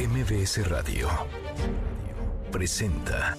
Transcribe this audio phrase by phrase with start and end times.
[0.00, 1.10] MBS Radio
[2.50, 3.36] presenta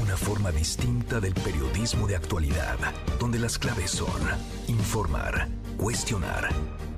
[0.00, 2.78] una forma distinta del periodismo de actualidad,
[3.18, 4.22] donde las claves son
[4.68, 6.48] informar, cuestionar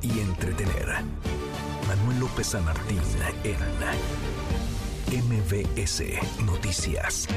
[0.02, 0.88] y entretener.
[1.86, 3.00] Manuel López San Martín
[3.42, 6.02] en MBS
[6.44, 7.28] Noticias.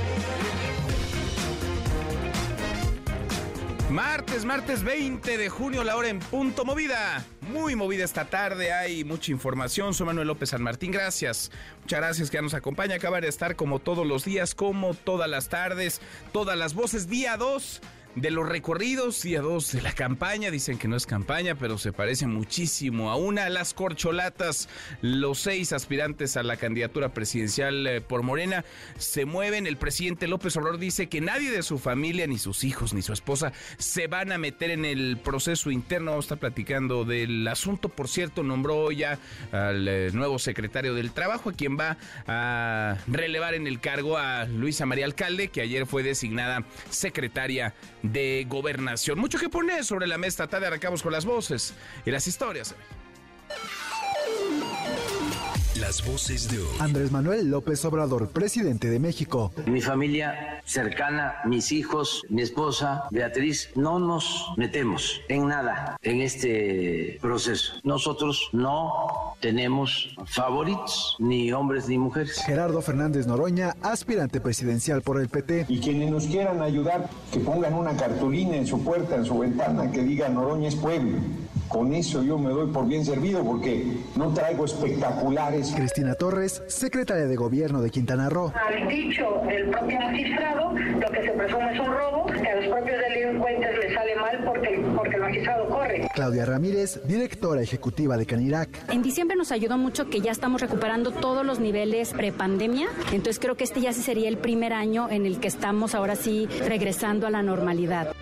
[3.89, 7.25] Martes, martes 20 de junio, la hora en punto movida.
[7.51, 9.93] Muy movida esta tarde, hay mucha información.
[9.93, 11.51] Soy Manuel López San Martín, gracias.
[11.81, 12.95] Muchas gracias que nos acompaña.
[12.95, 15.99] Acaba de estar como todos los días, como todas las tardes,
[16.31, 17.81] todas las voces, día 2
[18.15, 20.51] de los recorridos, día 2 de la campaña.
[20.51, 23.49] Dicen que no es campaña, pero se parece muchísimo a una.
[23.49, 24.69] Las corcholatas,
[25.01, 28.65] los seis aspirantes a la candidatura presidencial eh, por Morena,
[28.97, 29.67] se mueven.
[29.67, 33.13] El presidente López Obrador dice que nadie de su familia, ni sus hijos, ni su
[33.13, 36.19] esposa, se van a meter en el proceso interno.
[36.19, 37.89] Está platicando del asunto.
[37.89, 39.19] Por cierto, nombró ya
[39.51, 41.97] al eh, nuevo secretario del Trabajo, a quien va
[42.27, 48.45] a relevar en el cargo a Luisa María Alcalde, que ayer fue designada secretaria de
[48.47, 49.19] Gobernación.
[49.19, 50.47] Mucho que poner sobre la mesa.
[50.47, 51.73] Tarde arrancamos con las voces
[52.05, 52.75] y las historias.
[55.91, 56.77] Las voces de hoy.
[56.79, 59.51] Andrés Manuel López Obrador, presidente de México.
[59.65, 67.19] Mi familia cercana, mis hijos, mi esposa, Beatriz, no nos metemos en nada en este
[67.21, 67.73] proceso.
[67.83, 72.41] Nosotros no tenemos favoritos, ni hombres ni mujeres.
[72.45, 75.65] Gerardo Fernández Noroña, aspirante presidencial por el PT.
[75.67, 79.91] Y quienes nos quieran ayudar, que pongan una cartulina en su puerta, en su ventana,
[79.91, 81.17] que diga Noroña es pueblo.
[81.71, 83.85] Con eso yo me doy por bien servido porque
[84.17, 85.71] no traigo espectaculares.
[85.73, 88.51] Cristina Torres, secretaria de Gobierno de Quintana Roo.
[88.53, 92.65] Al dicho del propio magistrado, lo que se presume es un robo, que a los
[92.67, 96.09] propios delincuentes les sale mal porque, porque el magistrado corre.
[96.13, 98.91] Claudia Ramírez, directora ejecutiva de Canirac.
[98.91, 103.55] En diciembre nos ayudó mucho que ya estamos recuperando todos los niveles prepandemia, entonces creo
[103.55, 107.27] que este ya sí sería el primer año en el que estamos ahora sí regresando
[107.27, 108.13] a la normalidad.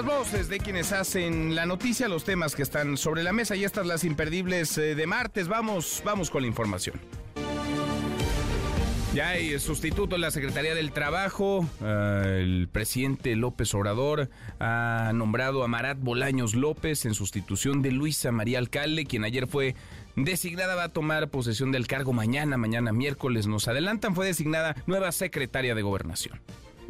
[0.00, 3.64] Las voces de quienes hacen la noticia, los temas que están sobre la mesa y
[3.64, 5.46] estas las imperdibles eh, de martes.
[5.46, 6.98] Vamos, vamos con la información.
[9.12, 11.68] Ya hay sustituto en la Secretaría del Trabajo.
[11.82, 18.32] Uh, el presidente López Obrador ha nombrado a Marat Bolaños López en sustitución de Luisa
[18.32, 19.74] María Alcalde, quien ayer fue
[20.16, 23.46] designada, va a tomar posesión del cargo mañana, mañana miércoles.
[23.46, 26.40] Nos adelantan, fue designada nueva secretaria de Gobernación.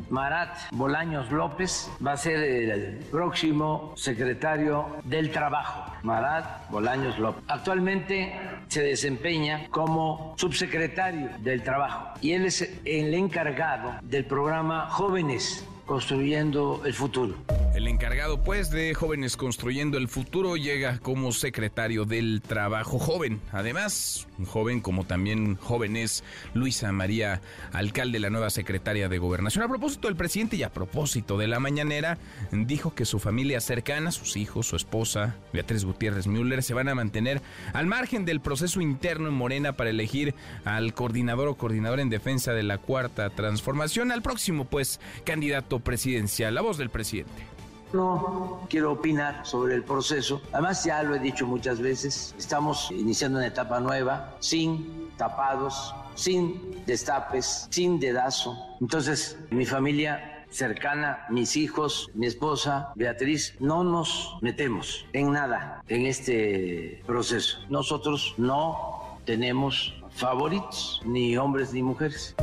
[0.09, 5.93] Marat Bolaños López va a ser el próximo secretario del Trabajo.
[6.03, 7.45] Marat Bolaños López.
[7.49, 8.33] Actualmente
[8.69, 16.83] se desempeña como subsecretario del Trabajo y él es el encargado del programa Jóvenes Construyendo
[16.85, 17.35] el Futuro.
[17.75, 23.41] El encargado, pues, de Jóvenes Construyendo el Futuro llega como secretario del Trabajo Joven.
[23.51, 26.23] Además, un joven como también joven es
[26.55, 27.41] Luisa María
[27.73, 29.65] Alcalde, la nueva secretaria de Gobernación.
[29.65, 32.19] A propósito del presidente y a propósito de la mañanera,
[32.53, 36.95] dijo que su familia cercana, sus hijos, su esposa, Beatriz Gutiérrez Müller, se van a
[36.95, 37.43] mantener
[37.73, 42.53] al margen del proceso interno en Morena para elegir al coordinador o coordinador en defensa
[42.53, 46.55] de la cuarta transformación, al próximo, pues, candidato presidencial.
[46.55, 47.47] La voz del presidente.
[47.93, 50.41] No quiero opinar sobre el proceso.
[50.53, 56.85] Además, ya lo he dicho muchas veces, estamos iniciando una etapa nueva, sin tapados, sin
[56.87, 58.57] destapes, sin dedazo.
[58.81, 66.07] Entonces, mi familia cercana, mis hijos, mi esposa, Beatriz, no nos metemos en nada en
[66.07, 67.59] este proceso.
[67.69, 72.35] Nosotros no tenemos favoritos, ni hombres ni mujeres.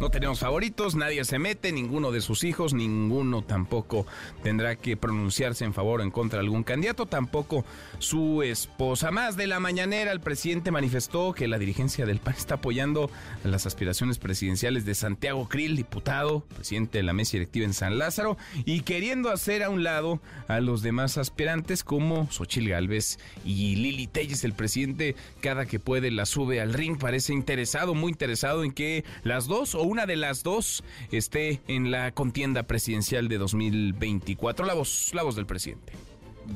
[0.00, 4.06] No tenemos favoritos, nadie se mete, ninguno de sus hijos, ninguno tampoco
[4.42, 7.64] tendrá que pronunciarse en favor o en contra de algún candidato, tampoco
[8.00, 9.12] su esposa.
[9.12, 13.08] Más de la mañanera, el presidente manifestó que la dirigencia del PAN está apoyando
[13.44, 18.36] las aspiraciones presidenciales de Santiago Krill, diputado, presidente de la mesa directiva en San Lázaro,
[18.64, 24.08] y queriendo hacer a un lado a los demás aspirantes como Xochil Gálvez y Lili
[24.08, 24.42] Telles.
[24.42, 29.04] El presidente, cada que puede, la sube al ring, parece interesado, muy interesado en que
[29.22, 34.64] las dos o una de las dos esté en la contienda presidencial de 2024.
[34.64, 35.92] La voz, la voz del presidente.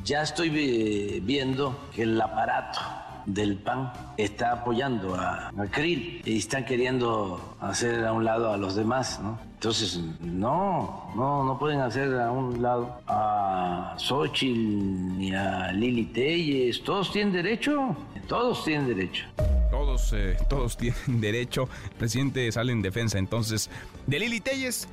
[0.04, 2.78] Ya estoy eh, viendo que el aparato
[3.26, 8.56] del PAN está apoyando a, a Krill y están queriendo hacer a un lado a
[8.56, 9.38] los demás, ¿no?
[9.58, 16.82] Entonces, no, no, no pueden hacer a un lado a Xochitl ni a Lili Telles.
[16.84, 17.96] Todos tienen derecho,
[18.28, 19.24] todos tienen derecho.
[19.70, 21.68] Todos, eh, todos tienen derecho.
[21.90, 23.70] El presidente sale en defensa entonces
[24.06, 24.88] de Lili Telles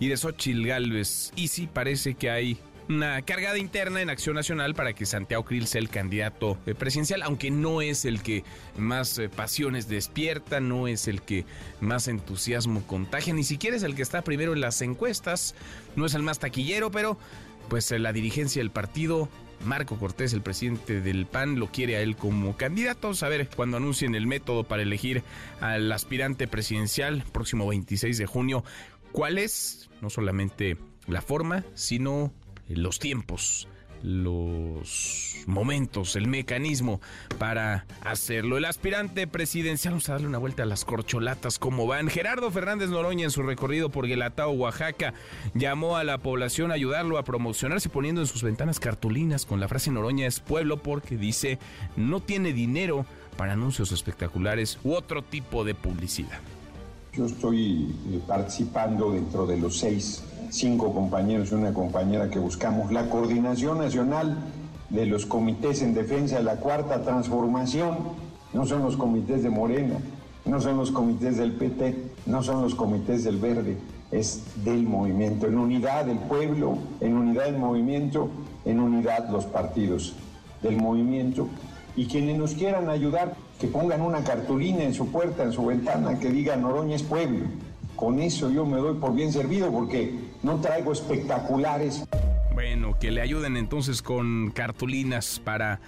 [0.00, 1.32] y de Xochitl Galvez.
[1.36, 5.68] Y sí parece que hay una cargada interna en Acción Nacional para que Santiago Krill
[5.68, 8.42] sea el candidato eh, presidencial, aunque no es el que
[8.76, 11.44] más eh, pasiones despierta, no es el que
[11.80, 15.54] más entusiasmo contagia, ni siquiera es el que está primero en las encuestas,
[15.94, 17.16] no es el más taquillero, pero
[17.68, 19.28] pues la dirigencia del partido
[19.64, 23.12] Marco Cortés, el presidente del PAN, lo quiere a él como candidato.
[23.20, 25.22] A ver cuando anuncien el método para elegir
[25.60, 28.64] al aspirante presidencial próximo 26 de junio,
[29.12, 30.76] cuál es no solamente
[31.06, 32.32] la forma, sino
[32.68, 33.68] los tiempos
[34.02, 37.00] los momentos, el mecanismo
[37.38, 38.56] para hacerlo.
[38.56, 42.08] El aspirante presidencial, vamos a darle una vuelta a las corcholatas, ¿cómo van?
[42.08, 45.14] Gerardo Fernández Noroña en su recorrido por Guelatao, Oaxaca,
[45.54, 49.68] llamó a la población a ayudarlo a promocionarse poniendo en sus ventanas cartulinas con la
[49.68, 51.58] frase Noroña es pueblo porque dice
[51.96, 53.06] no tiene dinero
[53.36, 56.40] para anuncios espectaculares u otro tipo de publicidad.
[57.12, 62.92] Yo estoy eh, participando dentro de los seis cinco compañeros y una compañera que buscamos
[62.92, 64.36] la coordinación nacional
[64.90, 67.98] de los comités en defensa de la cuarta transformación.
[68.52, 69.96] No son los comités de Morena,
[70.44, 71.96] no son los comités del PT,
[72.26, 73.76] no son los comités del Verde,
[74.12, 78.28] es del movimiento, en unidad del pueblo, en unidad del movimiento,
[78.64, 80.14] en unidad los partidos
[80.62, 81.48] del movimiento.
[81.96, 86.18] Y quienes nos quieran ayudar, que pongan una cartulina en su puerta, en su ventana,
[86.18, 87.46] que diga Noroña es pueblo.
[87.96, 92.04] Con eso yo me doy por bien servido porque no traigo espectaculares.
[92.54, 95.80] Bueno, que le ayuden entonces con cartulinas para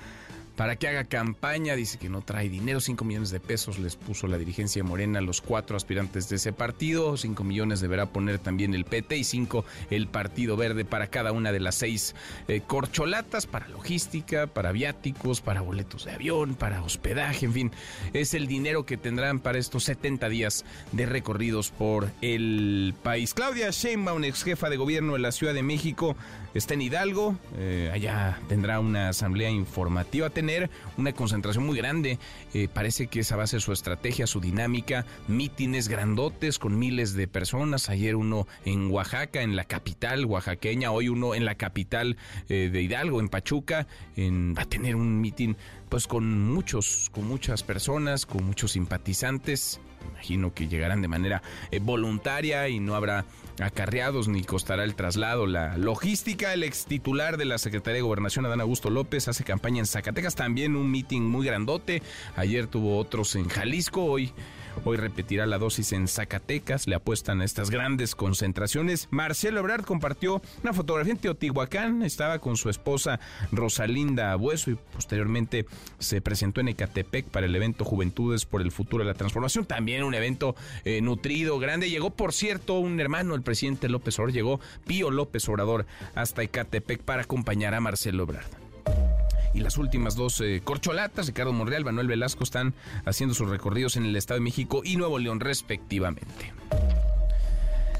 [0.56, 1.76] para que haga campaña.
[1.76, 2.81] Dice que no trae dinero.
[2.81, 6.52] 5 millones de pesos les puso la dirigencia Morena a los cuatro aspirantes de ese
[6.52, 7.16] partido.
[7.16, 11.52] 5 millones deberá poner también el PT y 5 el Partido Verde para cada una
[11.52, 12.14] de las seis
[12.49, 17.72] eh, corcholatas, para logística, para viáticos, para boletos de avión, para hospedaje, en fin.
[18.12, 23.34] Es el dinero que tendrán para estos 70 días de recorridos por el país.
[23.34, 26.16] Claudia Sheinbaum, ex jefa de gobierno de la Ciudad de México,
[26.54, 27.37] está en Hidalgo.
[27.56, 32.19] Eh, allá tendrá una asamblea informativa tener una concentración muy grande.
[32.54, 35.06] Eh, parece que esa va a ser su estrategia, su dinámica.
[35.28, 37.88] Mítines grandotes con miles de personas.
[37.88, 40.90] Ayer uno en Oaxaca, en la capital oaxaqueña.
[40.90, 42.16] Hoy uno en la capital
[42.49, 43.87] eh, de Hidalgo, en Pachuca.
[44.16, 45.56] En, va a tener un mitin
[45.88, 51.43] pues con muchos, con muchas personas, con muchos simpatizantes imagino que llegarán de manera
[51.82, 53.25] voluntaria y no habrá
[53.60, 55.46] acarreados ni costará el traslado.
[55.46, 59.81] La logística, el ex titular de la Secretaría de Gobernación, Adán Augusto López, hace campaña
[59.81, 62.02] en Zacatecas, también un meeting muy grandote.
[62.37, 64.32] Ayer tuvo otros en Jalisco, hoy
[64.84, 69.08] Hoy repetirá la dosis en Zacatecas, le apuestan a estas grandes concentraciones.
[69.10, 73.20] Marcelo Ebrard compartió una fotografía en Teotihuacán, estaba con su esposa
[73.50, 75.66] Rosalinda Abueso y posteriormente
[75.98, 79.64] se presentó en Ecatepec para el evento Juventudes por el Futuro de la Transformación.
[79.64, 81.90] También un evento eh, nutrido, grande.
[81.90, 87.02] Llegó, por cierto, un hermano, el presidente López Obrador, llegó Pío López Obrador hasta Ecatepec
[87.02, 88.61] para acompañar a Marcelo Ebrard
[89.54, 94.04] y las últimas dos eh, corcholatas, Ricardo Monreal, Manuel Velasco, están haciendo sus recorridos en
[94.04, 96.52] el Estado de México y Nuevo León respectivamente.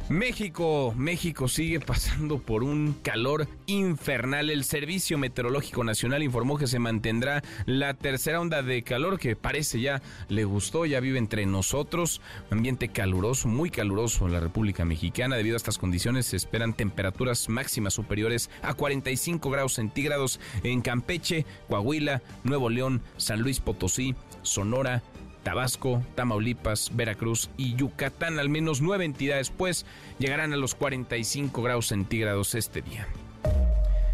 [0.08, 4.50] México, México sigue pasando por un calor infernal.
[4.50, 9.81] El Servicio Meteorológico Nacional informó que se mantendrá la tercera onda de calor que parece
[9.81, 12.20] ya le gustó, ya vive entre nosotros.
[12.50, 15.37] Ambiente caluroso, muy caluroso en la República Mexicana.
[15.37, 21.46] Debido a estas condiciones se esperan temperaturas máximas superiores a 45 grados centígrados en Campeche,
[21.69, 25.03] Coahuila, Nuevo León, San Luis Potosí, Sonora,
[25.43, 28.39] Tabasco, Tamaulipas, Veracruz y Yucatán.
[28.39, 29.87] Al menos nueve entidades, pues,
[30.19, 33.06] llegarán a los 45 grados centígrados este día.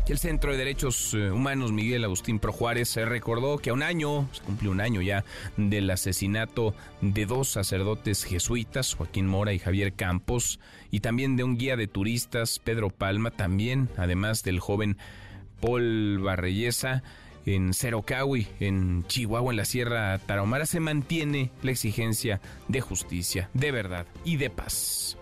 [0.08, 4.26] el Centro de Derechos eh, Humanos Miguel Agustín Pro Juárez recordó que a un año,
[4.32, 5.24] se cumple un año ya,
[5.58, 11.58] del asesinato de dos sacerdotes jesuitas, Joaquín Mora y Javier Campos, y también de un
[11.58, 14.96] guía de turistas, Pedro Palma, también, además del joven
[15.60, 17.02] Paul Barrellesa,
[17.54, 23.72] en Cerocahui, en Chihuahua, en la Sierra Tarahumara, se mantiene la exigencia de justicia, de
[23.72, 25.16] verdad y de paz.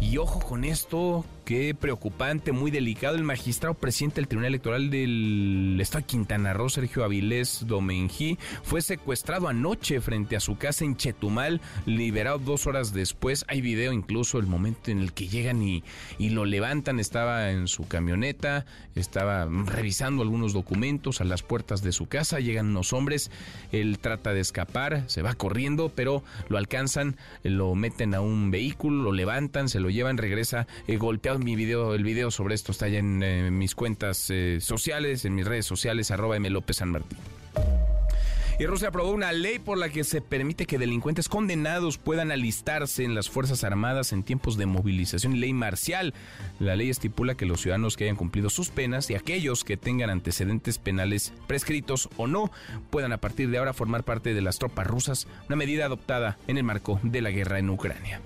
[0.00, 3.16] Y ojo con esto, qué preocupante, muy delicado.
[3.16, 8.80] El magistrado presidente del Tribunal Electoral del Estado de Quintana Roo, Sergio Avilés Domenjí, fue
[8.80, 13.44] secuestrado anoche frente a su casa en Chetumal, liberado dos horas después.
[13.48, 15.82] Hay video incluso el momento en el que llegan y,
[16.18, 16.98] lo levantan.
[16.98, 22.40] Estaba en su camioneta, estaba revisando algunos documentos a las puertas de su casa.
[22.40, 23.30] Llegan unos hombres,
[23.70, 29.02] él trata de escapar, se va corriendo, pero lo alcanzan, lo meten a un vehículo,
[29.02, 31.33] lo levantan, se lo llevan, regresa eh, golpeado.
[31.38, 35.34] Mi video, el video sobre esto está ya en eh, mis cuentas eh, sociales, en
[35.34, 36.48] mis redes sociales, arroba M.
[36.50, 37.18] López San Martín.
[38.56, 43.02] Y Rusia aprobó una ley por la que se permite que delincuentes condenados puedan alistarse
[43.02, 46.14] en las Fuerzas Armadas en tiempos de movilización y ley marcial.
[46.60, 50.10] La ley estipula que los ciudadanos que hayan cumplido sus penas y aquellos que tengan
[50.10, 52.52] antecedentes penales prescritos o no
[52.90, 56.56] puedan a partir de ahora formar parte de las tropas rusas, una medida adoptada en
[56.56, 58.20] el marco de la guerra en Ucrania.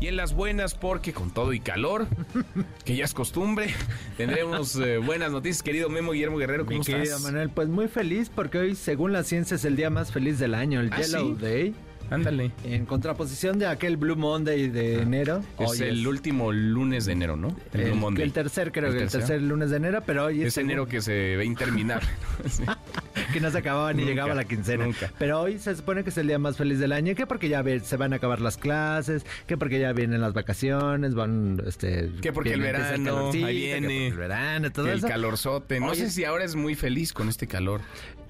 [0.00, 2.06] Y en las buenas, porque con todo y calor,
[2.84, 3.74] que ya es costumbre,
[4.16, 6.64] tendremos eh, buenas noticias, querido Memo Guillermo Guerrero.
[6.64, 6.94] ¿Cómo Mi estás?
[6.94, 10.38] querido Manuel, pues muy feliz porque hoy, según la ciencia, es el día más feliz
[10.38, 11.42] del año, el ¿Ah, Yellow sí?
[11.42, 11.74] Day.
[12.10, 12.52] Ándale.
[12.64, 15.42] En contraposición de aquel Blue Monday de enero.
[15.58, 17.54] Es hoy el último lunes de enero, ¿no?
[17.72, 18.24] el, Blue Monday.
[18.24, 21.00] el tercer, creo ¿El que el tercer lunes de enero, pero hoy Es enero que
[21.00, 22.06] se ve interminable.
[23.32, 24.84] que no se acababa ni Nunca, llegaba la quincena.
[24.84, 25.12] nunca.
[25.18, 27.62] Pero hoy se supone que es el día más feliz del año, que porque ya
[27.62, 32.10] ve- se van a acabar las clases, que porque ya vienen las vacaciones, van este
[32.22, 34.08] Que porque el verano, ahí que viene.
[34.08, 35.08] el verano, todo Que el eso.
[35.08, 35.80] calorzote.
[35.80, 37.80] No sé si ahora es muy feliz con este calor.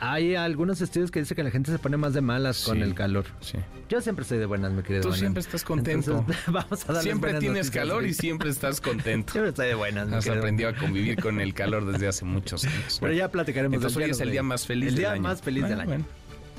[0.01, 2.83] Hay algunos estudios que dicen que la gente se pone más de malas con Sí.
[2.83, 3.27] el calor.
[3.41, 3.59] Sí.
[3.89, 5.21] Yo siempre estoy de buenas, mi querido Tú Manuel.
[5.21, 6.19] siempre estás contento.
[6.19, 9.33] Entonces, vamos a darle Siempre tienes noticias, calor y siempre estás contento.
[9.33, 12.65] Siempre estoy de buenas, mi Has aprendido a convivir con el calor desde hace muchos
[12.65, 12.99] años.
[13.01, 15.23] Pero ya platicaremos Entonces hoy es el día más feliz El del día año.
[15.23, 15.89] más feliz Bueno, del año.
[15.91, 16.05] bueno.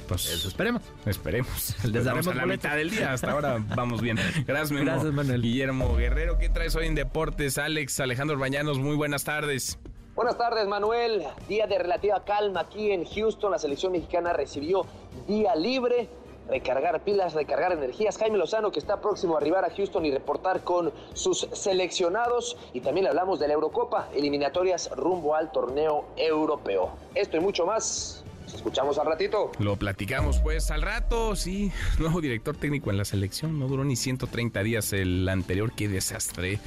[0.10, 0.82] Pues Eso esperemos.
[1.06, 1.76] Esperemos.
[1.84, 3.14] Les daremos a la mitad del día.
[3.14, 4.18] Hasta ahora vamos bien.
[4.48, 4.86] Gracias, Memo.
[4.86, 5.42] Gracias, Manuel.
[5.44, 7.60] Guillermo Guerrero, ¿qué traes hoy en Deportes?
[7.60, 9.78] Alex, Alejandro Bañanos, muy buenas tardes.
[10.20, 11.24] Buenas tardes, Manuel.
[11.48, 13.52] Día de relativa calma aquí en Houston.
[13.52, 14.86] La selección mexicana recibió
[15.30, 16.10] día libre.
[16.50, 18.18] Recargar pilas, recargar energías.
[18.18, 22.58] Jaime Lozano, que está próximo a arribar a Houston y reportar con sus seleccionados.
[22.74, 26.90] Y también hablamos de la Eurocopa, eliminatorias rumbo al torneo europeo.
[27.16, 28.26] Esto y mucho más.
[28.54, 29.54] Escuchamos al ratito.
[29.58, 31.72] Lo platicamos pues al rato, sí.
[31.98, 33.58] Nuevo director técnico en la selección.
[33.58, 35.72] No duró ni 130 días el anterior.
[35.72, 36.60] Qué desastre.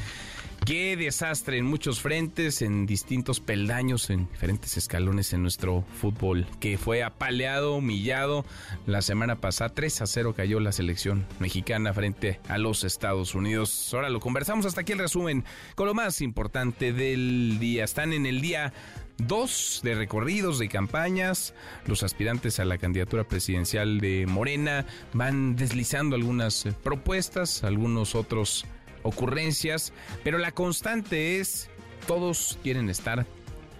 [0.64, 6.78] Qué desastre en muchos frentes, en distintos peldaños, en diferentes escalones en nuestro fútbol, que
[6.78, 8.44] fue apaleado, humillado.
[8.86, 13.92] La semana pasada 3 a 0 cayó la selección mexicana frente a los Estados Unidos.
[13.92, 17.82] Ahora lo conversamos hasta aquí el resumen con lo más importante del día.
[17.82, 18.72] Están en el día
[19.18, 21.54] dos de recorridos, de campañas.
[21.86, 28.64] Los aspirantes a la candidatura presidencial de Morena van deslizando algunas eh, propuestas, algunos otros
[29.02, 29.92] ocurrencias,
[30.24, 31.70] pero la constante es
[32.06, 33.26] todos quieren estar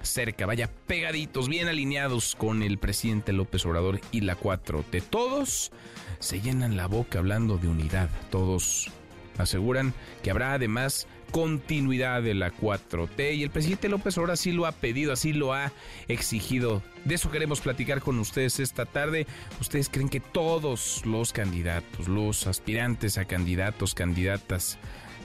[0.02, 5.02] cerca, vaya pegaditos, bien alineados con el presidente López Obrador y la 4T.
[5.08, 5.72] Todos
[6.18, 8.90] se llenan la boca hablando de unidad, todos
[9.38, 14.66] aseguran que habrá además continuidad de la 4T y el presidente López Obrador así lo
[14.66, 15.72] ha pedido, así lo ha
[16.08, 16.82] exigido.
[17.04, 19.26] De eso queremos platicar con ustedes esta tarde.
[19.60, 24.78] ¿Ustedes creen que todos los candidatos, los aspirantes a candidatos, candidatas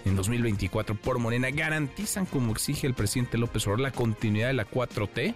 [0.10, 4.68] en 2024 por Morena garantizan como exige el presidente López Obrador la continuidad de la
[4.68, 5.36] 4T?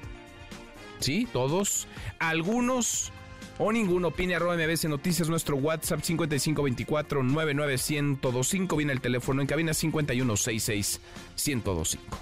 [1.00, 1.28] ¿Sí?
[1.32, 1.88] ¿Todos?
[2.20, 3.12] ¿Algunos?
[3.58, 9.74] O ninguno opine arroba MBS Noticias, nuestro WhatsApp 5524 99125 viene el teléfono en cabina
[9.74, 11.02] 5166
[11.36, 12.18] 1025.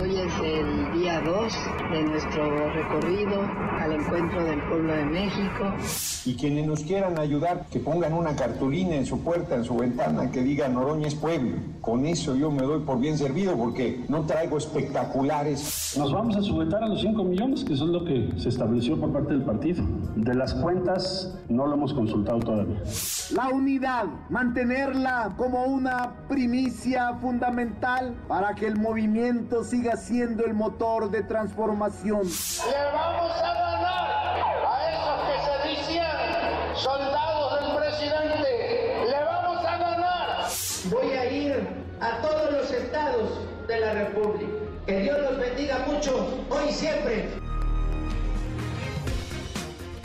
[0.00, 1.52] Hoy es el día 2
[1.90, 3.42] de nuestro recorrido
[3.80, 5.74] al encuentro del pueblo de México.
[6.28, 10.30] Y quienes nos quieran ayudar, que pongan una cartulina en su puerta, en su ventana,
[10.30, 11.56] que diga Noroña es pueblo.
[11.80, 15.94] Con eso yo me doy por bien servido porque no traigo espectaculares.
[15.96, 19.10] Nos vamos a sujetar a los 5 millones, que son lo que se estableció por
[19.10, 19.82] parte del partido.
[20.16, 22.82] De las cuentas no lo hemos consultado todavía.
[23.34, 31.10] La unidad, mantenerla como una primicia fundamental para que el movimiento siga siendo el motor
[31.10, 32.24] de transformación.
[32.24, 34.17] Le vamos a ganar
[42.00, 44.52] a todos los estados de la República.
[44.86, 47.28] Que Dios los bendiga mucho, hoy y siempre.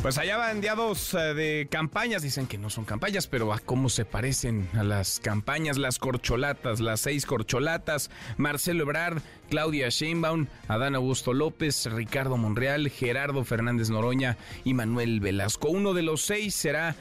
[0.02, 3.60] Pues allá van día dos eh, de campañas, dicen que no son campañas, pero a
[3.60, 10.48] cómo se parecen a las campañas, las corcholatas, las seis corcholatas, Marcelo Ebrard, Claudia Sheinbaum,
[10.68, 14.36] Adán Augusto López, Ricardo Monreal, Gerardo Fernández Noroña
[14.66, 15.70] y Manuel Velasco.
[15.70, 16.98] Uno de los seis será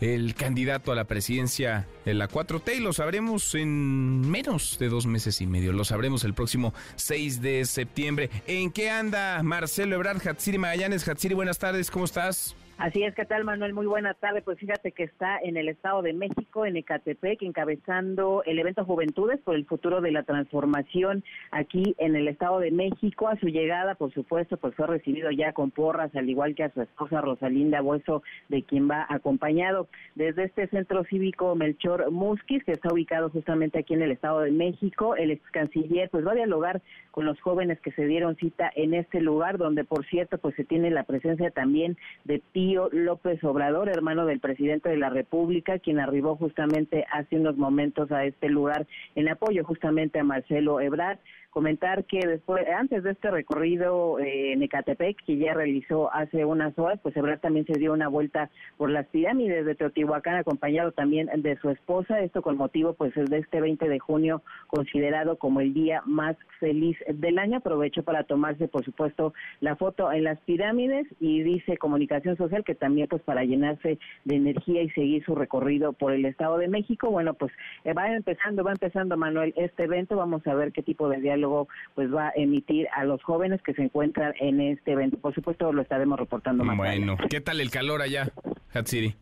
[0.00, 5.06] el candidato a la presidencia de la 4T y lo sabremos en menos de dos
[5.06, 5.72] meses y medio.
[5.72, 8.30] Lo sabremos el próximo 6 de septiembre.
[8.46, 11.06] ¿En qué anda Marcelo Ebrard, Hatsiri Magallanes?
[11.06, 12.56] Hatsiri, buenas tardes, ¿cómo estás?
[12.80, 13.74] Así es, ¿qué tal Manuel?
[13.74, 14.40] Muy buena tarde.
[14.40, 19.38] Pues fíjate que está en el Estado de México, en Ecatepec, encabezando el evento Juventudes
[19.40, 23.28] por el futuro de la transformación aquí en el Estado de México.
[23.28, 26.72] A su llegada, por supuesto, pues fue recibido ya con porras, al igual que a
[26.72, 32.72] su esposa Rosalinda Bueso, de quien va acompañado desde este centro cívico Melchor Musquis, que
[32.72, 35.16] está ubicado justamente aquí en el Estado de México.
[35.16, 38.94] El ex canciller pues va a dialogar con los jóvenes que se dieron cita en
[38.94, 43.88] este lugar, donde por cierto pues se tiene la presencia también de ti López Obrador,
[43.88, 48.86] hermano del presidente de la República, quien arribó justamente hace unos momentos a este lugar
[49.14, 51.18] en apoyo justamente a Marcelo Ebrard
[51.50, 56.78] comentar que después, antes de este recorrido eh, en Ecatepec, que ya realizó hace unas
[56.78, 61.28] horas, pues Ebrard también se dio una vuelta por las pirámides de Teotihuacán, acompañado también
[61.42, 65.74] de su esposa, esto con motivo pues de este 20 de junio, considerado como el
[65.74, 67.58] día más feliz del año.
[67.58, 72.74] Aprovecho para tomarse, por supuesto, la foto en las pirámides y dice Comunicación Social que
[72.74, 77.10] también pues para llenarse de energía y seguir su recorrido por el Estado de México.
[77.10, 77.52] Bueno, pues
[77.84, 81.39] eh, va empezando, va empezando Manuel este evento, vamos a ver qué tipo de diálogo
[81.40, 85.18] luego pues va a emitir a los jóvenes que se encuentran en este evento.
[85.18, 88.30] Por supuesto lo estaremos reportando más Bueno, ¿qué tal el calor allá,
[88.72, 89.14] Hatsiri?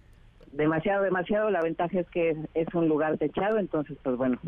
[0.52, 1.50] Demasiado, demasiado.
[1.50, 4.38] La ventaja es que es, un lugar techado, entonces pues bueno,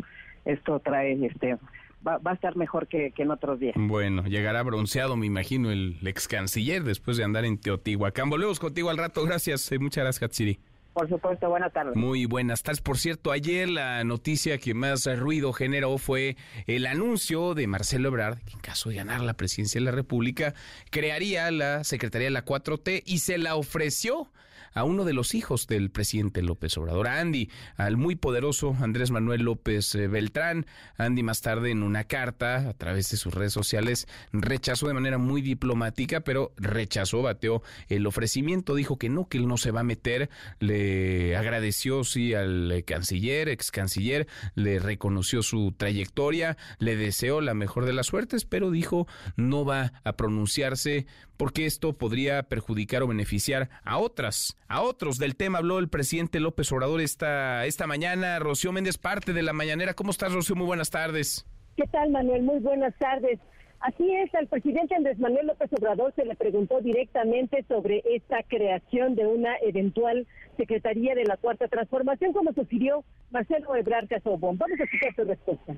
[0.45, 1.57] esto trae este
[2.05, 3.75] Va, a estar mejor que, en otros días.
[3.77, 8.27] Bueno, llegará bronceado, me imagino, el ex canciller después de andar en Teotihuacán.
[8.27, 9.23] Volvemos contigo al rato.
[9.23, 9.71] Gracias.
[9.71, 10.59] Eh, muchas gracias, Hatsiri.
[10.93, 11.95] Por supuesto, buenas tardes.
[11.95, 12.81] Muy buenas tardes.
[12.81, 16.35] Por cierto, ayer la noticia que más ruido generó fue
[16.67, 20.53] el anuncio de Marcelo Ebrard, que en caso de ganar la presidencia de la República,
[20.89, 24.29] crearía la Secretaría de la 4T y se la ofreció
[24.73, 29.41] a uno de los hijos del presidente López Obrador, Andy, al muy poderoso Andrés Manuel
[29.43, 30.65] López eh, Beltrán.
[30.97, 35.17] Andy más tarde en una carta a través de sus redes sociales rechazó de manera
[35.17, 39.81] muy diplomática, pero rechazó, bateó el ofrecimiento, dijo que no, que él no se va
[39.81, 47.41] a meter, le agradeció sí al canciller, ex canciller, le reconoció su trayectoria, le deseó
[47.41, 51.05] la mejor de las suertes, pero dijo no va a pronunciarse
[51.41, 55.17] porque esto podría perjudicar o beneficiar a otras, a otros.
[55.17, 58.37] Del tema habló el presidente López Obrador esta, esta mañana.
[58.37, 59.95] Rocío Méndez, parte de la mañanera.
[59.95, 60.55] ¿Cómo estás, Rocío?
[60.55, 61.47] Muy buenas tardes.
[61.77, 62.43] ¿Qué tal, Manuel?
[62.43, 63.39] Muy buenas tardes.
[63.79, 69.15] Así es, al presidente Andrés Manuel López Obrador se le preguntó directamente sobre esta creación
[69.15, 74.59] de una eventual Secretaría de la Cuarta Transformación, como sugirió Marcelo Ebrard Casobón.
[74.59, 75.75] Vamos a escuchar su respuesta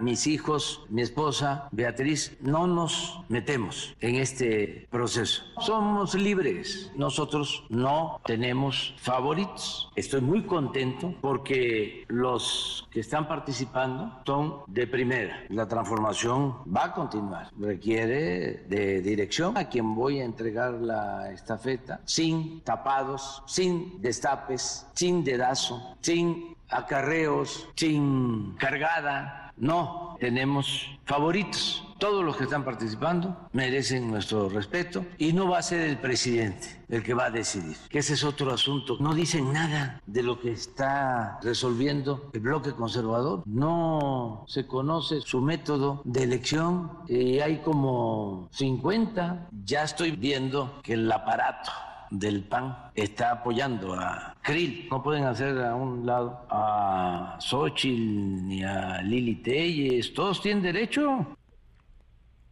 [0.00, 5.42] mis hijos, mi esposa, Beatriz, no nos metemos en este proceso.
[5.60, 6.90] Somos libres.
[6.96, 9.90] Nosotros no tenemos favoritos.
[9.96, 15.44] Estoy muy contento porque los que están participando son de primera.
[15.48, 17.50] La transformación va a continuar.
[17.58, 25.24] Requiere de dirección a quien voy a entregar la estafeta sin tapados, sin destapes, sin
[25.24, 31.82] dedazo, sin acarreos, sin cargada no tenemos favoritos.
[31.98, 36.84] Todos los que están participando merecen nuestro respeto y no va a ser el presidente
[36.90, 38.98] el que va a decidir, que ese es otro asunto.
[39.00, 43.42] No dicen nada de lo que está resolviendo el bloque conservador.
[43.46, 49.48] No se conoce su método de elección y hay como 50.
[49.64, 51.72] Ya estoy viendo que el aparato
[52.10, 54.88] del PAN está apoyando a Krill.
[54.90, 60.12] No pueden hacer a un lado a Xochitl ni a Lili Telles.
[60.14, 61.36] Todos tienen derecho.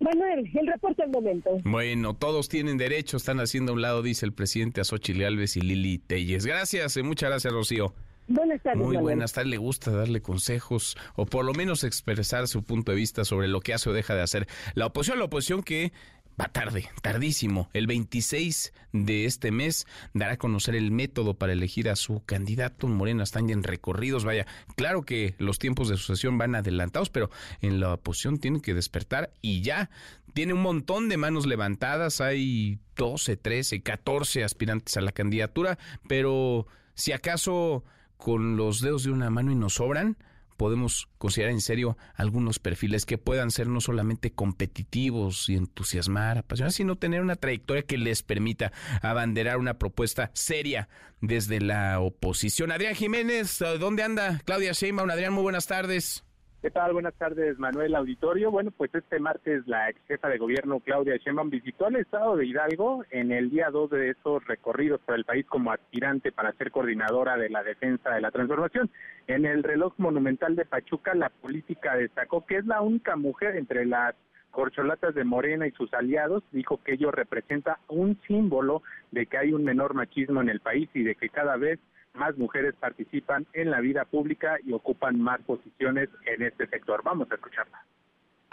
[0.00, 1.50] Manuel, el reporte al momento.
[1.64, 5.56] Bueno, todos tienen derecho, están haciendo a un lado, dice el presidente a Xochitl Alves
[5.56, 6.44] y Lili Telles.
[6.44, 7.94] Gracias, eh, muchas gracias, Rocío.
[8.26, 8.82] Buenas tardes.
[8.82, 9.50] Muy buenas tardes.
[9.50, 13.60] Le gusta darle consejos o por lo menos expresar su punto de vista sobre lo
[13.60, 15.18] que hace o deja de hacer la oposición.
[15.18, 15.92] La oposición que
[16.40, 17.68] va tarde, tardísimo.
[17.72, 22.86] El 26 de este mes dará a conocer el método para elegir a su candidato.
[22.86, 24.24] Morena están en recorridos.
[24.24, 28.74] Vaya, claro que los tiempos de sucesión van adelantados, pero en la oposición tienen que
[28.74, 29.90] despertar y ya.
[30.32, 32.20] Tiene un montón de manos levantadas.
[32.20, 37.84] Hay 12, 13, 14 aspirantes a la candidatura, pero si acaso
[38.16, 40.16] con los dedos de una mano y nos sobran,
[40.56, 46.72] podemos considerar en serio algunos perfiles que puedan ser no solamente competitivos y entusiasmar, apasionar,
[46.72, 50.88] sino tener una trayectoria que les permita abanderar una propuesta seria
[51.20, 52.72] desde la oposición.
[52.72, 54.40] Adrián Jiménez, ¿dónde anda?
[54.44, 55.10] Claudia Sheinbaum.
[55.10, 56.23] Adrián, muy buenas tardes.
[56.64, 56.94] ¿Qué tal?
[56.94, 58.50] Buenas tardes, Manuel Auditorio.
[58.50, 62.46] Bueno, pues este martes la ex jefa de gobierno Claudia Sheinbaum visitó el estado de
[62.46, 66.70] Hidalgo en el día 2 de esos recorridos por el país como aspirante para ser
[66.70, 68.88] coordinadora de la defensa de la transformación.
[69.26, 73.84] En el reloj monumental de Pachuca, la política destacó que es la única mujer entre
[73.84, 74.14] las
[74.50, 79.52] corcholatas de Morena y sus aliados, dijo que ello representa un símbolo de que hay
[79.52, 81.78] un menor machismo en el país y de que cada vez
[82.14, 87.02] más mujeres participan en la vida pública y ocupan más posiciones en este sector.
[87.02, 87.84] Vamos a escucharla.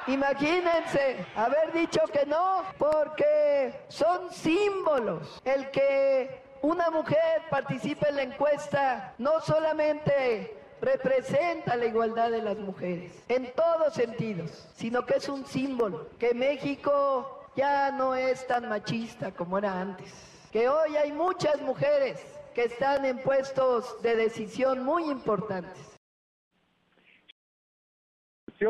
[0.07, 5.41] Imagínense haber dicho que no, porque son símbolos.
[5.45, 12.57] El que una mujer participe en la encuesta no solamente representa la igualdad de las
[12.57, 18.67] mujeres en todos sentidos, sino que es un símbolo, que México ya no es tan
[18.67, 20.11] machista como era antes,
[20.51, 25.91] que hoy hay muchas mujeres que están en puestos de decisión muy importantes.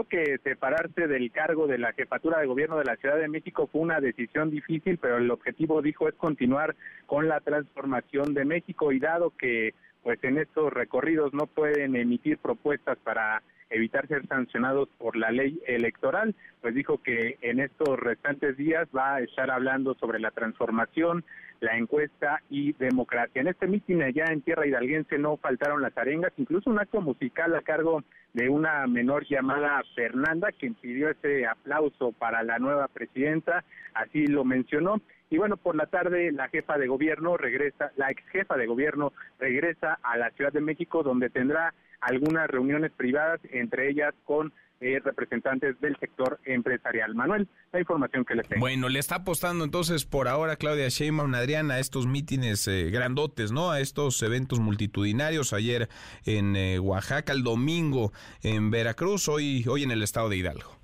[0.10, 3.82] Que separarse del cargo de la jefatura de gobierno de la Ciudad de México fue
[3.82, 9.00] una decisión difícil, pero el objetivo, dijo, es continuar con la transformación de México y
[9.00, 15.16] dado que pues en estos recorridos no pueden emitir propuestas para evitar ser sancionados por
[15.16, 20.20] la ley electoral, pues dijo que en estos restantes días va a estar hablando sobre
[20.20, 21.24] la transformación,
[21.62, 23.42] la encuesta y democracia.
[23.42, 27.56] En este mitin allá en Tierra Hidalguense no faltaron las arengas, incluso un acto musical
[27.56, 28.04] a cargo
[28.34, 34.44] de una menor llamada Fernanda, quien pidió ese aplauso para la nueva presidenta, así lo
[34.44, 35.02] mencionó.
[35.30, 39.14] Y bueno, por la tarde la jefa de gobierno regresa, la ex jefa de gobierno
[39.40, 44.52] regresa a la Ciudad de México, donde tendrá algunas reuniones privadas, entre ellas con
[44.84, 47.14] eh, representantes del sector empresarial.
[47.14, 48.62] Manuel, la información que les tengo.
[48.62, 53.52] Bueno, le está apostando entonces por ahora Claudia Sheinbaum, Adriana, a estos mítines eh, grandotes,
[53.52, 53.70] ¿no?
[53.70, 55.88] A estos eventos multitudinarios ayer
[56.26, 58.12] en eh, Oaxaca, el domingo
[58.42, 60.76] en Veracruz, hoy, hoy en el estado de Hidalgo.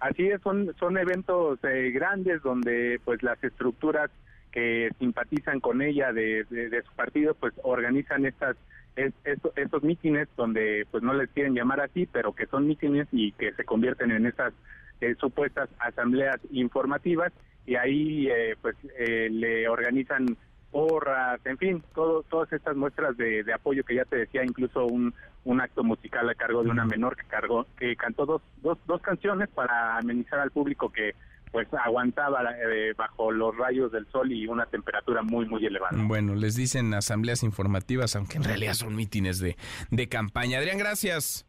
[0.00, 4.10] Así es, son, son eventos grandes donde pues las estructuras
[4.52, 8.56] que simpatizan con ella de, de su partido pues organizan estas
[8.96, 13.32] es, estos mítines donde pues no les quieren llamar así, pero que son mítines y
[13.32, 14.52] que se convierten en esas
[15.00, 17.32] eh, supuestas asambleas informativas
[17.66, 20.36] y ahí eh, pues eh, le organizan
[20.70, 25.14] porras, en fin, todo, todas estas muestras de, apoyo que ya te decía, incluso un,
[25.44, 29.00] un acto musical a cargo de una menor que cargó, que cantó dos, dos, dos
[29.00, 31.14] canciones para amenizar al público que
[31.54, 35.96] pues aguantaba eh, bajo los rayos del sol y una temperatura muy, muy elevada.
[35.96, 39.56] Bueno, les dicen asambleas informativas, aunque en realidad son mítines de,
[39.92, 40.58] de campaña.
[40.58, 41.46] Adrián, gracias.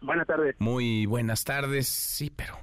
[0.00, 0.54] Buenas tardes.
[0.60, 2.56] Muy buenas tardes, sí, pero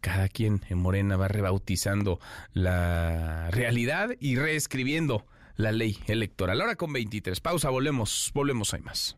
[0.00, 2.20] cada quien en Morena va rebautizando
[2.52, 6.60] la realidad y reescribiendo la ley electoral.
[6.60, 7.40] Ahora con 23.
[7.40, 9.16] Pausa, volvemos, volvemos, hay más.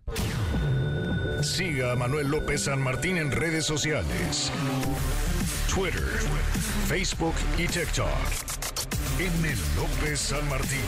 [1.43, 4.51] Siga a Manuel López San Martín en redes sociales.
[5.74, 6.02] Twitter,
[6.87, 8.09] Facebook y TikTok.
[9.18, 9.54] M.
[9.76, 10.81] López San Martín.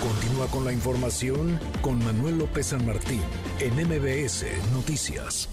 [0.00, 3.20] Continúa con la información con Manuel López San Martín
[3.60, 5.48] en MBS Noticias.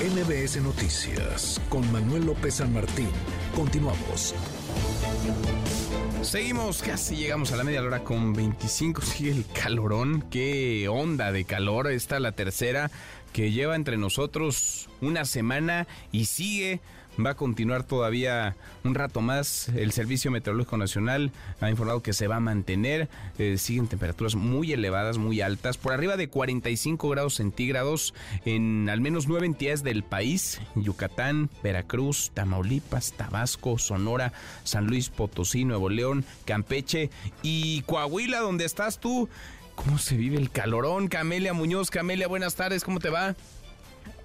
[0.00, 3.08] MBS Noticias con Manuel López San Martín.
[3.54, 4.34] Continuamos.
[6.22, 9.02] Seguimos, casi llegamos a la media hora con 25.
[9.02, 10.22] Sigue el calorón.
[10.30, 11.90] Qué onda de calor.
[11.90, 12.90] Esta la tercera
[13.34, 16.80] que lleva entre nosotros una semana y sigue
[17.24, 19.68] va a continuar todavía un rato más.
[19.70, 23.08] El Servicio Meteorológico Nacional ha informado que se va a mantener.
[23.38, 29.00] Eh, siguen temperaturas muy elevadas, muy altas, por arriba de 45 grados centígrados en al
[29.00, 36.24] menos nueve entidades del país: Yucatán, Veracruz, Tamaulipas, Tabasco, Sonora, San Luis Potosí, Nuevo León,
[36.44, 37.10] Campeche
[37.42, 39.28] y Coahuila, donde estás tú.
[39.74, 41.08] ¿Cómo se vive el calorón?
[41.08, 43.34] Camelia Muñoz, Camelia, buenas tardes, ¿cómo te va?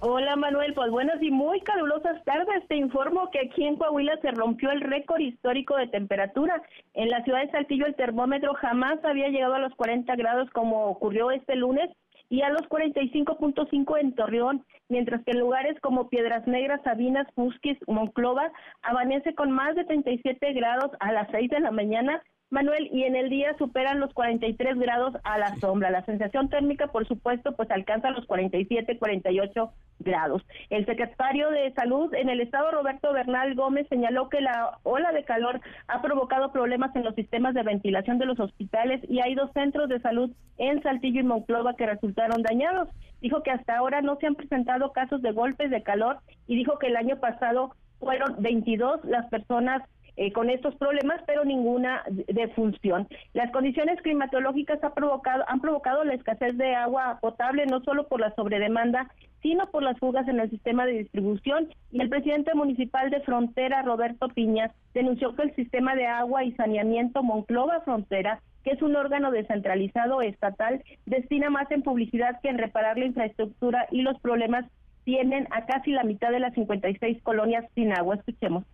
[0.00, 2.66] Hola Manuel, pues buenas y muy calurosas tardes.
[2.68, 6.62] Te informo que aquí en Coahuila se rompió el récord histórico de temperatura.
[6.94, 10.86] En la ciudad de Saltillo el termómetro jamás había llegado a los 40 grados como
[10.86, 11.90] ocurrió este lunes
[12.30, 17.76] y a los 45.5 en Torreón, mientras que en lugares como Piedras Negras, Sabinas, Musquis,
[17.86, 23.04] Monclova amanece con más de 37 grados a las 6 de la mañana Manuel, y
[23.04, 25.90] en el día superan los 43 grados a la sombra.
[25.90, 30.42] La sensación térmica, por supuesto, pues alcanza los 47, 48 grados.
[30.68, 35.22] El secretario de Salud en el estado, Roberto Bernal Gómez, señaló que la ola de
[35.22, 39.52] calor ha provocado problemas en los sistemas de ventilación de los hospitales y hay dos
[39.52, 42.88] centros de salud en Saltillo y Monclova que resultaron dañados.
[43.20, 46.80] Dijo que hasta ahora no se han presentado casos de golpes de calor y dijo
[46.80, 49.82] que el año pasado fueron 22 las personas
[50.16, 53.08] eh, con estos problemas, pero ninguna defunción.
[53.32, 58.20] Las condiciones climatológicas ha provocado, han provocado la escasez de agua potable, no solo por
[58.20, 59.10] la sobredemanda,
[59.42, 61.68] sino por las fugas en el sistema de distribución.
[61.90, 66.52] Y el presidente municipal de Frontera, Roberto Piñas, denunció que el sistema de agua y
[66.52, 72.58] saneamiento Monclova Frontera que es un órgano descentralizado estatal, destina más en publicidad que en
[72.58, 74.66] reparar la infraestructura y los problemas
[75.04, 78.16] tienen a casi la mitad de las 56 colonias sin agua.
[78.16, 78.64] Escuchemos.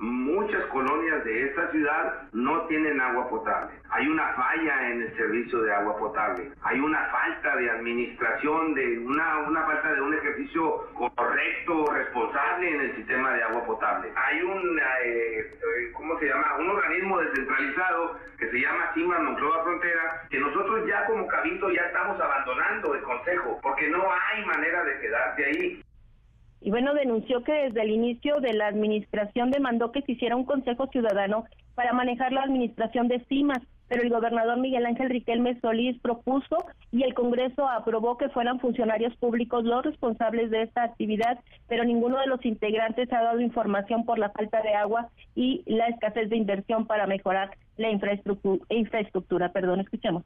[0.00, 3.72] Muchas colonias de esta ciudad no tienen agua potable.
[3.90, 6.52] Hay una falla en el servicio de agua potable.
[6.62, 12.80] Hay una falta de administración, de una, una falta de un ejercicio correcto, responsable en
[12.80, 14.12] el sistema de agua potable.
[14.14, 16.58] Hay un, eh, ¿cómo se llama?
[16.60, 21.82] Un organismo descentralizado que se llama CIMA Monclova Frontera, que nosotros ya como cabildo ya
[21.82, 25.84] estamos abandonando el consejo, porque no hay manera de quedarse ahí.
[26.60, 30.44] Y bueno, denunció que desde el inicio de la administración demandó que se hiciera un
[30.44, 31.44] consejo ciudadano
[31.74, 36.58] para manejar la administración de CIMAS, pero el gobernador Miguel Ángel Riquelme Solís propuso
[36.92, 42.18] y el Congreso aprobó que fueran funcionarios públicos los responsables de esta actividad, pero ninguno
[42.18, 46.36] de los integrantes ha dado información por la falta de agua y la escasez de
[46.36, 48.64] inversión para mejorar la infraestructura.
[48.68, 49.52] infraestructura.
[49.52, 50.24] Perdón, escuchemos.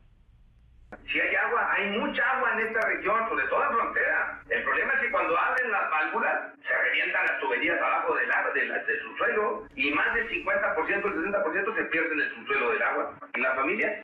[1.11, 4.41] Si hay agua, hay mucha agua en esta región, sobre todo en frontera.
[4.49, 8.87] El problema es que cuando abren las válvulas, se revientan las tuberías abajo del, del,
[8.87, 13.19] del subsuelo y más del 50%, el 60% se pierde en el subsuelo del agua.
[13.35, 14.03] ¿Y la familia?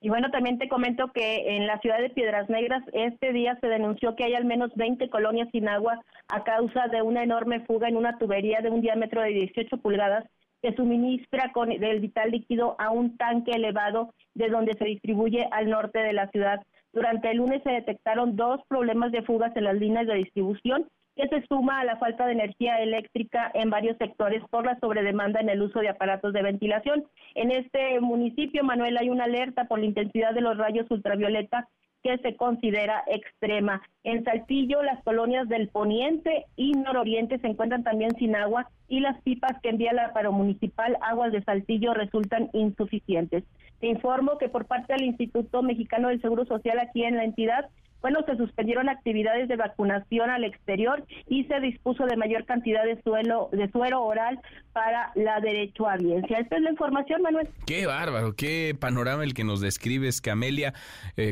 [0.00, 3.68] Y bueno, también te comento que en la ciudad de Piedras Negras este día se
[3.68, 7.88] denunció que hay al menos 20 colonias sin agua a causa de una enorme fuga
[7.88, 10.26] en una tubería de un diámetro de 18 pulgadas
[10.64, 15.68] que suministra con el vital líquido a un tanque elevado de donde se distribuye al
[15.68, 16.62] norte de la ciudad.
[16.94, 21.28] Durante el lunes se detectaron dos problemas de fugas en las líneas de distribución que
[21.28, 25.50] se suma a la falta de energía eléctrica en varios sectores por la sobredemanda en
[25.50, 27.04] el uso de aparatos de ventilación.
[27.34, 31.68] En este municipio, Manuel, hay una alerta por la intensidad de los rayos ultravioleta
[32.04, 33.82] que se considera extrema.
[34.04, 39.20] En Saltillo, las colonias del poniente y nororiente se encuentran también sin agua y las
[39.22, 43.42] pipas que envía la paro municipal Aguas de Saltillo resultan insuficientes.
[43.80, 47.70] Te informo que por parte del Instituto Mexicano del Seguro Social aquí en la entidad
[48.04, 53.00] bueno, se suspendieron actividades de vacunación al exterior y se dispuso de mayor cantidad de
[53.00, 54.38] suelo de suero oral
[54.74, 56.38] para la derecho a audiencia.
[56.38, 57.48] Esta es la información, Manuel.
[57.64, 60.74] Qué bárbaro, qué panorama el que nos describes, Camelia.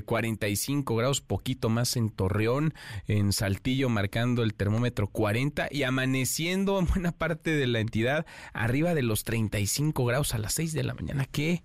[0.06, 2.72] 45 eh, grados, poquito más en Torreón,
[3.06, 8.94] en Saltillo marcando el termómetro 40 y amaneciendo en buena parte de la entidad arriba
[8.94, 11.26] de los 35 grados a las 6 de la mañana.
[11.30, 11.62] Qué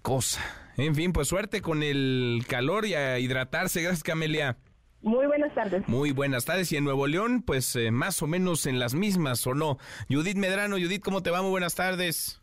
[0.00, 0.67] cosa.
[0.78, 3.82] En fin, pues suerte con el calor y a hidratarse.
[3.82, 4.56] Gracias, Camelia.
[5.02, 5.82] Muy buenas tardes.
[5.88, 6.70] Muy buenas tardes.
[6.70, 9.78] Y en Nuevo León, pues eh, más o menos en las mismas, ¿o no?
[10.08, 11.42] Judith Medrano, Judith, ¿cómo te va?
[11.42, 12.40] Muy buenas tardes.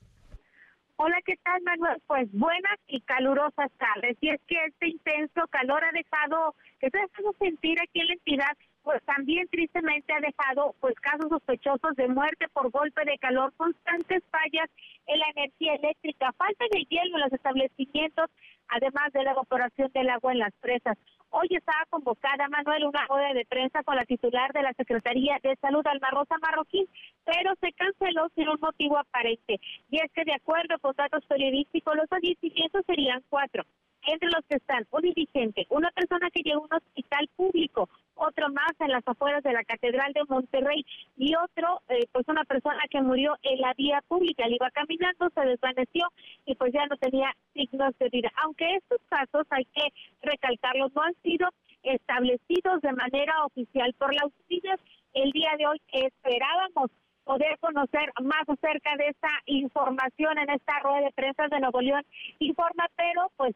[0.97, 2.01] Hola, ¿qué tal, Manuel?
[2.07, 4.17] Pues buenas y calurosas tardes.
[4.21, 8.07] Y es que este intenso calor ha dejado, que se ha dejado sentir aquí en
[8.07, 13.17] la entidad pues también tristemente ha dejado pues casos sospechosos de muerte por golpe de
[13.17, 14.69] calor, constantes fallas
[15.07, 18.29] en la energía eléctrica, falta de hielo en los establecimientos,
[18.67, 20.99] además de la evaporación del agua en las presas.
[21.37, 25.57] Hoy estaba convocada, Manuel, una rueda de prensa con la titular de la Secretaría de
[25.57, 26.87] Salud, Alma Rosa Marroquín,
[27.25, 29.59] pero se canceló sin un motivo aparente.
[29.89, 33.65] Y es que, de acuerdo con datos periodísticos, los fallecimientos serían cuatro
[34.07, 38.49] entre los que están un indigente, una persona que llegó a un hospital público, otro
[38.49, 40.85] más en las afueras de la Catedral de Monterrey
[41.17, 44.45] y otro, eh, pues una persona que murió en la vía pública.
[44.45, 46.07] Él iba caminando, se desvaneció
[46.45, 48.31] y pues ya no tenía signos de vida.
[48.43, 49.87] Aunque estos casos, hay que
[50.21, 51.49] recalcarlos, no han sido
[51.83, 54.79] establecidos de manera oficial por la autoridad.
[55.13, 56.91] El día de hoy esperábamos
[57.25, 62.05] poder conocer más acerca de esta información en esta rueda de prensa de Nuevo León
[62.39, 63.53] informa, pero pues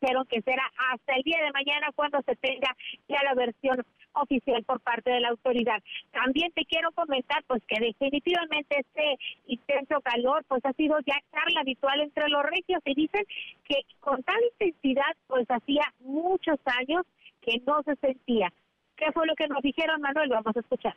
[0.00, 2.74] Dijeron que será hasta el día de mañana cuando se tenga
[3.08, 5.82] ya la versión oficial por parte de la autoridad.
[6.10, 11.60] También te quiero comentar pues que definitivamente este intenso calor pues ha sido ya charla
[11.60, 13.24] habitual entre los regios y dicen
[13.64, 17.02] que con tal intensidad pues hacía muchos años
[17.40, 18.52] que no se sentía.
[18.96, 20.30] ¿Qué fue lo que nos dijeron, Manuel?
[20.30, 20.96] Vamos a escuchar.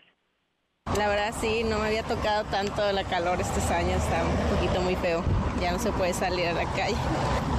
[0.97, 4.81] La verdad sí, no me había tocado tanto la calor estos años, está un poquito
[4.81, 5.23] muy feo,
[5.61, 6.97] ya no se puede salir a la calle.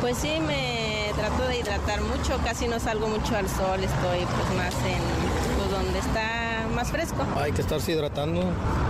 [0.00, 4.56] Pues sí, me trato de hidratar mucho, casi no salgo mucho al sol, estoy pues
[4.56, 6.41] más en pues, donde está
[6.72, 7.24] más fresco.
[7.36, 8.42] Hay que estarse hidratando,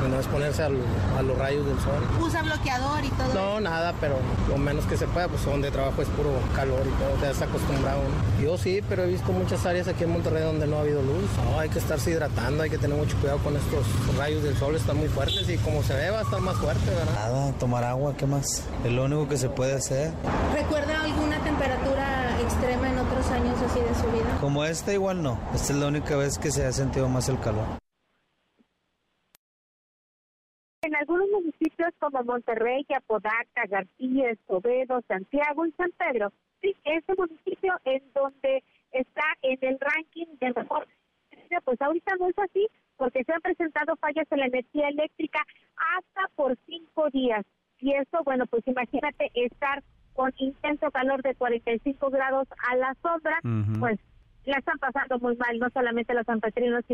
[0.09, 2.03] no exponerse a los rayos del sol.
[2.21, 3.35] ¿Usa bloqueador y todo?
[3.35, 4.16] No, nada, pero
[4.49, 7.42] lo menos que se pueda, pues donde trabajo es puro calor y todo, te has
[7.42, 8.01] acostumbrado.
[8.42, 11.29] Yo sí, pero he visto muchas áreas aquí en Monterrey donde no ha habido luz.
[11.59, 14.97] hay que estarse hidratando, hay que tener mucho cuidado con estos rayos del sol, están
[14.97, 17.14] muy fuertes y como se ve va a estar más fuerte, ¿verdad?
[17.14, 18.64] Nada, tomar agua, ¿qué más?
[18.85, 20.12] Es lo único que se puede hacer.
[20.55, 24.38] ¿Recuerda alguna temperatura extrema en otros años así de su vida?
[24.40, 27.38] Como esta igual no, esta es la única vez que se ha sentido más el
[27.40, 27.64] calor.
[30.83, 37.74] En algunos municipios como Monterrey, Apodaca, García, Escobedo, Santiago y San Pedro, sí, ese municipio
[37.85, 40.88] en donde está en el ranking de mejor.
[41.64, 45.40] Pues ahorita no es así, porque se han presentado fallas en la energía eléctrica
[45.76, 47.44] hasta por cinco días.
[47.78, 49.83] Y eso, bueno, pues imagínate estar
[50.14, 53.40] con intenso calor de 45 grados a la sombra,
[53.79, 53.98] pues
[54.44, 56.85] la están pasando muy mal, no solamente los sanpetrinos,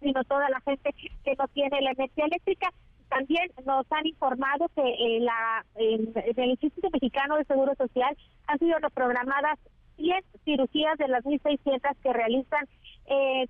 [0.00, 0.92] sino toda la gente
[1.24, 2.68] que no tiene la energía eléctrica.
[3.08, 8.16] También nos han informado que en, la, en, el Instituto Mexicano de Seguro Social
[8.48, 9.58] han sido programadas
[9.96, 12.66] 100 cirugías de las 1.600 que realizan
[13.06, 13.46] eh,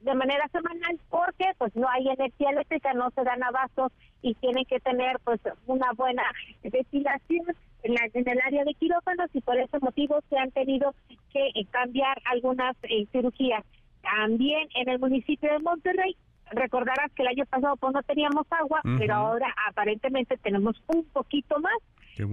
[0.00, 3.90] de manera semanal porque pues no hay energía eléctrica, no se dan abasto
[4.22, 6.22] y tienen que tener pues una buena
[6.62, 7.46] ventilación
[7.82, 10.94] en, en el área de quirófanos y por ese motivo se han tenido
[11.32, 13.64] que eh, cambiar algunas eh, cirugías.
[14.02, 16.16] También en el municipio de Monterrey
[16.52, 21.60] recordarás que el año pasado pues no teníamos agua, pero ahora aparentemente tenemos un poquito
[21.60, 21.76] más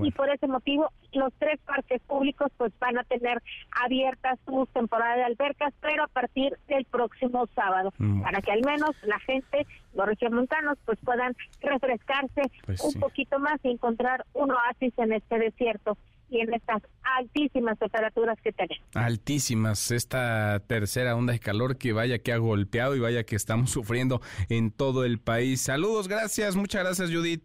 [0.03, 3.41] y por ese motivo los tres parques públicos pues van a tener
[3.83, 8.21] abiertas sus temporadas de albercas, pero a partir del próximo sábado, mm.
[8.21, 13.59] para que al menos la gente, los regiomontanos, pues puedan refrescarse pues un poquito más
[13.63, 15.97] y encontrar un oasis en este desierto
[16.29, 16.83] y en estas
[17.17, 18.85] altísimas temperaturas que tenemos.
[18.93, 23.71] Altísimas, esta tercera onda de calor que vaya que ha golpeado y vaya que estamos
[23.71, 25.61] sufriendo en todo el país.
[25.61, 27.43] Saludos, gracias, muchas gracias Judith.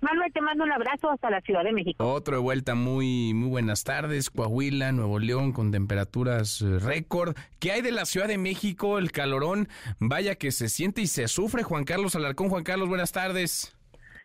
[0.00, 2.04] Manuel, te mando un abrazo hasta la Ciudad de México.
[2.04, 4.30] Otro de vuelta, muy, muy buenas tardes.
[4.30, 7.36] Coahuila, Nuevo León, con temperaturas eh, récord.
[7.58, 8.98] ¿Qué hay de la Ciudad de México?
[8.98, 11.62] El calorón, vaya que se siente y se sufre.
[11.62, 13.77] Juan Carlos Alarcón, Juan Carlos, buenas tardes.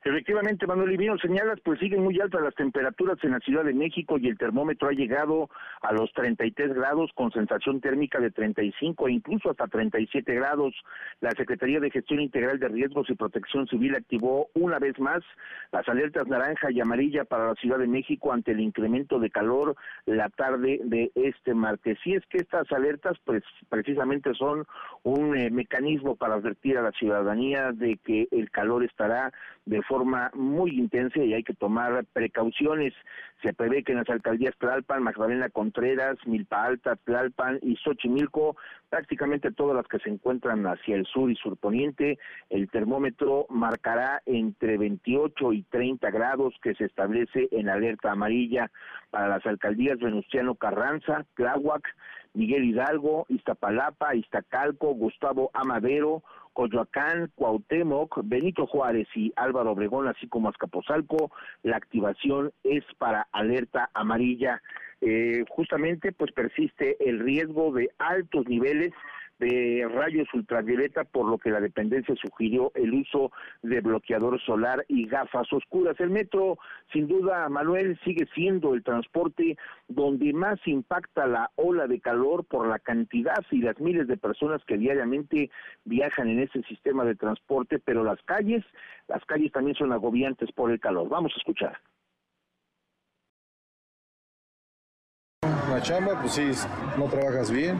[0.05, 4.17] Efectivamente, Manuel Livino señalas, pues siguen muy altas las temperaturas en la Ciudad de México
[4.17, 5.49] y el termómetro ha llegado
[5.81, 10.75] a los 33 grados con sensación térmica de 35 e incluso hasta 37 grados.
[11.21, 15.23] La Secretaría de Gestión Integral de Riesgos y Protección Civil activó una vez más
[15.71, 19.77] las alertas naranja y amarilla para la Ciudad de México ante el incremento de calor
[20.05, 21.97] la tarde de este martes.
[22.03, 24.65] Y es que estas alertas, pues precisamente son
[25.03, 29.31] un eh, mecanismo para advertir a la ciudadanía de que el calor estará
[29.65, 32.93] de forma muy intensa y hay que tomar precauciones.
[33.41, 38.55] Se prevé que en las alcaldías Tlalpan, Magdalena Contreras, Milpa Alta, Tlalpan y Xochimilco,
[38.89, 44.77] prácticamente todas las que se encuentran hacia el sur y surponiente, el termómetro marcará entre
[44.77, 48.71] 28 y 30 grados que se establece en alerta amarilla
[49.11, 51.83] para las alcaldías Venustiano Carranza, Tláhuac,
[52.33, 56.23] Miguel Hidalgo, Iztapalapa, Iztacalco, Gustavo Amadero,
[56.53, 61.31] Coyoacán, Cuauhtémoc, Benito Juárez y Álvaro Obregón, así como Azcapotzalco,
[61.63, 64.61] la activación es para alerta amarilla.
[65.01, 68.93] Eh, justamente pues persiste el riesgo de altos niveles
[69.43, 75.07] de rayos ultravioleta, por lo que la dependencia sugirió el uso de bloqueador solar y
[75.07, 75.99] gafas oscuras.
[75.99, 76.57] El metro,
[76.91, 82.67] sin duda, Manuel, sigue siendo el transporte donde más impacta la ola de calor por
[82.67, 85.51] la cantidad y las miles de personas que diariamente
[85.83, 88.63] viajan en ese sistema de transporte, pero las calles,
[89.07, 91.09] las calles también son agobiantes por el calor.
[91.09, 91.77] Vamos a escuchar.
[95.69, 96.51] La chamba, pues sí,
[96.97, 97.77] no trabajas bien,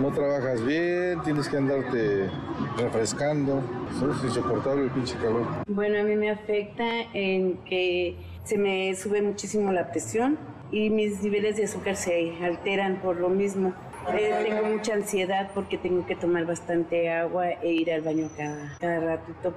[0.00, 2.30] no trabajas bien, tienes que andarte
[2.78, 3.62] refrescando.
[3.90, 5.46] Es insoportable el pinche calor.
[5.68, 10.38] Bueno, a mí me afecta en que se me sube muchísimo la presión
[10.72, 13.74] y mis niveles de azúcar se alteran por lo mismo.
[14.14, 18.76] Eh, tengo mucha ansiedad porque tengo que tomar bastante agua e ir al baño cada,
[18.78, 19.54] cada ratito.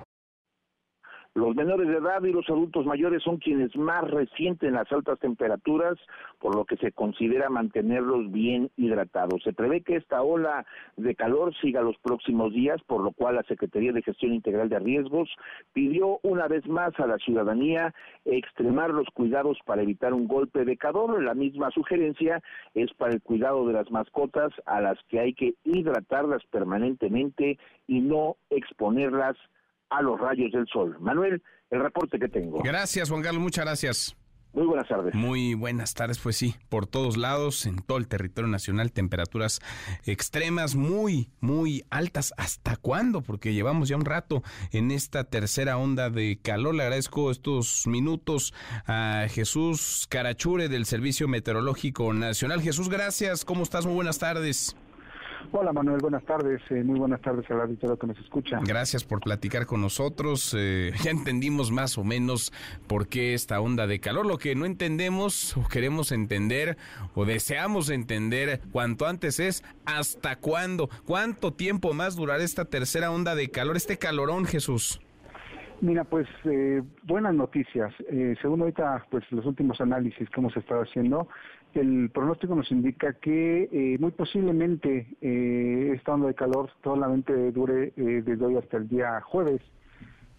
[1.35, 5.97] Los menores de edad y los adultos mayores son quienes más resienten las altas temperaturas,
[6.39, 9.41] por lo que se considera mantenerlos bien hidratados.
[9.43, 10.63] Se prevé que esta ola
[10.95, 14.77] de calor siga los próximos días, por lo cual la Secretaría de Gestión Integral de
[14.77, 15.27] Riesgos
[15.73, 20.77] pidió una vez más a la ciudadanía extremar los cuidados para evitar un golpe de
[20.77, 21.23] calor.
[21.23, 22.43] La misma sugerencia
[22.75, 28.01] es para el cuidado de las mascotas a las que hay que hidratarlas permanentemente y
[28.01, 29.35] no exponerlas
[29.89, 30.97] a los rayos del sol.
[30.99, 32.61] Manuel, el reporte que tengo.
[32.63, 34.17] Gracias, Juan Carlos, muchas gracias.
[34.53, 35.15] Muy buenas tardes.
[35.15, 39.61] Muy buenas tardes, pues sí, por todos lados, en todo el territorio nacional, temperaturas
[40.05, 42.35] extremas muy, muy altas.
[42.37, 43.21] ¿Hasta cuándo?
[43.21, 46.75] Porque llevamos ya un rato en esta tercera onda de calor.
[46.75, 48.53] Le agradezco estos minutos
[48.85, 52.61] a Jesús Carachure del Servicio Meteorológico Nacional.
[52.61, 53.45] Jesús, gracias.
[53.45, 53.87] ¿Cómo estás?
[53.87, 54.75] Muy buenas tardes.
[55.55, 56.59] Hola Manuel, buenas tardes.
[56.71, 58.59] Eh, muy buenas tardes a la que nos escucha.
[58.65, 60.55] Gracias por platicar con nosotros.
[60.57, 62.51] Eh, ya entendimos más o menos
[62.87, 64.25] por qué esta onda de calor.
[64.25, 66.75] Lo que no entendemos o queremos entender
[67.13, 73.35] o deseamos entender cuanto antes es hasta cuándo, cuánto tiempo más durará esta tercera onda
[73.35, 74.99] de calor, este calorón, Jesús.
[75.81, 77.93] Mira, pues eh, buenas noticias.
[78.41, 81.27] según ahorita, pues los últimos análisis que hemos estado haciendo,
[81.75, 87.93] el pronóstico nos indica que eh, muy posiblemente eh, esta onda de calor solamente dure
[87.95, 89.61] eh, desde hoy hasta el día jueves.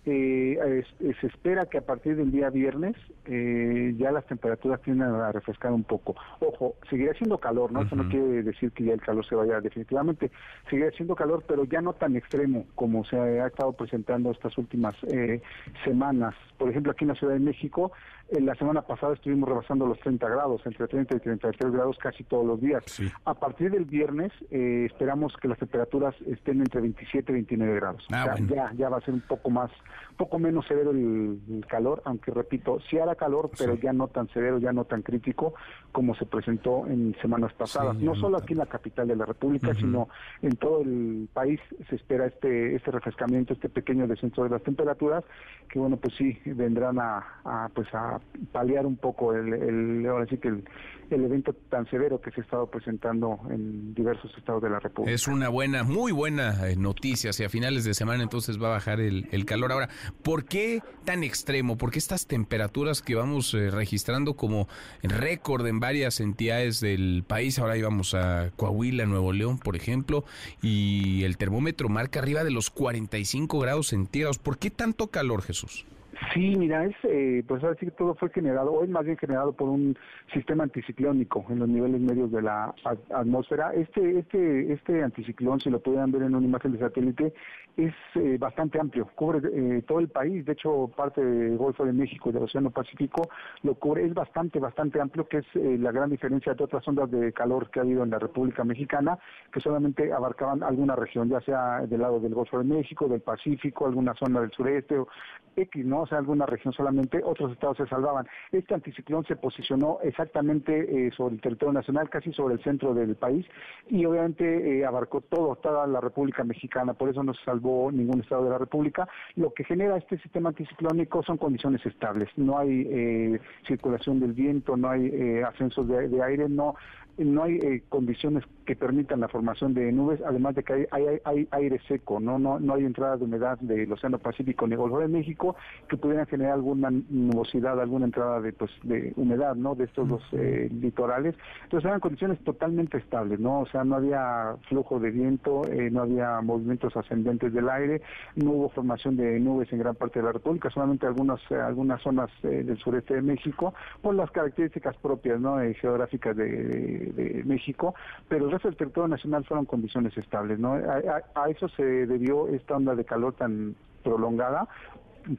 [0.07, 0.85] Eh,
[1.21, 2.95] se espera que a partir del día viernes
[3.25, 6.15] eh, ya las temperaturas tiendan a refrescar un poco.
[6.41, 7.83] Ojo, seguirá siendo calor, ¿no?
[7.83, 10.31] Eso no quiere decir que ya el calor se vaya definitivamente.
[10.69, 14.95] Seguirá siendo calor, pero ya no tan extremo como se ha estado presentando estas últimas
[15.05, 15.41] eh,
[15.85, 16.35] semanas.
[16.59, 17.93] Por ejemplo, aquí en la Ciudad de México,
[18.31, 22.25] en la semana pasada estuvimos rebasando los 30 grados, entre 30 y 33 grados casi
[22.25, 22.85] todos los días.
[23.25, 28.07] A partir del viernes eh, esperamos que las temperaturas estén entre 27 y 29 grados.
[28.13, 29.71] Ah, ya, ya va a ser un poco más
[30.17, 34.59] poco menos severo el, calor, aunque repito, sí hará calor, pero ya no tan severo,
[34.59, 35.55] ya no tan crítico
[35.93, 37.97] como se presentó en semanas pasadas.
[37.97, 40.09] no solo aquí en la capital de la República, sino
[40.43, 45.25] en todo el país se espera este este refrescamiento, este pequeño descenso de las temperaturas,
[45.69, 48.21] que bueno, pues sí vendrán a, pues a
[48.53, 50.65] paliar un poco el, el ahora sí que el,
[51.11, 55.15] el evento tan severo que se ha estado presentando en diversos estados de la República.
[55.15, 57.33] Es una buena, muy buena eh, noticia.
[57.33, 59.73] Si a finales de semana entonces va a bajar el, el calor.
[59.73, 59.84] Ahora,
[60.23, 61.77] ¿por qué tan extremo?
[61.77, 64.69] ¿Por qué estas temperaturas que vamos eh, registrando como
[65.03, 67.59] récord en varias entidades del país?
[67.59, 70.25] Ahora íbamos a Coahuila, Nuevo León, por ejemplo,
[70.63, 74.39] y el termómetro marca arriba de los 45 grados centígrados.
[74.39, 75.85] ¿Por qué tanto calor, Jesús?
[76.33, 79.53] Sí, mira, es, eh, pues ahora sí que todo fue generado, hoy más bien generado
[79.53, 79.97] por un
[80.33, 82.75] sistema anticiclónico en los niveles medios de la
[83.15, 83.73] atmósfera.
[83.75, 87.35] Este, este, este anticiclón, si lo pueden ver en una imagen de satélite,
[87.77, 91.93] es eh, bastante amplio, cubre eh, todo el país, de hecho parte del Golfo de
[91.93, 93.29] México y del Océano Pacífico
[93.63, 97.11] lo cubre, es bastante, bastante amplio, que es eh, la gran diferencia de otras ondas
[97.11, 99.19] de calor que ha habido en la República Mexicana,
[99.53, 103.87] que solamente abarcaban alguna región, ya sea del lado del Golfo de México, del Pacífico,
[103.87, 105.09] alguna zona del sureste, o
[105.57, 106.07] X, ¿no?
[106.15, 108.27] Alguna región solamente, otros estados se salvaban.
[108.53, 113.47] Este anticiclón se posicionó exactamente sobre el territorio nacional, casi sobre el centro del país,
[113.89, 118.45] y obviamente abarcó todo, toda la República Mexicana, por eso no se salvó ningún estado
[118.45, 119.09] de la República.
[119.37, 122.29] Lo que genera este sistema anticiclónico son condiciones estables.
[122.37, 126.75] No hay eh, circulación del viento, no hay eh, ascensos de, aire, no
[127.19, 131.49] no hay eh, condiciones que permitan la formación de nubes, además de que hay, hay,
[131.51, 132.39] aire seco, ¿no?
[132.39, 135.57] No, no hay entrada de humedad del Océano Pacífico ni el Golfo de México
[135.89, 139.75] que pudieran generar alguna nubosidad, alguna entrada de, pues, de humedad, ¿no?
[139.75, 141.35] De estos dos litorales.
[141.65, 143.61] Entonces eran condiciones totalmente estables, ¿no?
[143.61, 148.03] O sea, no había flujo de viento, no había movimientos ascendentes del aire,
[148.37, 152.01] no hubo formación de nubes en gran parte de la República, solamente algunas eh, algunas
[152.03, 157.04] zonas eh, del sureste de México, por las características propias no eh, geográficas de,
[157.45, 157.95] México,
[158.29, 160.59] pero el resto del territorio nacional fueron condiciones estables.
[160.59, 160.75] ¿no?
[160.75, 163.75] a eso se debió esta onda de calor tan
[164.05, 164.69] prolongada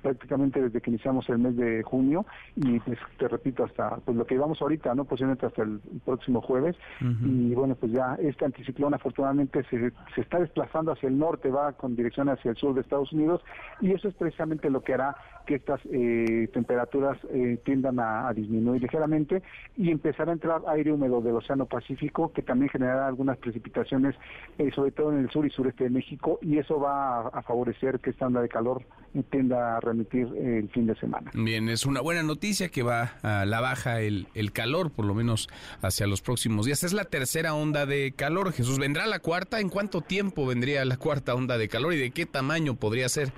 [0.02, 2.26] prácticamente desde que iniciamos el mes de junio
[2.56, 6.42] y pues te repito hasta pues lo que llevamos ahorita, no posiblemente hasta el próximo
[6.42, 6.76] jueves.
[7.02, 11.74] Y bueno pues ya este anticiclón afortunadamente se, se está desplazando hacia el norte, va
[11.74, 13.42] con dirección hacia el sur de Estados Unidos
[13.82, 15.16] y eso es precisamente lo que hará
[15.46, 19.44] que estas eh, temperaturas eh, tiendan a, disminuir ligeramente
[19.78, 24.16] y empezar a entrar aire húmedo del Océano Pacífico que también generará algunas precipitaciones
[24.58, 28.00] eh, sobre todo en el sur y sureste de México y eso va a, favorecer
[28.00, 28.82] que esta onda de calor
[29.30, 31.32] tienda remitir el fin de semana.
[31.34, 35.14] Bien, es una buena noticia que va a la baja el, el calor, por lo
[35.14, 35.48] menos
[35.82, 36.84] hacia los próximos días.
[36.84, 38.52] Es la tercera onda de calor.
[38.54, 39.60] Jesús, ¿vendrá la cuarta?
[39.60, 43.32] ¿En cuánto tiempo vendría la cuarta onda de calor y de qué tamaño podría ser?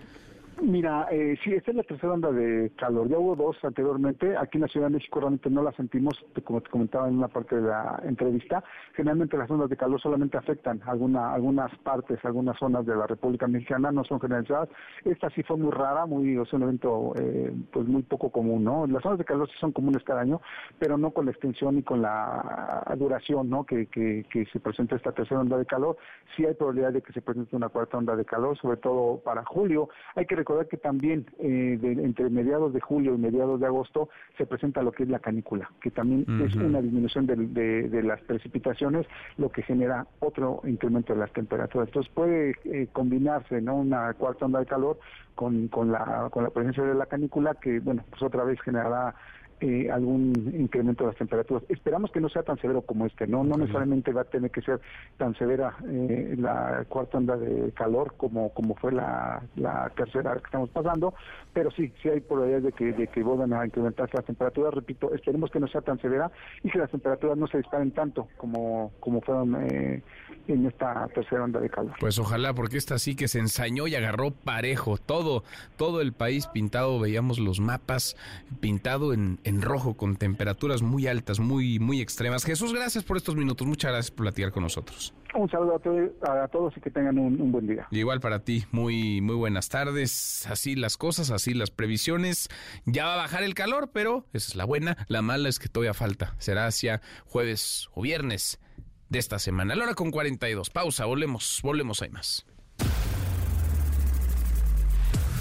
[0.60, 3.08] Mira, eh, sí, esta es la tercera onda de calor.
[3.08, 4.36] Ya hubo dos anteriormente.
[4.36, 7.28] Aquí en la Ciudad de México realmente no la sentimos, como te comentaba en una
[7.28, 8.64] parte de la entrevista.
[8.95, 13.47] Generalmente las ondas de calor solamente afectan alguna, algunas partes, algunas zonas de la República
[13.47, 14.68] Mexicana, no son generalizadas.
[15.05, 18.88] Esta sí fue muy rara, muy, es un evento eh, pues muy poco común, ¿no?
[18.88, 20.41] Las ondas de calor sí son comunes cada año,
[20.80, 23.64] pero no con la extensión y con la duración, ¿no?
[23.64, 25.97] Que, que, que se presenta esta tercera onda de calor.
[26.36, 29.45] Sí hay probabilidad de que se presente una cuarta onda de calor, sobre todo para
[29.45, 29.89] julio.
[30.16, 34.45] Hay que recordar que también eh, entre mediados de julio y mediados de agosto se
[34.45, 39.06] presenta lo que es la canícula, que también es una disminución de, las precipitaciones,
[39.38, 41.89] lo que genera otro incremento de las temperaturas.
[41.89, 43.76] Entonces puede eh, combinarse ¿no?
[43.76, 45.00] una cuarta onda de calor
[45.36, 49.16] con, con, la, con la presencia de la canícula, que bueno, pues otra vez generará
[49.60, 51.64] eh, algún incremento de las temperaturas.
[51.70, 54.62] Esperamos que no sea tan severo como este, no no necesariamente va a tener que
[54.62, 54.80] ser
[55.18, 60.45] tan severa eh, la cuarta onda de calor como como fue la, la tercera que
[60.45, 61.14] estamos pasando,
[61.53, 64.74] pero sí, sí hay probabilidades de que, de que vuelvan a incrementarse las temperaturas.
[64.76, 66.32] Repito, esperemos que no sea tan severa
[66.64, 70.03] y que las temperaturas no se disparen tanto como, como fueron eh,
[70.47, 71.93] en esta tercera onda de calor.
[71.99, 75.43] Pues ojalá, porque esta sí que se ensañó y agarró parejo todo,
[75.78, 78.16] todo el país pintado, veíamos los mapas
[78.60, 82.43] pintado en en rojo con temperaturas muy altas, muy, muy extremas.
[82.43, 83.66] Jesús, gracias por estos minutos.
[83.66, 85.14] Muchas gracias por platicar con nosotros.
[85.34, 85.76] Un saludo
[86.22, 87.88] a, todos y que tengan un, buen día.
[87.91, 90.45] igual para ti, muy, muy buenas tardes.
[90.48, 92.50] Así las cosas, así las previsiones.
[92.86, 94.98] Ya va a bajar el calor, pero esa es la buena.
[95.08, 96.36] La mala es que todavía falta.
[96.39, 98.60] Será hacia jueves o viernes
[99.08, 99.76] de esta semana.
[99.76, 100.70] La hora con 42.
[100.72, 102.45] Pausa, volvemos, volvemos, hay más.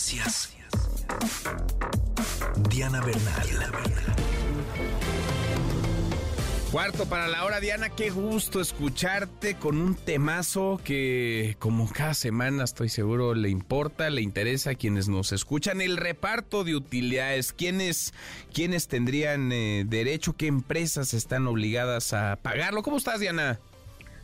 [0.00, 0.56] Noticias.
[2.70, 3.46] Diana Bernal.
[6.72, 12.64] Cuarto para la hora, Diana, qué gusto escucharte con un temazo que como cada semana
[12.64, 18.14] estoy seguro le importa, le interesa a quienes nos escuchan, el reparto de utilidades, quiénes,
[18.54, 22.82] quiénes tendrían eh, derecho, qué empresas están obligadas a pagarlo.
[22.82, 23.58] ¿Cómo estás, Diana?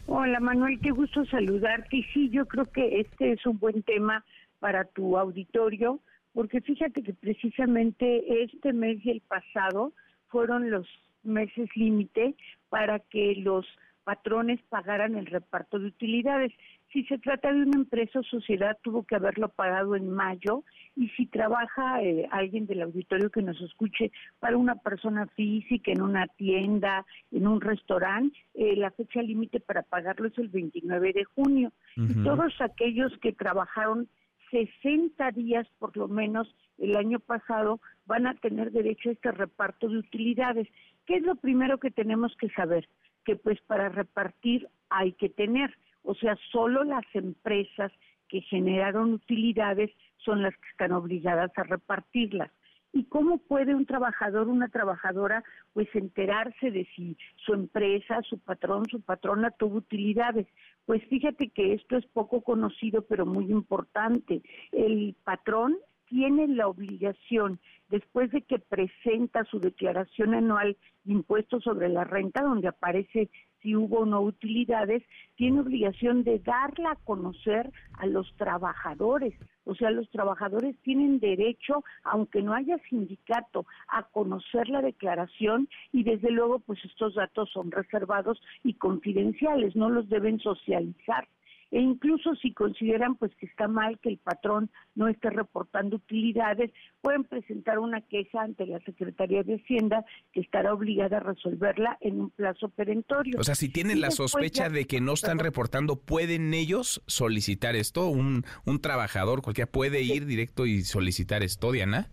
[0.07, 1.99] Hola, Manuel, qué gusto saludarte.
[1.99, 4.25] Y sí, yo creo que este es un buen tema
[4.59, 6.01] para tu auditorio,
[6.33, 9.93] porque fíjate que precisamente este mes y el pasado
[10.29, 10.87] fueron los
[11.23, 12.35] meses límite
[12.69, 13.67] para que los
[14.07, 16.53] patrones pagaran el reparto de utilidades.
[16.93, 20.63] Si se trata de una empresa o sociedad, tuvo que haberlo pagado en mayo
[20.95, 26.03] y si trabaja eh, alguien del auditorio que nos escuche para una persona física, en
[26.03, 31.25] una tienda, en un restaurante, eh, la fecha límite para pagarlo es el 29 de
[31.25, 31.73] junio.
[31.97, 34.09] Y todos aquellos que trabajaron
[34.51, 39.89] 60 días por lo menos el año pasado van a tener derecho a este reparto
[39.89, 40.69] de utilidades.
[41.07, 42.89] ¿Qué es lo primero que tenemos que saber?
[43.25, 47.93] Que pues para repartir hay que tener, o sea, solo las empresas
[48.29, 52.51] que generaron utilidades son las que están obligadas a repartirlas.
[52.93, 55.45] ¿Y cómo puede un trabajador, una trabajadora,
[55.75, 60.47] pues enterarse de si su empresa, su patrón, su patrona tuvo utilidades?
[60.87, 64.43] Pues fíjate que esto es poco conocido, pero muy importante.
[64.73, 65.77] El patrón
[66.07, 67.59] tiene la obligación,
[67.89, 73.29] después de que presenta su declaración anual de impuestos sobre la renta, donde aparece
[73.67, 75.03] si hubo o no utilidades,
[75.35, 79.35] tiene obligación de darla a conocer a los trabajadores.
[79.65, 86.05] O sea, los trabajadores tienen derecho, aunque no haya sindicato, a conocer la declaración y
[86.05, 91.27] desde luego pues estos datos son reservados y confidenciales, no los deben socializar
[91.71, 96.71] e incluso si consideran pues que está mal que el patrón no esté reportando utilidades,
[97.01, 102.21] pueden presentar una queja ante la Secretaría de Hacienda que estará obligada a resolverla en
[102.21, 103.39] un plazo perentorio.
[103.39, 108.09] O sea, si tienen la sospecha de que no están reportando, ¿pueden ellos solicitar esto?
[108.09, 112.09] ¿Un, un trabajador cualquiera puede ir directo y solicitar esto, Diana?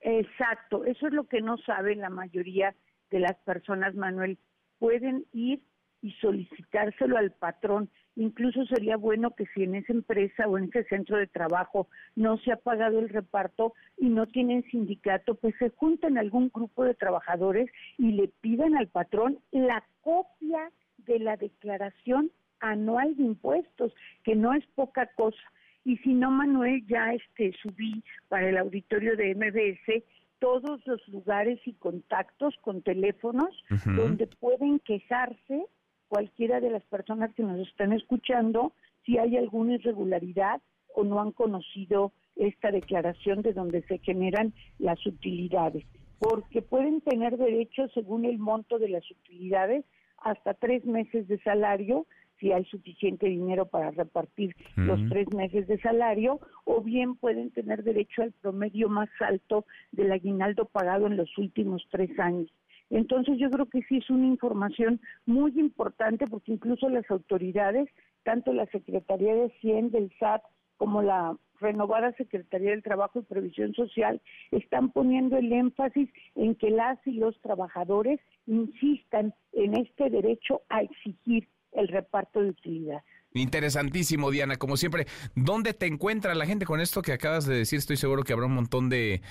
[0.00, 2.74] Exacto, eso es lo que no saben la mayoría
[3.10, 4.38] de las personas, Manuel.
[4.78, 5.62] Pueden ir
[6.02, 7.88] y solicitárselo al patrón.
[8.16, 12.36] Incluso sería bueno que si en esa empresa o en ese centro de trabajo no
[12.38, 16.94] se ha pagado el reparto y no tienen sindicato, pues se junten algún grupo de
[16.94, 23.92] trabajadores y le pidan al patrón la copia de la declaración anual de impuestos,
[24.24, 25.42] que no es poca cosa.
[25.84, 30.04] Y si no, Manuel, ya este subí para el auditorio de MBS
[30.38, 33.50] todos los lugares y contactos con teléfonos
[33.84, 35.66] donde pueden quejarse
[36.12, 38.74] cualquiera de las personas que nos están escuchando
[39.06, 40.60] si hay alguna irregularidad
[40.94, 45.86] o no han conocido esta declaración de donde se generan las utilidades,
[46.18, 49.86] porque pueden tener derecho, según el monto de las utilidades,
[50.18, 52.04] hasta tres meses de salario,
[52.38, 57.84] si hay suficiente dinero para repartir los tres meses de salario, o bien pueden tener
[57.84, 62.52] derecho al promedio más alto del aguinaldo pagado en los últimos tres años.
[62.90, 67.88] Entonces yo creo que sí es una información muy importante porque incluso las autoridades,
[68.22, 70.42] tanto la Secretaría de Cien del SAT
[70.76, 74.20] como la renovada Secretaría del Trabajo y Previsión Social
[74.50, 80.82] están poniendo el énfasis en que las y los trabajadores insistan en este derecho a
[80.82, 83.02] exigir el reparto de utilidad.
[83.34, 85.06] Interesantísimo, Diana, como siempre.
[85.34, 87.78] ¿Dónde te encuentra la gente con esto que acabas de decir?
[87.78, 89.22] Estoy seguro que habrá un montón de,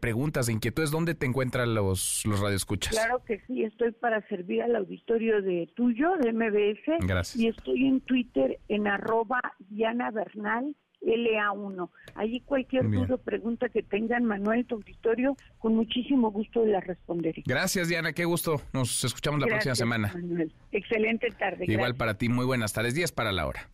[0.00, 0.90] preguntas, de inquietudes.
[0.90, 2.94] ¿Dónde te encuentran los, los radioescuchas?
[2.94, 7.06] Claro que sí, estoy para servir al auditorio de tuyo, de MBS.
[7.06, 7.36] Gracias.
[7.36, 11.88] Y estoy en Twitter en arroba Diana Bernal LA1.
[12.14, 17.42] Allí cualquier duda o pregunta que tengan, Manuel, tu auditorio, con muchísimo gusto las responderé.
[17.46, 18.60] Gracias, Diana, qué gusto.
[18.72, 20.12] Nos escuchamos la próxima semana.
[20.14, 20.52] Manuel.
[20.72, 21.64] Excelente tarde.
[21.68, 22.94] Igual para ti, muy buenas tardes.
[22.94, 23.68] 10 para la hora.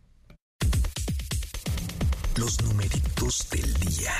[2.37, 4.11] Los numeritos del día.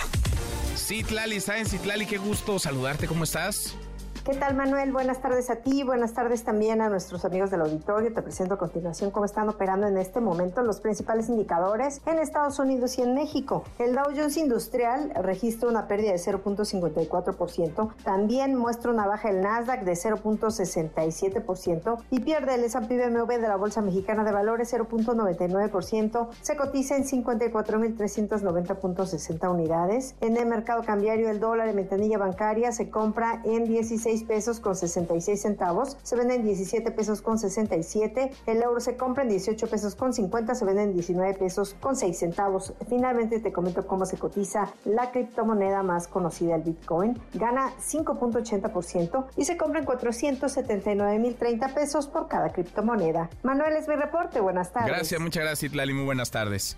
[0.75, 2.05] Citlali, ¿saben Citlali?
[2.05, 3.77] Qué gusto saludarte, ¿cómo estás?
[4.25, 4.93] ¿Qué tal, Manuel?
[4.93, 8.13] Buenas tardes a ti, buenas tardes también a nuestros amigos del auditorio.
[8.13, 12.57] Te presento a continuación cómo están operando en este momento los principales indicadores en Estados
[12.57, 13.65] Unidos y en México.
[13.79, 19.83] El Dow Jones Industrial registra una pérdida de 0.54%, también muestra una baja el Nasdaq
[19.83, 26.55] de 0.67% y pierde el S&P BMW de la Bolsa Mexicana de Valores 0.99%, se
[26.55, 30.15] cotiza en 54.390.60 unidades.
[30.21, 34.75] En el mercado cambiario el dólar de ventanilla bancaria se compra en 16 pesos con
[34.75, 39.67] 66 centavos, se vende en 17 pesos con 67, el euro se compra en 18
[39.67, 42.73] pesos con 50, se vende en 19 pesos con 6 centavos.
[42.87, 49.45] Finalmente te comento cómo se cotiza la criptomoneda más conocida, el Bitcoin, gana 5.80% y
[49.45, 53.29] se compra en 479.030 pesos por cada criptomoneda.
[53.41, 54.89] Manuel es mi reporte, buenas tardes.
[54.89, 56.77] Gracias, muchas gracias, Lali, muy buenas tardes.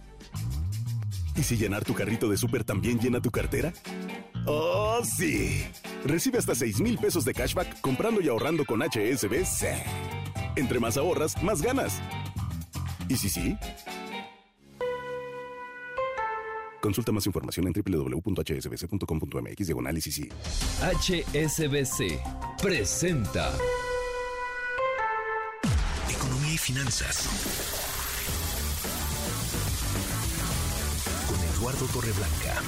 [1.36, 3.73] ¿Y si llenar tu carrito de súper también llena tu cartera?
[4.46, 5.66] ¡Oh, sí!
[6.06, 9.66] Recibe hasta 6 mil pesos de cashback comprando y ahorrando con HSBC.
[10.56, 12.00] Entre más ahorras, más ganas.
[13.10, 13.58] ¿Y si sí?
[16.86, 20.30] Consulta más información en www.hsbc.com.mx diagonal sí.
[20.82, 22.20] HSBC
[22.62, 23.52] presenta
[26.08, 27.28] Economía y Finanzas
[31.28, 32.62] con Eduardo Torreblanca.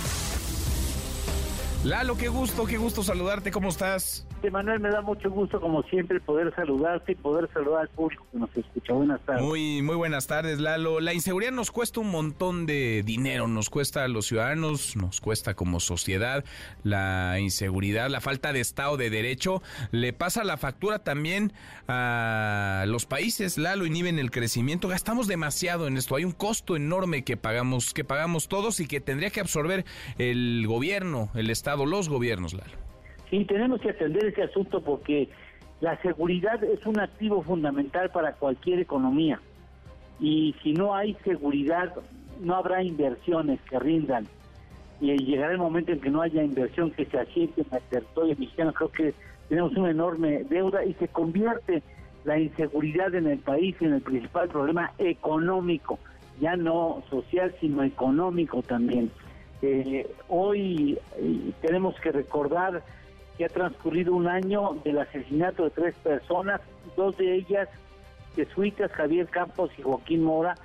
[1.87, 4.27] Lalo, qué gusto, qué gusto saludarte, ¿cómo estás?
[4.51, 8.37] Manuel, me da mucho gusto, como siempre, poder saludarte y poder saludar al público que
[8.37, 8.93] nos escucha.
[8.93, 9.43] Buenas tardes.
[9.43, 11.01] Muy, muy buenas tardes, Lalo.
[11.01, 15.53] La inseguridad nos cuesta un montón de dinero, nos cuesta a los ciudadanos, nos cuesta
[15.53, 16.45] como sociedad
[16.83, 19.61] la inseguridad, la falta de Estado de Derecho.
[19.91, 21.51] Le pasa la factura también
[21.89, 24.87] a los países, Lalo, inhiben el crecimiento.
[24.87, 29.01] Gastamos demasiado en esto, hay un costo enorme que pagamos, que pagamos todos y que
[29.01, 29.83] tendría que absorber
[30.17, 32.71] el gobierno, el Estado, los gobiernos, Lalo.
[33.29, 35.29] Sí, tenemos que atender ese asunto porque
[35.81, 39.39] la seguridad es un activo fundamental para cualquier economía.
[40.19, 41.93] Y si no hay seguridad,
[42.41, 44.27] no habrá inversiones que rindan.
[44.99, 48.35] Y llegará el momento en que no haya inversión que se asiente en el territorio
[48.37, 48.73] mexicano.
[48.73, 49.13] Creo que
[49.49, 51.83] tenemos una enorme deuda y se convierte
[52.23, 55.99] la inseguridad en el país en el principal problema económico,
[56.41, 59.11] ya no social, sino económico también.
[59.61, 62.83] Eh, hoy eh, tenemos que recordar
[63.37, 66.61] que ha transcurrido un año del asesinato de tres personas,
[66.95, 67.67] dos de ellas
[68.35, 70.55] jesuitas, Javier Campos y Joaquín Mora,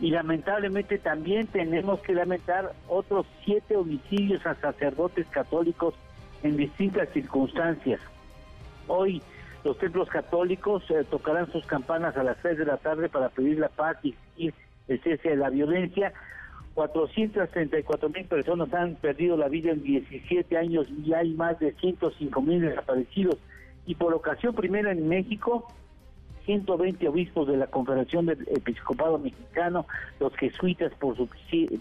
[0.00, 5.94] y lamentablemente también tenemos que lamentar otros siete homicidios a sacerdotes católicos
[6.42, 8.00] en distintas circunstancias.
[8.88, 9.22] Hoy
[9.62, 13.58] los templos católicos eh, tocarán sus campanas a las seis de la tarde para pedir
[13.58, 14.14] la paz y
[14.88, 16.12] el cese de la violencia,
[16.74, 22.42] 434 mil personas han perdido la vida en 17 años y hay más de 105
[22.42, 23.36] mil desaparecidos.
[23.86, 25.66] Y por ocasión primera en México,
[26.46, 29.86] 120 obispos de la Confederación del Episcopado Mexicano,
[30.20, 31.28] los jesuitas, por, su,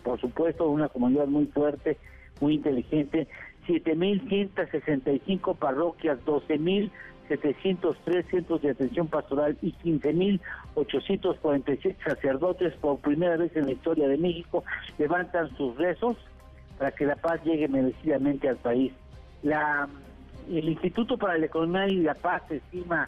[0.03, 1.97] por supuesto, una comunidad muy fuerte,
[2.39, 3.27] muy inteligente,
[3.67, 6.89] 7.165 parroquias, 12.000
[7.37, 14.17] 703 centros de atención pastoral y 15.846 sacerdotes por primera vez en la historia de
[14.17, 14.65] México
[14.97, 16.17] levantan sus rezos
[16.77, 18.91] para que la paz llegue merecidamente al país.
[19.43, 19.87] La,
[20.49, 23.07] el Instituto para la Economía y la Paz estima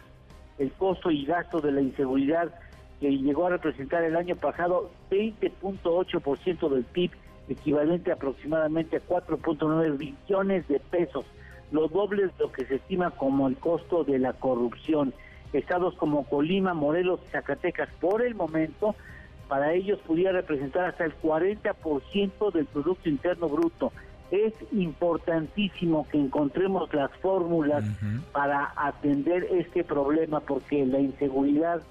[0.58, 2.54] el costo y gasto de la inseguridad
[3.00, 7.10] que llegó a representar el año pasado 20.8% del PIB,
[7.48, 11.26] equivalente aproximadamente a 4.9 billones de pesos
[11.74, 15.12] lo doble de lo que se estima como el costo de la corrupción.
[15.52, 18.94] Estados como Colima, Morelos y Zacatecas, por el momento,
[19.48, 23.92] para ellos pudiera representar hasta el 40% del Producto Interno Bruto.
[24.30, 27.84] Es importantísimo que encontremos las fórmulas
[28.30, 31.82] para atender este problema porque la inseguridad,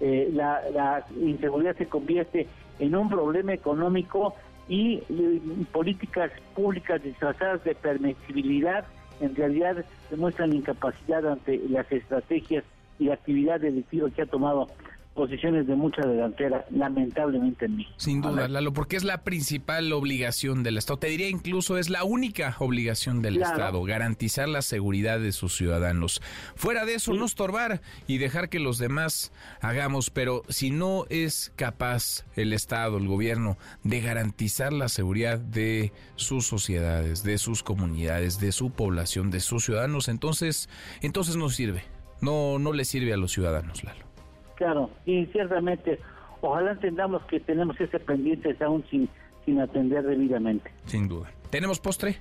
[0.00, 2.46] eh, la, la, inseguridad se convierte
[2.78, 4.34] en un problema económico
[4.68, 8.86] y, y políticas públicas disfrazadas de permisibilidad
[9.20, 12.64] en realidad demuestran incapacidad ante las estrategias
[12.98, 14.68] y la actividad delictiva que ha tomado
[15.14, 17.86] posiciones de mucha delantera, lamentablemente en mí.
[17.96, 20.98] Sin duda, Lalo, porque es la principal obligación del Estado.
[20.98, 26.20] Te diría incluso es la única obligación del Estado, garantizar la seguridad de sus ciudadanos.
[26.56, 31.52] Fuera de eso, no estorbar y dejar que los demás hagamos, pero si no es
[31.56, 38.40] capaz el Estado, el gobierno, de garantizar la seguridad de sus sociedades, de sus comunidades,
[38.40, 40.68] de su población, de sus ciudadanos, entonces,
[41.02, 41.84] entonces no sirve.
[42.20, 44.13] No, no le sirve a los ciudadanos, Lalo.
[44.56, 45.98] Claro, y ciertamente,
[46.40, 49.08] ojalá entendamos que tenemos ese pendiente aún sin,
[49.44, 50.70] sin atender debidamente.
[50.86, 51.30] Sin duda.
[51.50, 52.16] ¿Tenemos postre?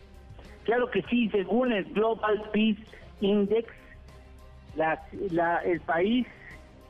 [0.63, 2.81] Claro que sí, según el Global Peace
[3.21, 3.67] Index,
[4.75, 6.25] la, la, el país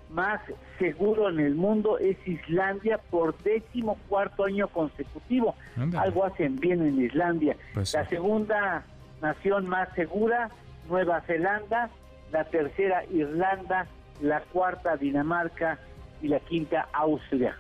[0.10, 0.40] más
[0.78, 5.56] seguro en el mundo es Islandia por décimo cuarto año consecutivo.
[5.98, 7.58] Algo hacen bien en Islandia.
[7.74, 8.86] Pues la segunda
[9.22, 10.52] nación más segura,
[10.88, 11.90] Nueva Zelanda.
[12.32, 13.88] La tercera, Irlanda
[14.22, 15.80] la cuarta Dinamarca
[16.22, 17.58] y la quinta Austria.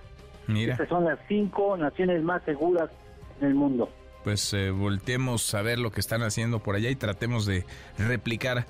[0.48, 0.74] Mira.
[0.74, 2.90] Estas son las cinco naciones más seguras
[3.42, 3.90] en el mundo.
[4.24, 7.66] Pues eh, volteemos a ver lo que están haciendo por allá y tratemos de
[7.98, 8.66] replicar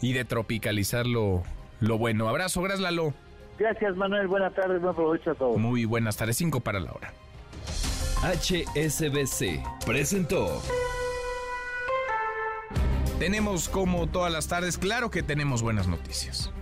[0.00, 1.42] y de tropicalizar lo,
[1.80, 2.28] lo bueno.
[2.28, 3.12] Abrazo, gracias Lalo.
[3.58, 5.58] Gracias Manuel, buenas tardes, buen provecho a todos.
[5.58, 7.12] Muy buenas tardes, cinco para la hora.
[8.22, 10.62] HSBC presentó.
[13.18, 16.52] Tenemos como todas las tardes, claro que tenemos buenas noticias.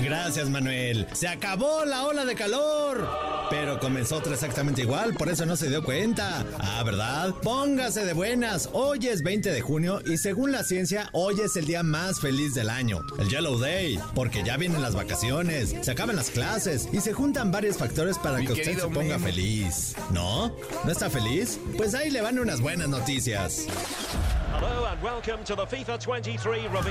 [0.00, 1.06] Gracias, Manuel.
[1.12, 3.08] Se acabó la ola de calor.
[3.50, 6.44] Pero comenzó otra exactamente igual, por eso no se dio cuenta.
[6.58, 7.34] Ah, ¿verdad?
[7.42, 8.70] Póngase de buenas.
[8.72, 12.54] Hoy es 20 de junio y según la ciencia, hoy es el día más feliz
[12.54, 13.00] del año.
[13.18, 14.00] El Yellow Day.
[14.14, 18.38] Porque ya vienen las vacaciones, se acaban las clases y se juntan varios factores para
[18.38, 19.94] Mi que usted se ponga feliz.
[20.12, 20.56] ¿No?
[20.84, 21.58] ¿No está feliz?
[21.76, 23.66] Pues ahí le van unas buenas noticias.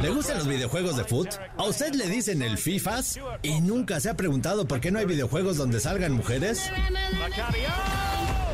[0.02, 1.30] ¿Le gustan los videojuegos de foot?
[1.58, 3.20] ¿A usted le dicen el FIFAs?
[3.42, 6.70] ¿Y nunca se ha preguntado por qué no hay videojuegos donde salgan mujeres?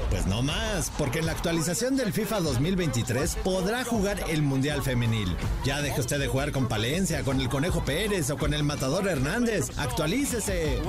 [0.10, 5.36] Pues no más, porque en la actualización del FIFA 2023 podrá jugar el Mundial Femenil.
[5.66, 9.08] Ya deje usted de jugar con Palencia, con el Conejo Pérez o con el Matador
[9.08, 9.72] Hernández.
[9.78, 10.80] Actualícese.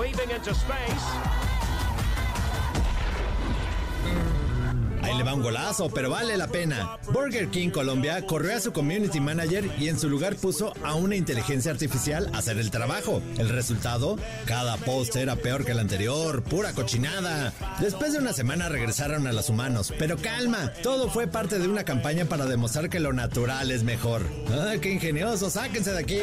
[5.34, 6.98] Un golazo, pero vale la pena.
[7.12, 11.16] Burger King Colombia corrió a su community manager y en su lugar puso a una
[11.16, 13.22] inteligencia artificial a hacer el trabajo.
[13.36, 17.52] El resultado, cada post era peor que el anterior, pura cochinada.
[17.80, 21.84] Después de una semana regresaron a los humanos, pero calma, todo fue parte de una
[21.84, 24.22] campaña para demostrar que lo natural es mejor.
[24.50, 25.50] ¡Ah, qué ingenioso!
[25.50, 26.20] ¡Sáquense de aquí!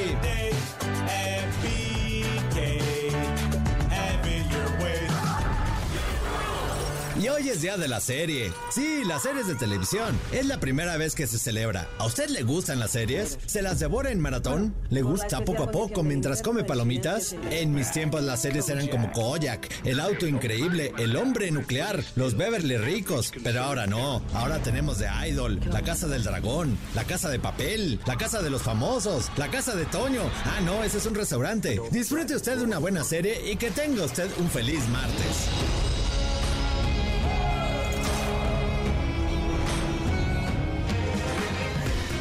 [7.18, 8.52] Y hoy es día de la serie.
[8.70, 10.20] Sí, las series de televisión.
[10.34, 11.88] Es la primera vez que se celebra.
[11.98, 13.40] ¿A usted le gustan las series?
[13.46, 14.76] ¿Se las devora en maratón?
[14.90, 17.34] ¿Le gusta poco a poco mientras come palomitas?
[17.52, 22.36] En mis tiempos las series eran como Koyak, El Auto Increíble, El Hombre Nuclear, Los
[22.36, 23.32] Beverly Ricos.
[23.44, 24.22] Pero ahora no.
[24.34, 28.50] Ahora tenemos The Idol, La Casa del Dragón, La Casa de Papel, La Casa de
[28.50, 30.24] los Famosos, La Casa de Toño.
[30.44, 31.80] Ah, no, ese es un restaurante.
[31.92, 35.95] Disfrute usted de una buena serie y que tenga usted un feliz martes.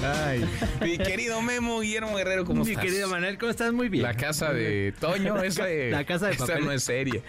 [0.05, 0.45] Ay,
[0.83, 2.85] mi querido Memo Guillermo Guerrero, ¿cómo Mi estás?
[2.85, 3.73] querido Manuel, ¿cómo estás?
[3.73, 4.03] Muy bien.
[4.03, 6.65] La casa de Toño, esa de, La casa de esa papel.
[6.65, 7.23] no es serie.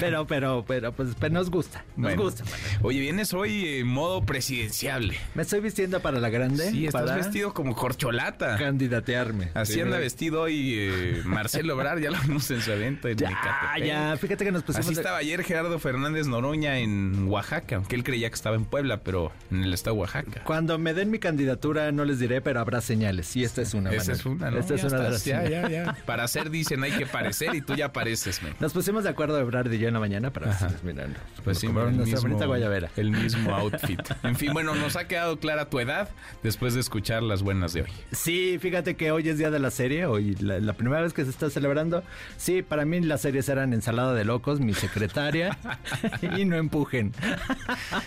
[0.00, 1.84] Pero, pero, pero, pues, pero nos gusta.
[1.96, 2.22] Nos Bueno.
[2.22, 2.44] gusta.
[2.44, 2.60] Manuel.
[2.82, 5.16] Oye, vienes hoy en modo presidenciable.
[5.34, 6.70] Me estoy vistiendo para la grande.
[6.70, 8.56] Sí, estás para vestido como corcholata.
[8.58, 9.50] candidatearme.
[9.54, 10.04] Así Sí, anda ¿verdad?
[10.04, 13.84] vestido hoy eh, Marcelo Obrar, ya lo vimos en su evento en Ya, Ecatepec.
[13.88, 17.96] ya, fíjate que nos pusimos Así de- estaba ayer Gerardo Fernández Noroña en Oaxaca, aunque
[17.96, 20.42] él creía que estaba en Puebla, pero en el estado de Oaxaca.
[20.44, 23.34] Cuando me den mi candidatura no les diré, pero habrá señales.
[23.36, 23.90] Y esta es una.
[23.90, 24.10] Manuel.
[24.10, 24.58] es una, ¿no?
[24.58, 25.70] Esta es una de las ya, señales.
[25.70, 25.96] ya, ya.
[26.06, 28.54] Para hacer dicen hay que parecer y tú ya pareces, men.
[28.60, 31.18] Nos pusimos de acuerdo Ebrard y yo en la mañana para mirando.
[31.44, 32.90] Pues sí, el nuestra mismo, bonita guayabera.
[32.96, 34.00] el mismo outfit.
[34.22, 36.08] En fin, bueno, nos ha quedado clara tu edad
[36.42, 37.90] después de escuchar las buenas de hoy.
[38.12, 41.24] Sí, fíjate que hoy es día de la serie, hoy la, la primera vez que
[41.24, 42.02] se está celebrando.
[42.36, 45.56] Sí, para mí las series eran Ensalada de Locos, mi secretaria
[46.36, 47.12] y no empujen.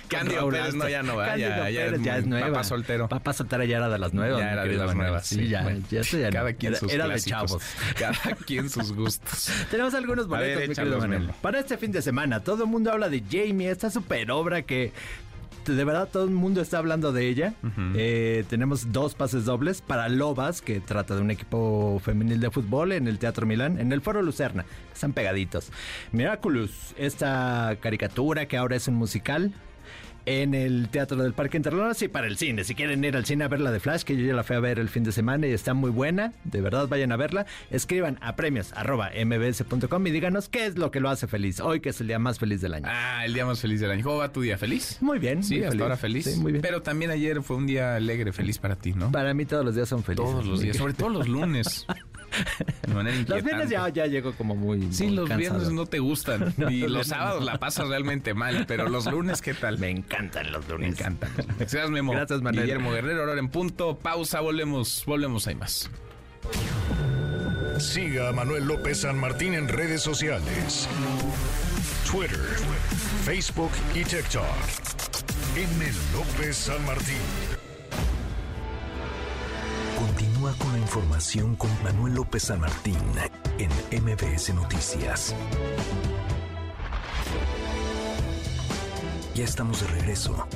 [0.09, 2.47] Raúl Pérez, no, ya no va, Cándido ya- es ya es nueva.
[2.47, 3.07] papá soltero.
[3.09, 3.33] Papá
[3.65, 4.39] ya era de las nuevas.
[4.39, 5.47] Ya era de las nuevas, Sí, sí.
[5.47, 6.29] ya, Bueno, ya ya.
[6.29, 7.63] Cada quien era, sus era de chavos.
[7.99, 9.51] Cada quien sus gustos.
[9.71, 11.29] Tenemos algunos boletos, ver, mi querido Manuel.
[11.41, 14.93] Para este fin de semana, todo el mundo habla de Jamie, esta super obra que
[15.65, 17.53] de verdad todo el mundo está hablando de ella.
[17.95, 22.91] Eh, tenemos dos pases dobles para Lobas, que trata de un equipo femenil de fútbol
[22.91, 24.65] en el Teatro Milán, en el Foro Lucerna.
[24.93, 25.71] Están pegaditos.
[26.11, 29.53] Miraculous, esta caricatura que ahora es un musical.
[30.25, 32.63] En el Teatro del Parque Interlomas y para el cine.
[32.63, 34.55] Si quieren ir al cine a ver la de Flash, que yo ya la fui
[34.55, 37.45] a ver el fin de semana y está muy buena, de verdad vayan a verla.
[37.69, 41.59] Escriban a premios arroba mbs.com y díganos qué es lo que lo hace feliz.
[41.59, 42.87] Hoy que es el día más feliz del año.
[42.89, 44.03] Ah, el día más feliz del año.
[44.03, 44.57] ¿Cómo va tu día?
[44.57, 44.97] ¿Feliz?
[45.01, 45.43] Muy bien.
[45.43, 45.81] Sí, muy hasta feliz.
[45.81, 46.25] ahora feliz.
[46.25, 46.61] Sí, muy bien.
[46.61, 49.11] Pero también ayer fue un día alegre, feliz para ti, ¿no?
[49.11, 50.25] Para mí todos los días son felices.
[50.31, 51.85] Todos los días, sobre todo los lunes.
[52.87, 54.91] De manera Los viernes ya, ya llego como muy.
[54.91, 55.39] Sí, muy los cansado.
[55.57, 56.53] viernes no te gustan.
[56.57, 57.45] No, y los sábados no.
[57.45, 58.65] la pasas realmente mal.
[58.67, 59.77] Pero los lunes, ¿qué tal?
[59.79, 60.89] Me encantan los lunes.
[60.89, 61.31] Me encantan.
[61.57, 62.11] Gracias, Memo.
[62.11, 62.65] Gracias, Manuel.
[62.65, 63.97] Guillermo Guerrero, ahora en punto.
[63.97, 65.89] Pausa, volvemos, volvemos, hay más.
[67.79, 70.87] Siga a Manuel López San Martín en redes sociales.
[72.09, 72.39] Twitter,
[73.25, 74.43] Facebook y TikTok.
[75.55, 75.85] M.
[76.13, 77.60] López San Martín.
[80.01, 82.97] Continúa con la información con Manuel López San Martín
[83.59, 83.69] en
[84.03, 85.35] MBS Noticias.
[89.35, 90.47] Ya estamos de regreso.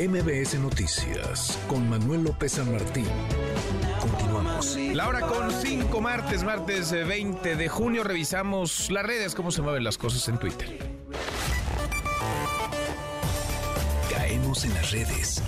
[0.00, 3.06] MBS Noticias con Manuel López San Martín.
[4.00, 4.76] Continuamos.
[4.94, 8.02] La hora con 5 martes, martes eh, 20 de junio.
[8.02, 10.76] Revisamos las redes, cómo se mueven las cosas en Twitter.
[14.10, 15.40] Caemos en las redes.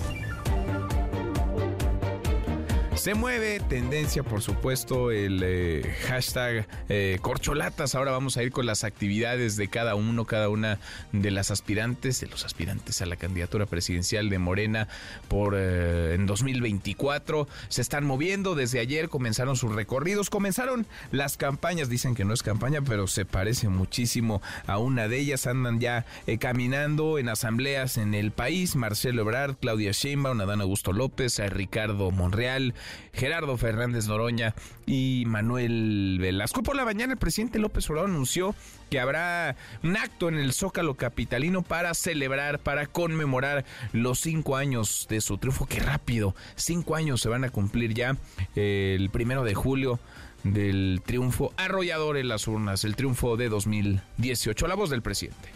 [2.99, 7.95] Se mueve tendencia, por supuesto, el eh, hashtag eh, corcholatas.
[7.95, 10.79] Ahora vamos a ir con las actividades de cada uno, cada una
[11.13, 14.89] de las aspirantes, de los aspirantes a la candidatura presidencial de Morena
[15.29, 17.47] por eh, en 2024.
[17.69, 18.53] Se están moviendo.
[18.53, 20.29] Desde ayer comenzaron sus recorridos.
[20.29, 21.87] Comenzaron las campañas.
[21.87, 25.47] Dicen que no es campaña, pero se parece muchísimo a una de ellas.
[25.47, 26.05] Andan ya
[26.41, 28.75] caminando en asambleas en el país.
[28.75, 32.73] Marcelo Ebrard, Claudia Sheinbaum, Adán Augusto López, Ricardo Monreal,
[33.13, 36.63] Gerardo Fernández Noroña y Manuel Velasco.
[36.63, 38.55] Por la mañana el presidente López Obrador anunció
[38.89, 45.07] que habrá un acto en el Zócalo Capitalino para celebrar, para conmemorar los cinco años
[45.09, 45.65] de su triunfo.
[45.65, 48.15] Qué rápido, cinco años se van a cumplir ya
[48.55, 49.99] eh, el primero de julio
[50.43, 54.67] del triunfo arrollador en las urnas, el triunfo de 2018.
[54.67, 55.49] La voz del presidente.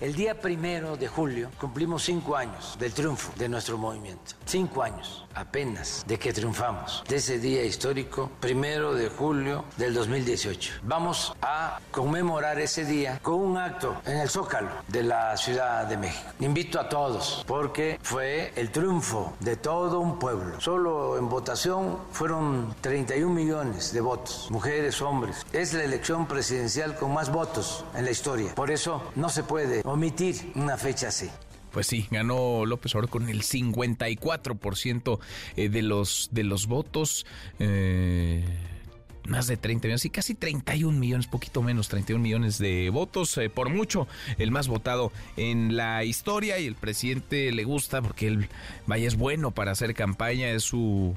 [0.00, 4.32] El día primero de julio cumplimos cinco años del triunfo de nuestro movimiento.
[4.44, 7.04] Cinco años apenas de que triunfamos.
[7.08, 10.80] De ese día histórico, primero de julio del 2018.
[10.82, 15.96] Vamos a conmemorar ese día con un acto en el Zócalo de la Ciudad de
[15.96, 16.30] México.
[16.40, 20.60] Invito a todos porque fue el triunfo de todo un pueblo.
[20.60, 25.44] Solo en votación fueron 31 millones de votos, mujeres, hombres.
[25.52, 28.54] Es la elección presidencial con más votos en la historia.
[28.54, 31.30] Por eso no se puede omitir una fecha así.
[31.74, 35.18] Pues sí, ganó López Obrador con el 54%
[35.56, 37.26] eh, de los, de los votos.
[37.58, 38.44] eh,
[39.26, 43.48] más de 30 millones, y casi 31 millones, poquito menos, 31 millones de votos, eh,
[43.48, 44.06] por mucho,
[44.36, 48.48] el más votado en la historia y el presidente le gusta porque él,
[48.86, 51.14] vaya, es bueno para hacer campaña, es su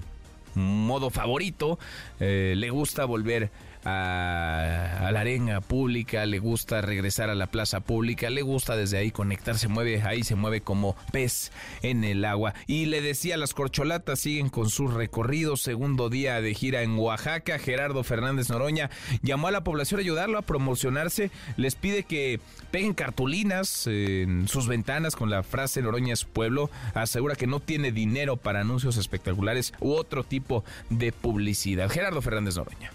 [0.56, 1.78] modo favorito,
[2.20, 3.52] le gusta volver
[3.84, 9.12] a, la arena pública, le gusta regresar a la plaza pública, le gusta desde ahí
[9.12, 11.52] conectar, se mueve, ahí se mueve como pez
[11.82, 12.54] en el agua.
[12.68, 17.60] Y le decía, las corcholatas siguen con sus recorridos, segundo día de gira en Oaxaca,
[17.60, 18.90] Gerardo Fernández Noroña
[19.22, 22.40] llamó a la población a ayudarlo a promocionarse, les pide que
[22.72, 27.92] peguen cartulinas en sus ventanas con la frase Noroña es pueblo, asegura que no tiene
[27.92, 31.90] dinero para anuncios espectaculares u otro tipo de publicidad.
[31.90, 32.92] Gerardo Fernández Noroña.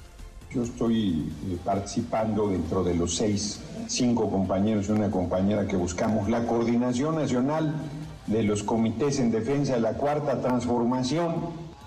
[0.55, 6.29] Yo estoy eh, participando dentro de los seis, cinco compañeros y una compañera que buscamos
[6.29, 7.75] la coordinación nacional
[8.27, 11.37] de los comités en defensa de la cuarta transformación.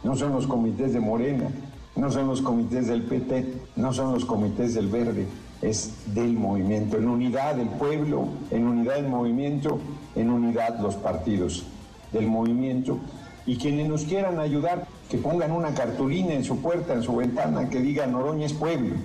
[0.03, 1.49] No son los comités de Morena,
[1.95, 5.27] no son los comités del PT, no son los comités del Verde,
[5.61, 9.79] es del movimiento, en unidad del pueblo, en unidad del movimiento,
[10.15, 11.65] en unidad los partidos
[12.11, 12.97] del movimiento.
[13.45, 17.69] Y quienes nos quieran ayudar, que pongan una cartulina en su puerta, en su ventana,
[17.69, 18.95] que diga Noroña es pueblo.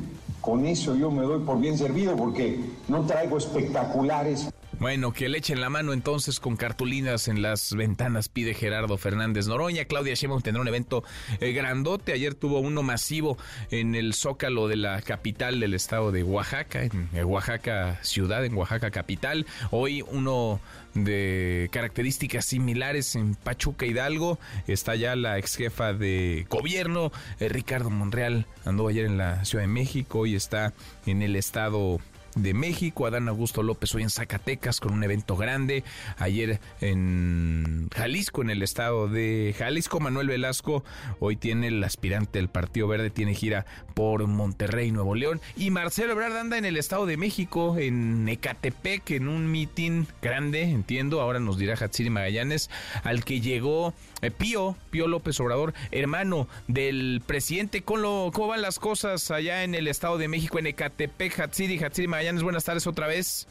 [0.40, 4.48] Con eso yo me doy por bien servido porque no traigo espectaculares.
[4.80, 9.46] Bueno, que le echen la mano entonces con cartulinas en las ventanas, pide Gerardo Fernández
[9.46, 9.84] Noroña.
[9.84, 11.04] Claudia Sheinbaum tendrá un evento
[11.38, 12.14] eh, grandote.
[12.14, 13.36] Ayer tuvo uno masivo
[13.70, 18.90] en el Zócalo de la capital del estado de Oaxaca, en Oaxaca ciudad, en Oaxaca
[18.90, 19.44] capital.
[19.70, 20.60] Hoy uno
[20.94, 24.38] de características similares en Pachuca Hidalgo.
[24.66, 29.64] Está ya la ex jefa de gobierno, eh, Ricardo Monreal, andó ayer en la Ciudad
[29.64, 30.72] de México y está
[31.04, 32.00] en el estado
[32.42, 33.06] de México.
[33.06, 35.84] Adán Augusto López hoy en Zacatecas con un evento grande.
[36.18, 40.82] Ayer en Jalisco, en el estado de Jalisco, Manuel Velasco
[41.18, 45.40] hoy tiene el aspirante del Partido Verde, tiene gira por Monterrey, Nuevo León.
[45.56, 50.62] Y Marcelo Ebrard anda en el estado de México, en Ecatepec, en un mitin grande,
[50.62, 51.20] entiendo.
[51.20, 52.70] Ahora nos dirá Hatsiri Magallanes,
[53.04, 57.82] al que llegó eh, Pío, Pío López Obrador, hermano del presidente.
[57.82, 62.08] ¿Cómo, ¿Cómo van las cosas allá en el estado de México, en Ecatepec, Hatsiri, Hatsiri
[62.08, 62.29] Magallanes?
[62.38, 63.48] Buenas tardes otra vez.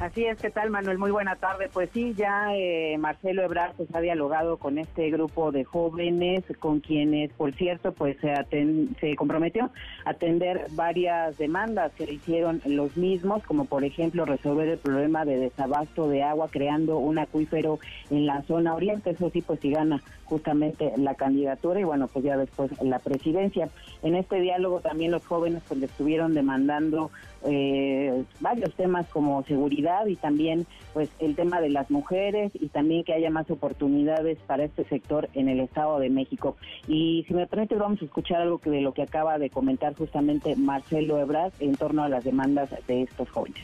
[0.00, 0.98] Así es, ¿qué tal Manuel?
[0.98, 1.70] Muy buena tarde.
[1.72, 6.80] Pues sí, ya eh, Marcelo Ebrard pues, ha dialogado con este grupo de jóvenes, con
[6.80, 9.70] quienes, por cierto, pues se, comprometió
[10.04, 15.24] a atender varias demandas que le hicieron los mismos, como por ejemplo resolver el problema
[15.24, 17.78] de desabasto de agua creando un acuífero
[18.10, 19.10] en la zona oriente.
[19.10, 23.68] Eso sí, pues si gana justamente la candidatura y bueno, pues ya después la presidencia.
[24.02, 27.10] En este diálogo también los jóvenes pues le estuvieron demandando
[27.44, 33.04] eh, varios temas como seguridad y también pues el tema de las mujeres y también
[33.04, 36.56] que haya más oportunidades para este sector en el Estado de México.
[36.88, 39.94] Y si me permite vamos a escuchar algo que de lo que acaba de comentar
[39.94, 43.62] justamente Marcelo Ebrard en torno a las demandas de estos jóvenes.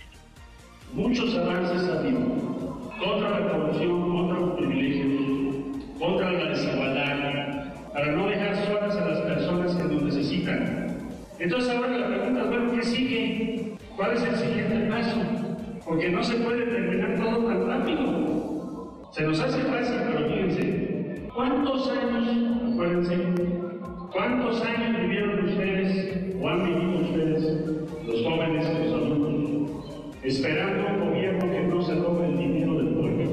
[0.94, 2.20] Muchos avances ha habido
[3.02, 9.20] contra la corrupción, contra los privilegios, contra la desigualdad, para no dejar solas a las
[9.22, 10.81] personas que nos necesitan.
[11.42, 13.74] Entonces ahora la pregunta es, bueno, ¿qué sigue?
[13.96, 15.16] ¿Cuál es el siguiente paso?
[15.84, 19.08] Porque no se puede terminar todo tan rápido.
[19.10, 23.16] Se nos hace fácil, pero fíjense, ¿cuántos años, acuérdense,
[24.12, 27.42] cuántos años vivieron ustedes o han vivido ustedes,
[28.06, 33.24] los jóvenes, los adultos, esperando un gobierno que no se robe el dinero del pueblo?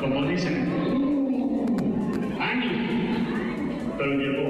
[0.00, 0.72] Como dicen,
[2.38, 2.72] años,
[3.98, 4.41] pero llegó.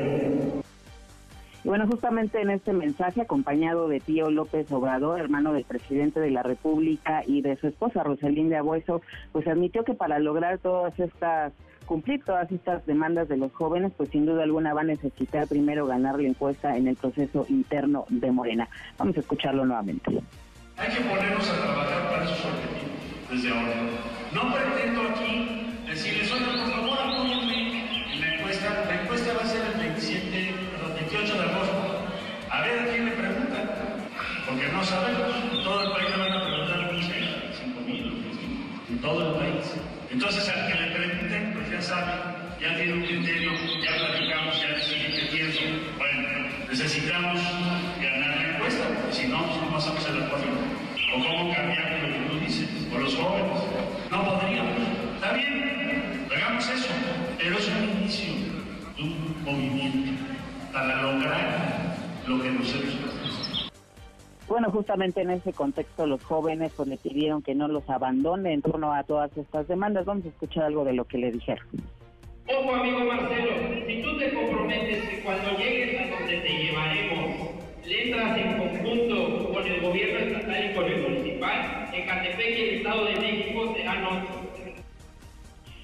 [1.73, 6.43] Bueno, justamente en este mensaje, acompañado de Tío López Obrador, hermano del presidente de la
[6.43, 9.01] República, y de su esposa Rosalinda Abueso,
[9.33, 11.55] pues admitió que para lograr todas estas
[11.87, 15.87] cumplir todas estas demandas de los jóvenes, pues sin duda alguna va a necesitar primero
[15.87, 18.69] ganar la encuesta en el proceso interno de Morena.
[18.99, 20.21] Vamos a escucharlo nuevamente.
[20.77, 23.75] Hay que ponernos a trabajar para esos objetivos desde ahora.
[24.35, 29.02] No pretendo aquí decirles, oigan, por favor, apóyenme en la encuesta.
[32.63, 33.71] A ver a quién le preguntan,
[34.47, 35.35] porque no sabemos.
[35.65, 37.15] Todo el país le van a preguntar, no sé,
[37.59, 38.23] 5 mil,
[38.89, 39.75] en todo el país.
[40.13, 42.13] Entonces, al que le pregunten, pues ya sabe,
[42.61, 43.51] ya tiene un criterio,
[43.83, 45.61] ya platicamos, ya decidí que pienso.
[45.99, 46.29] Bueno,
[46.69, 47.43] necesitamos
[48.01, 50.47] ganar la encuesta, si no, pues no pasamos el acuerdo.
[51.17, 53.62] O cómo cambiar lo que tú dices, o los jóvenes.
[62.27, 63.73] Lo que nosotros queremos.
[64.49, 68.61] Bueno, justamente en ese contexto los jóvenes pues le pidieron que no los abandone en
[68.61, 70.05] torno a todas estas demandas.
[70.05, 71.67] Vamos a escuchar algo de lo que le dijeron.
[72.49, 73.53] Ojo amigo Marcelo,
[73.87, 77.51] si tú te comprometes que cuando llegues a donde te llevaremos,
[77.87, 82.75] le entras en conjunto con el gobierno estatal y con el municipal, Ecatepec y el
[82.77, 84.42] Estado de México serán otros.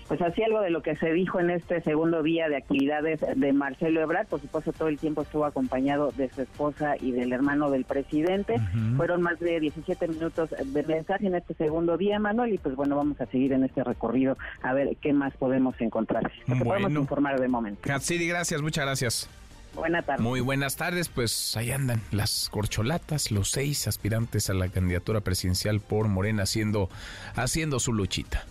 [0.08, 3.52] Pues así algo de lo que se dijo en este segundo día de actividades de
[3.52, 7.70] Marcelo Ebrard, por supuesto todo el tiempo estuvo acompañado de su esposa y del hermano
[7.70, 8.56] del presidente.
[8.96, 12.96] Fueron más de 17 minutos de mensaje en este segundo día, Manuel, y pues bueno,
[12.96, 16.32] vamos a seguir en este recorrido a ver qué más podemos encontrar.
[16.46, 17.82] Lo que podemos informar de momento.
[17.82, 19.30] Katsiri, gracias, muchas gracias.
[19.74, 20.22] Buenas tardes.
[20.22, 25.80] Muy buenas tardes, pues ahí andan las corcholatas, los seis aspirantes a la candidatura presidencial
[25.80, 26.88] por Morena haciendo,
[27.36, 28.44] haciendo su luchita.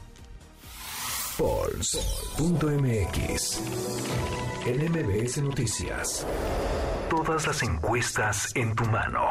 [1.37, 2.71] Pulse.mx.
[4.65, 6.25] En MBS Noticias.
[7.11, 9.21] Todas las encuestas en tu mano.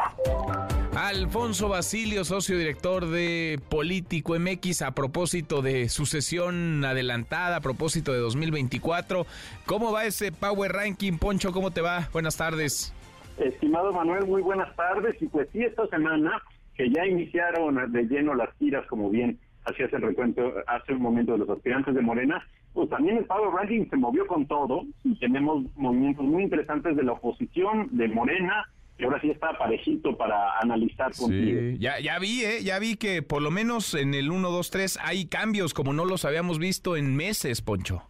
[0.95, 8.13] Alfonso Basilio, socio director de Político MX, a propósito de su sesión adelantada, a propósito
[8.13, 9.25] de 2024.
[9.65, 11.17] ¿Cómo va ese Power Ranking?
[11.17, 12.07] Poncho, ¿cómo te va?
[12.13, 12.93] Buenas tardes.
[13.37, 15.21] Estimado Manuel, muy buenas tardes.
[15.21, 16.41] Y pues sí, esta semana
[16.73, 19.37] que ya iniciaron de lleno las tiras, como bien
[19.67, 23.53] hacías el recuento hace un momento de los aspirantes de Morena, pues también el Power
[23.53, 28.65] Ranking se movió con todo y tenemos movimientos muy interesantes de la oposición, de Morena,
[28.99, 31.59] y ahora sí está parejito para analizar contigo.
[31.59, 32.63] Sí, ya, ya vi, ¿eh?
[32.63, 36.05] ya vi que por lo menos en el 1, 2, 3 hay cambios como no
[36.05, 38.03] los habíamos visto en meses, Poncho.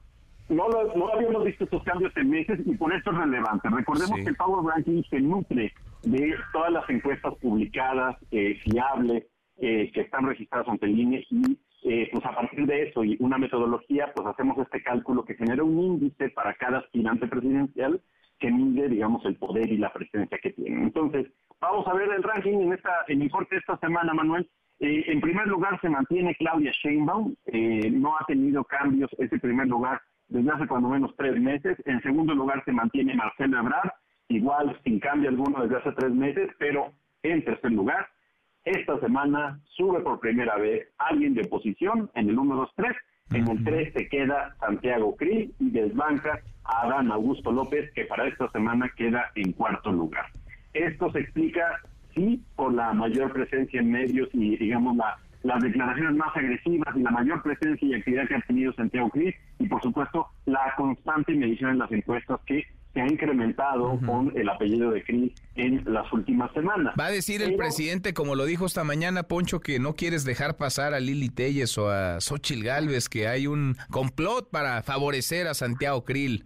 [0.49, 3.67] No, lo, no habíamos visto estos cambios en meses y por esto es relevante.
[3.69, 4.23] Recordemos Sí.
[4.23, 9.25] que el Power Ranking se nutre de todas las encuestas publicadas, eh, fiables,
[9.57, 13.17] eh, que están registradas ante el INE y eh, pues a partir de eso y
[13.19, 18.01] una metodología, pues hacemos este cálculo que genera un índice para cada aspirante presidencial
[18.39, 20.83] que mide, digamos, el poder y la presencia que tienen.
[20.83, 21.27] Entonces,
[21.59, 24.49] vamos a ver el ranking en esta en el corte esta semana, Manuel.
[24.79, 29.67] Eh, en primer lugar se mantiene Claudia Sheinbaum, eh, no ha tenido cambios ese primer
[29.67, 31.77] lugar desde hace cuando menos tres meses.
[31.85, 33.91] En segundo lugar se mantiene Marcelo Ebrard,
[34.27, 36.91] igual sin cambio alguno desde hace tres meses, pero
[37.23, 38.07] en tercer lugar,
[38.67, 42.91] esta semana sube por primera vez alguien de oposición en el 1, 2, 3.
[43.31, 48.27] En el 3 se queda Santiago Krill y desbanca a Adán Augusto López, que para
[48.27, 50.25] esta semana queda en cuarto lugar.
[50.73, 51.79] Esto se explica,
[52.13, 57.03] sí, por la mayor presencia en medios y, digamos, la, las declaraciones más agresivas y
[57.03, 61.33] la mayor presencia y actividad que ha tenido Santiago Cris y por supuesto la constante
[61.33, 62.65] medición en las encuestas que
[62.97, 66.95] se ha incrementado con el apellido de Cris en las últimas semanas.
[66.99, 70.57] Va a decir el presidente, como lo dijo esta mañana, Poncho, que no quieres dejar
[70.57, 75.53] pasar a Lili Telles o a Xochil Gálvez, que hay un complot para favorecer a
[75.53, 76.45] Santiago Krill.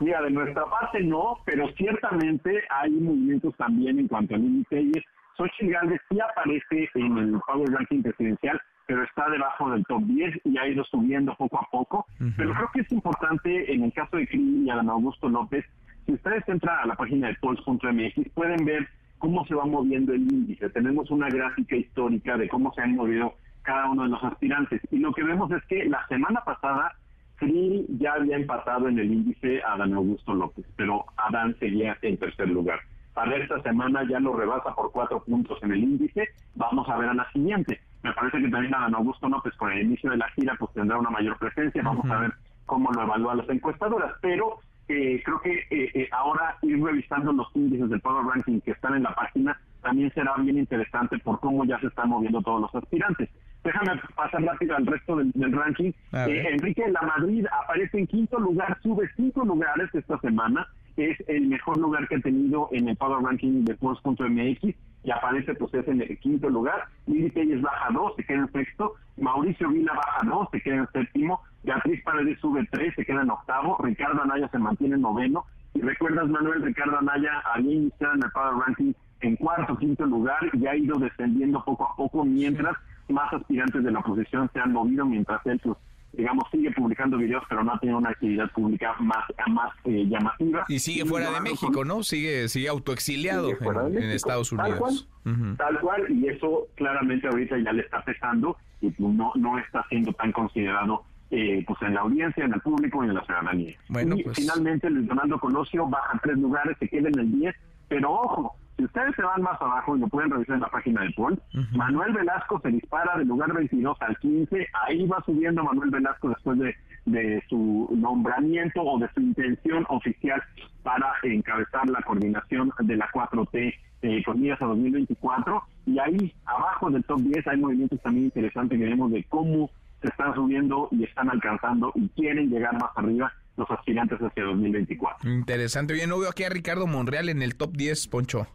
[0.00, 5.04] Mira, de nuestra parte no, pero ciertamente hay movimientos también en cuanto a Lili Telles.
[5.36, 8.60] Xochitl Gálvez sí aparece en el Power Ranking presidencial,
[8.90, 12.06] pero está debajo del top 10 y ha ido subiendo poco a poco.
[12.36, 15.64] Pero creo que es importante en el caso de Cris y Adán Augusto López,
[16.06, 18.88] si ustedes entran a la página de polls.mx pueden ver
[19.18, 20.70] cómo se va moviendo el índice.
[20.70, 24.80] Tenemos una gráfica histórica de cómo se han movido cada uno de los aspirantes.
[24.90, 26.92] Y lo que vemos es que la semana pasada
[27.36, 32.16] Krill ya había empatado en el índice a Adán Augusto López, pero Adán seguía en
[32.16, 32.80] tercer lugar.
[33.14, 36.30] Para esta semana ya lo rebasa por cuatro puntos en el índice.
[36.56, 37.80] Vamos a ver a la siguiente.
[38.02, 40.98] Me parece que también Adán Augusto López con el inicio de la gira pues tendrá
[40.98, 41.82] una mayor presencia.
[41.82, 42.32] Vamos a ver
[42.66, 44.12] cómo lo evalúan las encuestadoras.
[44.22, 48.72] Pero eh, creo que eh, eh, ahora ir revisando los índices del Power Ranking que
[48.72, 52.62] están en la página también será bien interesante por cómo ya se están moviendo todos
[52.62, 53.28] los aspirantes.
[53.62, 55.92] Déjame pasar rápido al resto del, ranking.
[56.12, 60.66] Eh, Enrique La Madrid aparece en quinto lugar, sube cinco lugares esta semana.
[61.00, 65.54] Es el mejor lugar que ha tenido en el Power Ranking de Force.mx y aparece
[65.54, 66.88] pues es en el quinto lugar.
[67.06, 68.96] Lili Telles baja dos, se queda en sexto.
[69.16, 71.40] Mauricio Vila baja dos, se queda en séptimo.
[71.62, 73.78] Beatriz Paredes sube tres, se queda en octavo.
[73.82, 75.46] Ricardo Anaya se mantiene en noveno.
[75.72, 78.92] Y recuerdas, Manuel, Ricardo Anaya había iniciado en el Power Ranking
[79.22, 82.76] en cuarto, quinto lugar y ha ido descendiendo poco a poco mientras
[83.08, 85.78] más aspirantes de la oposición se han movido mientras él, pues,
[86.12, 90.64] digamos, sigue publicando videos, pero no ha tenido una actividad pública más, más eh, llamativa.
[90.68, 92.02] Y sigue fuera de México, ¿no?
[92.02, 95.08] Sigue sigue autoexiliado en, Estados Unidos.
[95.56, 100.12] Tal cual, y eso claramente ahorita ya le está pesando y no, no está siendo
[100.14, 103.76] tan considerado eh, pues en la audiencia, en el público y en la ciudadanía.
[103.88, 104.36] Bueno, y pues...
[104.36, 107.54] finalmente Luis Donaldo Colosio baja tres lugares, se queda en el 10,
[107.88, 111.02] pero ojo, si ustedes se van más abajo y lo pueden revisar en la página
[111.02, 111.38] de Paul,
[111.72, 116.58] Manuel Velasco se dispara del lugar 22 al 15, ahí va subiendo Manuel Velasco después
[116.58, 116.74] de,
[117.04, 120.42] de su nombramiento o de su intención oficial
[120.82, 127.04] para encabezar la coordinación de la 4T eh, con a 2024 y ahí abajo del
[127.04, 129.70] top 10 hay movimientos también interesantes que vemos de cómo
[130.00, 135.30] se están subiendo y están alcanzando y quieren llegar más arriba los aspirantes hacia 2024.
[135.30, 135.92] Interesante.
[135.92, 138.46] Bien, no veo aquí a Ricardo Monreal en el top 10, Poncho.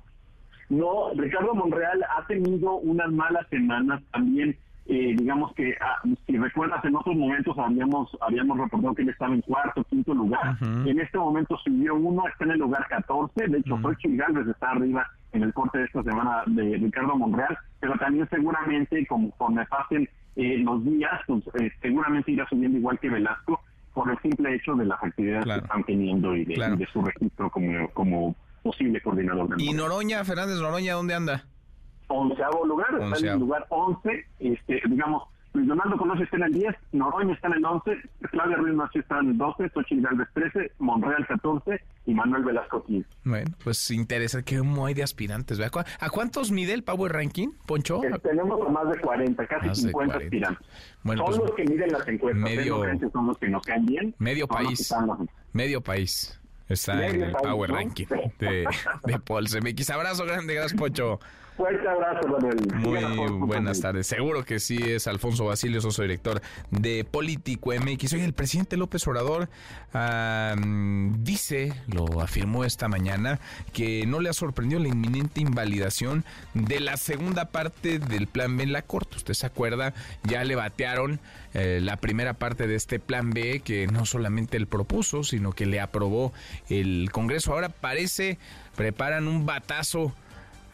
[0.69, 4.57] No, Ricardo Monreal ha tenido unas malas semanas también.
[4.87, 9.33] Eh, digamos que, ah, si recuerdas, en otros momentos habíamos habíamos reportado que él estaba
[9.33, 10.57] en cuarto, quinto lugar.
[10.61, 13.47] En este momento subió uno, está en el lugar 14.
[13.47, 14.51] De hecho, uh -huh.
[14.51, 17.57] está arriba en el corte de esta semana de Ricardo Monreal.
[17.79, 23.09] Pero también seguramente, conforme pasen eh, los días, pues, eh, seguramente irá subiendo igual que
[23.09, 23.61] Velasco
[23.93, 27.87] por el simple hecho de las actividades que están teniendo y de, su registro como,
[27.89, 28.35] como
[28.65, 31.45] posible coordinador ¿Y Noroña, Fernández Noroña, dónde anda?
[32.07, 36.53] Onceavo lugar, está en el lugar 11, este, digamos, Luis Donaldo Colosio está en el
[36.53, 37.91] 10, Noroña está en el 11,
[38.31, 42.83] Claudia Ruiz Mació está en el 12, Xochitl Galvez 13, Monreal 14 y Manuel Velasco
[42.83, 43.07] 15.
[43.23, 45.59] Bueno, pues interesa que hay de aspirantes.
[45.59, 48.03] ¿A cuántos mide el Power Ranking, Poncho?
[48.03, 50.67] Eh, tenemos más de 40, casi 50 aspirantes.
[51.03, 54.15] Bueno, son pues, los que miden las encuestas, medio, son los que nos caen bien.
[54.17, 54.93] Medio país,
[55.53, 56.39] medio país.
[56.67, 58.07] Está en el Power Ranking
[58.39, 58.67] de,
[59.05, 59.47] de Paul.
[59.89, 61.19] Abrazo grande, gracias, Pocho.
[61.57, 62.57] Fuerte abrazo, Manuel.
[62.75, 64.07] Muy buenas tardes.
[64.07, 68.13] Seguro que sí es Alfonso Basilio, socio director de Político MX.
[68.13, 69.47] Oye, el presidente López Obrador
[71.19, 73.39] dice, lo afirmó esta mañana,
[73.71, 78.63] que no le ha sorprendido la inminente invalidación de la segunda parte del plan B
[78.63, 79.15] en la Corte.
[79.15, 79.93] Usted se acuerda,
[80.23, 81.21] ya le batearon
[81.53, 85.65] eh, la primera parte de este plan B que no solamente él propuso, sino que
[85.65, 86.33] le aprobó
[86.67, 87.53] el Congreso.
[87.53, 88.39] Ahora parece,
[88.75, 90.13] preparan un batazo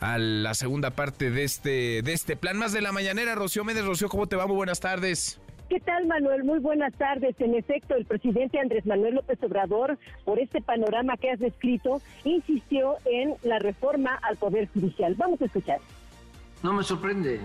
[0.02, 2.58] a la segunda parte de este, de este plan.
[2.58, 3.86] Más de la mañanera, Rocío Méndez.
[3.86, 4.47] Rocío, ¿cómo te va?
[4.47, 5.39] Muy buenas tardes.
[5.70, 6.43] ¿Qué tal, Manuel?
[6.43, 7.34] Muy buenas tardes.
[7.39, 12.97] En efecto, el presidente Andrés Manuel López Obrador, por este panorama que has descrito, insistió
[13.06, 15.16] en la reforma al Poder Judicial.
[15.16, 15.80] Vamos a escuchar.
[16.64, 17.41] No me sorprende,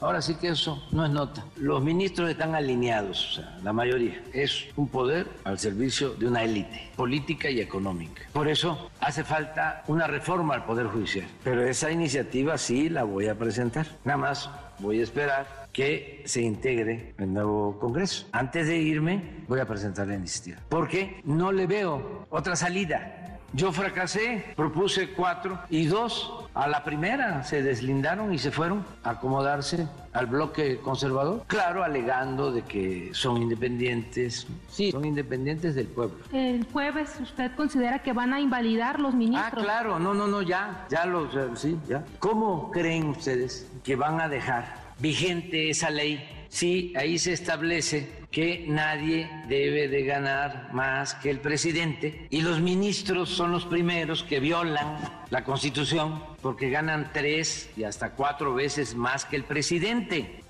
[0.00, 1.44] ahora sí que eso no es nota.
[1.56, 4.22] Los ministros están alineados, la mayoría.
[4.32, 8.22] Es un poder al servicio de una élite política y económica.
[8.32, 11.26] Por eso hace falta una reforma al Poder Judicial.
[11.42, 13.88] Pero esa iniciativa sí la voy a presentar.
[14.04, 14.48] Nada más
[14.78, 18.26] voy a esperar que se integre el nuevo Congreso.
[18.30, 20.58] Antes de irme, voy a presentar la iniciativa.
[20.68, 23.39] Porque no le veo otra salida.
[23.52, 29.10] Yo fracasé, propuse cuatro y dos a la primera se deslindaron y se fueron a
[29.10, 31.44] acomodarse al bloque conservador.
[31.46, 34.46] Claro, alegando de que son independientes.
[34.68, 36.16] Sí, son independientes del pueblo.
[36.32, 39.52] El jueves usted considera que van a invalidar los ministros.
[39.52, 42.04] Ah, claro, no, no, no, ya, ya los, eh, sí, ya.
[42.18, 48.64] ¿Cómo creen ustedes que van a dejar vigente esa ley si ahí se establece que
[48.68, 54.38] nadie debe de ganar más que el presidente y los ministros son los primeros que
[54.38, 54.98] violan
[55.30, 60.42] la constitución porque ganan tres y hasta cuatro veces más que el presidente.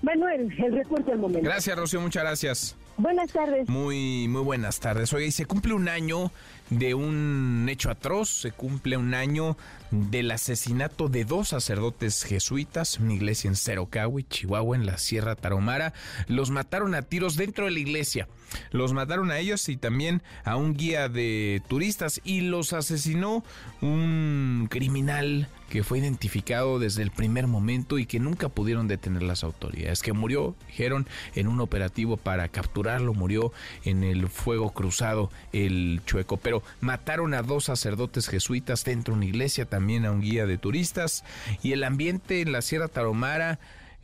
[0.00, 1.42] Manuel, el reporte al momento.
[1.42, 2.76] Gracias, Rocío, muchas gracias.
[2.96, 3.68] Buenas tardes.
[3.68, 5.12] Muy, muy buenas tardes.
[5.12, 6.30] Oye, se cumple un año
[6.70, 9.56] de un hecho atroz, se cumple un año
[9.92, 15.92] del asesinato de dos sacerdotes jesuitas, una iglesia en Cerocahui, Chihuahua, en la Sierra Tarahumara.
[16.26, 18.26] Los mataron a tiros dentro de la iglesia.
[18.70, 23.44] Los mataron a ellos y también a un guía de turistas y los asesinó
[23.80, 29.42] un criminal que fue identificado desde el primer momento y que nunca pudieron detener las
[29.42, 33.54] autoridades, que murió, dijeron, en un operativo para capturarlo, murió
[33.84, 39.26] en el fuego cruzado el chueco, pero mataron a dos sacerdotes jesuitas dentro de una
[39.26, 41.24] iglesia, también a un guía de turistas
[41.60, 43.58] y el ambiente en la Sierra Tarahumara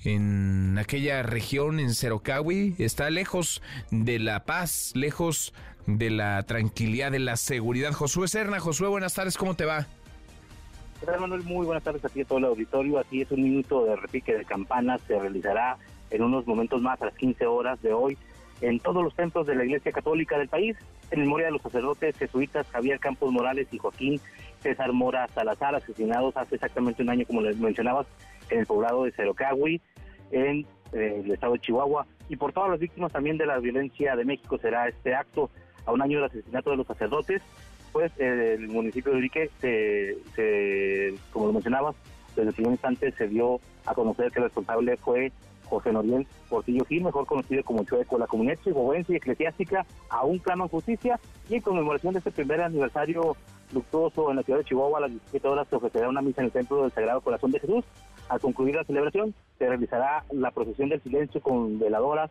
[0.04, 5.54] en aquella región en Cerocawi está lejos de la paz, lejos
[5.86, 7.92] de la tranquilidad, de la seguridad.
[7.92, 9.86] Josué Serna, Josué, buenas tardes, ¿cómo te va?
[11.06, 12.98] Hola Manuel, muy buenas tardes aquí a todo el auditorio.
[12.98, 15.00] Aquí es un minuto de repique de campanas.
[15.06, 15.78] Se realizará
[16.10, 18.18] en unos momentos más a las 15 horas de hoy
[18.60, 20.76] en todos los templos de la Iglesia Católica del país,
[21.10, 24.20] en memoria de los sacerdotes jesuitas Javier Campos Morales y Joaquín
[24.60, 28.06] César Mora Salazar, asesinados hace exactamente un año, como les mencionabas,
[28.50, 29.80] en el poblado de Cerocagui,
[30.30, 32.06] en eh, el estado de Chihuahua.
[32.28, 35.50] Y por todas las víctimas también de la violencia de México será este acto
[35.86, 37.42] a un año del asesinato de los sacerdotes.
[37.92, 41.96] Pues eh, el municipio de Urique, se, como lo mencionabas,
[42.36, 45.32] desde el primer instante se dio a conocer que el responsable fue
[45.64, 48.18] José Noriel Portillo Gil, mejor conocido como Chueco.
[48.18, 51.18] La comunidad chihuahuense y eclesiástica aún claman justicia
[51.48, 53.36] y en conmemoración de este primer aniversario
[53.72, 56.46] luctuoso en la ciudad de Chihuahua a las 17 horas se ofrecerá una misa en
[56.46, 57.84] el Templo del Sagrado Corazón de Jesús.
[58.28, 62.30] Al concluir la celebración se realizará la procesión del silencio con veladoras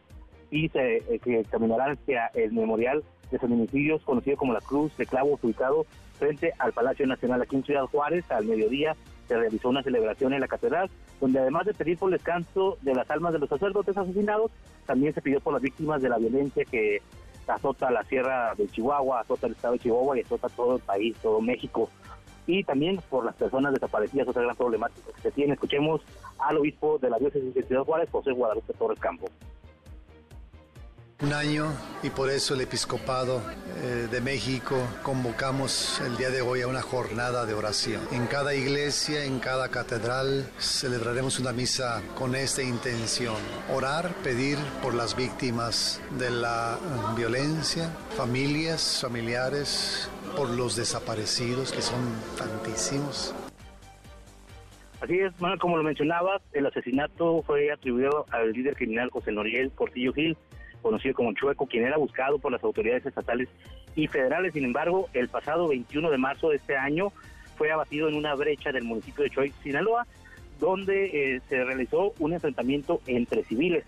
[0.52, 5.86] y se eh, hacia el memorial de feminicidios conocido como la Cruz de Clavos ubicado
[6.18, 8.96] frente al Palacio Nacional aquí en Ciudad Juárez al mediodía
[9.28, 10.90] se realizó una celebración en la catedral,
[11.20, 14.52] donde además de pedir por el descanso de las almas de los sacerdotes asesinados,
[14.86, 17.02] también se pidió por las víctimas de la violencia que
[17.48, 21.16] azota la sierra de Chihuahua, azota el estado de Chihuahua y azota todo el país,
[21.22, 21.90] todo México.
[22.46, 25.54] Y también por las personas desaparecidas, otra gran problemática que se tiene.
[25.54, 26.02] Escuchemos
[26.40, 29.28] al obispo de la diócesis de Ciudad Juárez, José Guadalupe Torres Campo
[31.24, 31.74] un año
[32.04, 33.42] y por eso el Episcopado
[33.78, 38.02] eh, de México convocamos el día de hoy a una jornada de oración.
[38.12, 43.36] En cada iglesia, en cada catedral celebraremos una misa con esta intención.
[43.74, 46.78] Orar, pedir por las víctimas de la
[47.16, 52.00] violencia, familias, familiares, por los desaparecidos que son
[52.38, 53.34] tantísimos.
[55.02, 60.12] Así es, como lo mencionabas, el asesinato fue atribuido al líder criminal José Noriel Portillo
[60.12, 60.36] Gil,
[60.82, 63.50] conocido como Chueco, quien era buscado por las autoridades estatales
[63.96, 64.54] y federales.
[64.54, 67.12] Sin embargo, el pasado 21 de marzo de este año
[67.58, 70.06] fue abatido en una brecha del municipio de Choix, Sinaloa,
[70.60, 73.84] donde eh, se realizó un enfrentamiento entre civiles.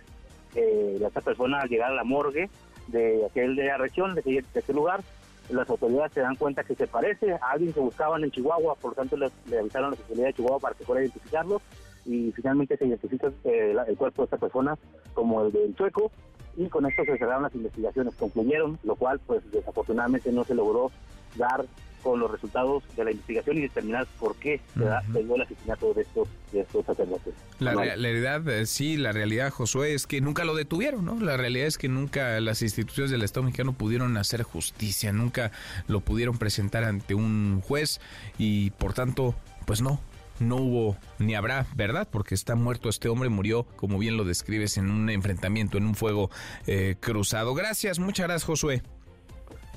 [0.55, 2.49] Eh, esta persona al llegar a la morgue
[2.87, 5.01] de aquel de la región, de, aquel lugar,
[5.49, 8.91] las autoridades se dan cuenta que se parece a alguien que buscaban en Chihuahua, por
[8.91, 11.61] lo tanto le, avisaron a la Fiscalía de Chihuahua para que fuera a identificarlo
[12.05, 14.77] y finalmente se identifica eh, el cuerpo de esta persona
[15.13, 16.11] como el del chueco
[16.59, 20.91] y con esto se cerraron las investigaciones, concluyeron, lo cual pues desafortunadamente no se logró
[21.37, 21.65] dar
[22.03, 26.01] con los resultados de la investigación y determinar por qué se, dio el asesinato de
[26.01, 27.33] estos, de estos sacerdotes.
[27.59, 31.19] La, realidad, eh, sí, la realidad, Josué, es que nunca lo detuvieron, ¿no?
[31.19, 35.51] La realidad es que nunca las instituciones del Estado mexicano pudieron hacer justicia, nunca
[35.87, 37.99] lo pudieron presentar ante un juez
[38.37, 39.99] y por tanto, pues no,
[40.39, 42.07] no hubo ni habrá, ¿verdad?
[42.11, 45.95] Porque está muerto este hombre, murió, como bien lo describes, en un enfrentamiento, en un
[45.95, 46.29] fuego
[46.67, 47.53] eh, cruzado.
[47.53, 48.81] Gracias, muchas gracias, Josué.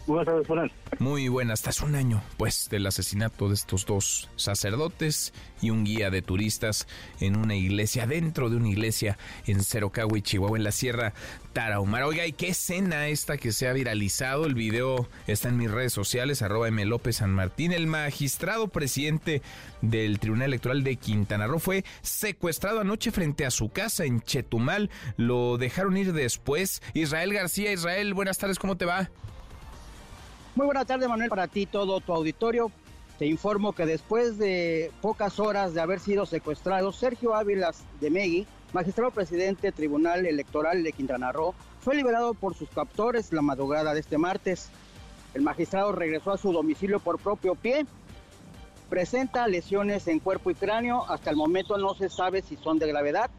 [0.06, 0.70] Buenas tardes, Juan.
[0.98, 6.10] Muy buenas, hasta un año, pues, del asesinato de estos dos sacerdotes y un guía
[6.10, 6.88] de turistas
[7.20, 9.16] en una iglesia, dentro de una iglesia
[9.46, 11.14] en Cerocagua Chihuahua, en la Sierra
[11.52, 12.08] Tarahumara.
[12.08, 14.44] Oiga, ¿y qué escena esta que se ha viralizado?
[14.46, 16.84] El video está en mis redes sociales, arroba M.
[16.84, 17.72] López San Martín.
[17.72, 19.40] El magistrado presidente
[19.82, 24.90] del Tribunal Electoral de Quintana Roo fue secuestrado anoche frente a su casa en Chetumal.
[25.16, 26.82] Lo dejaron ir después.
[26.92, 29.10] Israel García, Israel, buenas tardes, ¿cómo te va?
[30.54, 32.70] Muy buena tarde, Manuel, para ti, todo tu auditorio.
[33.18, 38.46] Te informo que después de pocas horas de haber sido secuestrado, Sergio Ávilas de Megui,
[38.74, 44.00] magistrado presidente Tribunal Electoral de Quintana Roo, fue liberado por sus captores la madrugada de
[44.00, 44.68] este martes.
[45.32, 47.86] El magistrado regresó a su domicilio por propio pie.
[48.90, 51.10] Presenta lesiones en cuerpo y cráneo.
[51.10, 53.30] Hasta el momento no se sabe si son de gravedad.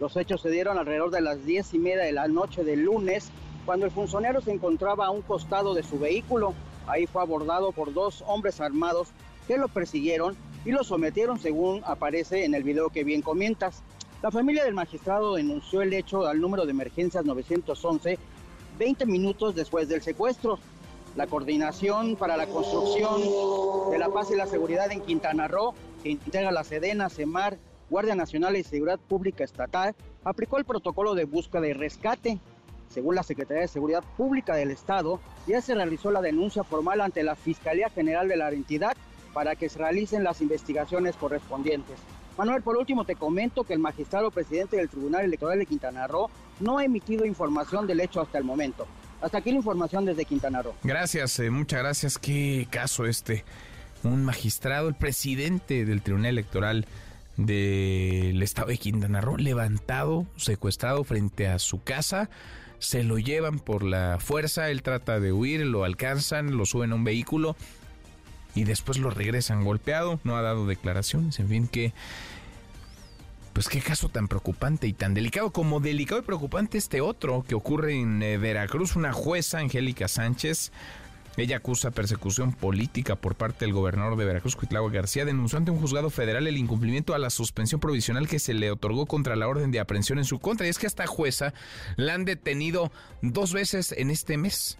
[0.00, 3.30] Los hechos se dieron alrededor de las diez y media de la noche del lunes
[3.64, 6.54] cuando el funcionario se encontraba a un costado de su vehículo.
[6.86, 9.08] Ahí fue abordado por dos hombres armados
[9.46, 13.82] que lo persiguieron y lo sometieron según aparece en el video que bien comentas.
[14.22, 18.18] La familia del magistrado denunció el hecho al número de emergencias 911
[18.78, 20.58] 20 minutos después del secuestro.
[21.16, 23.20] La coordinación para la construcción
[23.90, 27.56] de la paz y la seguridad en Quintana Roo, que integra la Sedena, CEMAR,
[27.88, 32.40] Guardia Nacional y Seguridad Pública Estatal, aplicó el protocolo de búsqueda y rescate
[32.94, 37.24] según la Secretaría de Seguridad Pública del Estado, ya se realizó la denuncia formal ante
[37.24, 38.96] la Fiscalía General de la entidad
[39.32, 41.96] para que se realicen las investigaciones correspondientes.
[42.38, 46.30] Manuel, por último te comento que el magistrado presidente del Tribunal Electoral de Quintana Roo
[46.60, 48.86] no ha emitido información del hecho hasta el momento.
[49.20, 50.74] Hasta aquí la información desde Quintana Roo.
[50.84, 52.18] Gracias, eh, muchas gracias.
[52.18, 53.44] Qué caso este.
[54.04, 56.86] Un magistrado, el presidente del Tribunal Electoral
[57.36, 62.28] del Estado de Quintana Roo, levantado, secuestrado frente a su casa
[62.84, 66.94] se lo llevan por la fuerza, él trata de huir, lo alcanzan, lo suben a
[66.94, 67.56] un vehículo
[68.54, 71.92] y después lo regresan golpeado, no ha dado declaraciones, en fin, que...
[73.52, 77.54] Pues qué caso tan preocupante y tan delicado como delicado y preocupante este otro que
[77.54, 78.96] ocurre en eh, Veracruz.
[78.96, 80.72] Una jueza, Angélica Sánchez,
[81.36, 85.80] ella acusa persecución política por parte del gobernador de Veracruz, Cuitlagua García, denunció ante un
[85.80, 89.70] juzgado federal el incumplimiento a la suspensión provisional que se le otorgó contra la orden
[89.70, 90.66] de aprehensión en su contra.
[90.66, 91.52] Y es que esta jueza
[91.96, 94.78] la han detenido dos veces en este mes.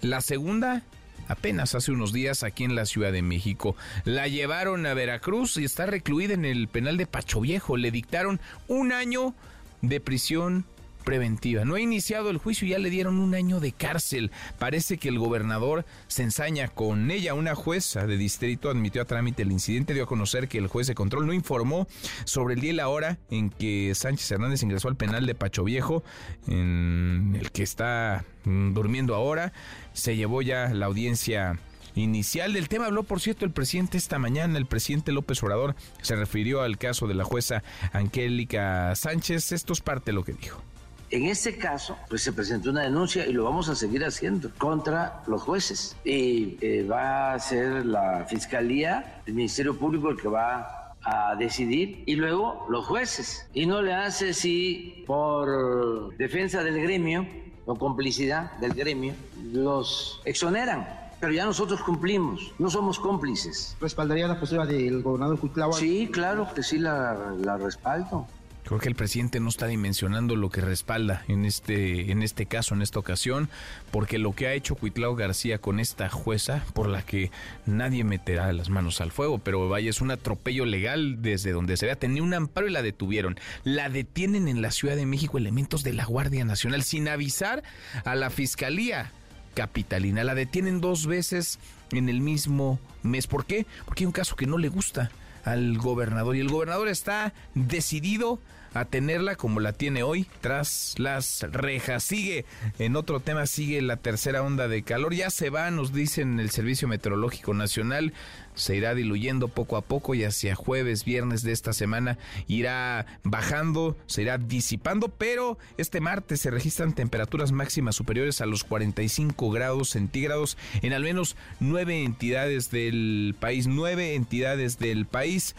[0.00, 0.82] La segunda
[1.26, 3.76] apenas hace unos días aquí en la Ciudad de México.
[4.04, 7.76] La llevaron a Veracruz y está recluida en el penal de Pacho Viejo.
[7.76, 9.34] Le dictaron un año
[9.82, 10.64] de prisión
[11.08, 11.64] preventiva.
[11.64, 14.30] No ha iniciado el juicio y ya le dieron un año de cárcel.
[14.58, 17.32] Parece que el gobernador se ensaña con ella.
[17.32, 20.86] Una jueza de distrito admitió a trámite el incidente, dio a conocer que el juez
[20.86, 21.88] de control no informó
[22.26, 25.64] sobre el día y la hora en que Sánchez Hernández ingresó al penal de Pacho
[25.64, 26.04] Viejo,
[26.46, 29.54] en el que está mm, durmiendo ahora.
[29.94, 31.58] Se llevó ya la audiencia
[31.94, 32.84] inicial del tema.
[32.84, 37.06] Habló, por cierto, el presidente esta mañana, el presidente López Obrador se refirió al caso
[37.06, 37.62] de la jueza
[37.94, 39.52] Angélica Sánchez.
[39.52, 40.62] Esto es parte de lo que dijo.
[41.10, 45.22] En este caso, pues se presentó una denuncia y lo vamos a seguir haciendo contra
[45.26, 45.96] los jueces.
[46.04, 52.02] Y eh, va a ser la Fiscalía, el Ministerio Público el que va a decidir
[52.04, 53.48] y luego los jueces.
[53.54, 57.26] Y no le hace si por defensa del gremio
[57.64, 59.14] o complicidad del gremio
[59.52, 60.86] los exoneran.
[61.20, 63.76] Pero ya nosotros cumplimos, no somos cómplices.
[63.80, 65.72] ¿Respaldaría la postura del gobernador Cuitlava?
[65.72, 68.26] Sí, claro que sí la, la respaldo.
[68.68, 72.74] Creo que el presidente no está dimensionando lo que respalda en este, en este caso,
[72.74, 73.48] en esta ocasión,
[73.90, 77.30] porque lo que ha hecho Cuitlao García con esta jueza, por la que
[77.64, 81.86] nadie meterá las manos al fuego, pero vaya, es un atropello legal desde donde se
[81.86, 81.96] vea.
[81.96, 83.40] Tenía un amparo y la detuvieron.
[83.64, 87.62] La detienen en la Ciudad de México elementos de la Guardia Nacional sin avisar
[88.04, 89.12] a la Fiscalía
[89.54, 90.24] Capitalina.
[90.24, 91.58] La detienen dos veces
[91.90, 93.28] en el mismo mes.
[93.28, 93.64] ¿Por qué?
[93.86, 95.10] Porque hay un caso que no le gusta
[95.44, 98.38] al gobernador y el gobernador está decidido
[98.74, 102.04] a tenerla como la tiene hoy tras las rejas.
[102.04, 102.44] Sigue,
[102.78, 105.14] en otro tema, sigue la tercera onda de calor.
[105.14, 108.12] Ya se va, nos dicen el Servicio Meteorológico Nacional.
[108.54, 112.18] Se irá diluyendo poco a poco y hacia jueves, viernes de esta semana
[112.48, 118.64] irá bajando, se irá disipando, pero este martes se registran temperaturas máximas superiores a los
[118.64, 125.54] 45 grados centígrados en al menos nueve entidades del país, nueve entidades del país.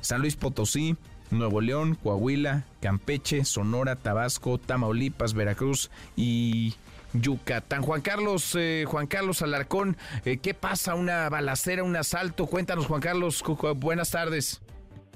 [0.00, 0.96] San Luis Potosí,
[1.30, 6.74] Nuevo León, Coahuila, Campeche, Sonora, Tabasco, Tamaulipas, Veracruz y
[7.12, 7.82] Yucatán.
[7.82, 10.94] Juan Carlos, eh, Juan Carlos Alarcón, eh, ¿qué pasa?
[10.94, 12.46] ¿Una balacera, un asalto?
[12.46, 13.42] Cuéntanos, Juan Carlos,
[13.76, 14.60] buenas tardes.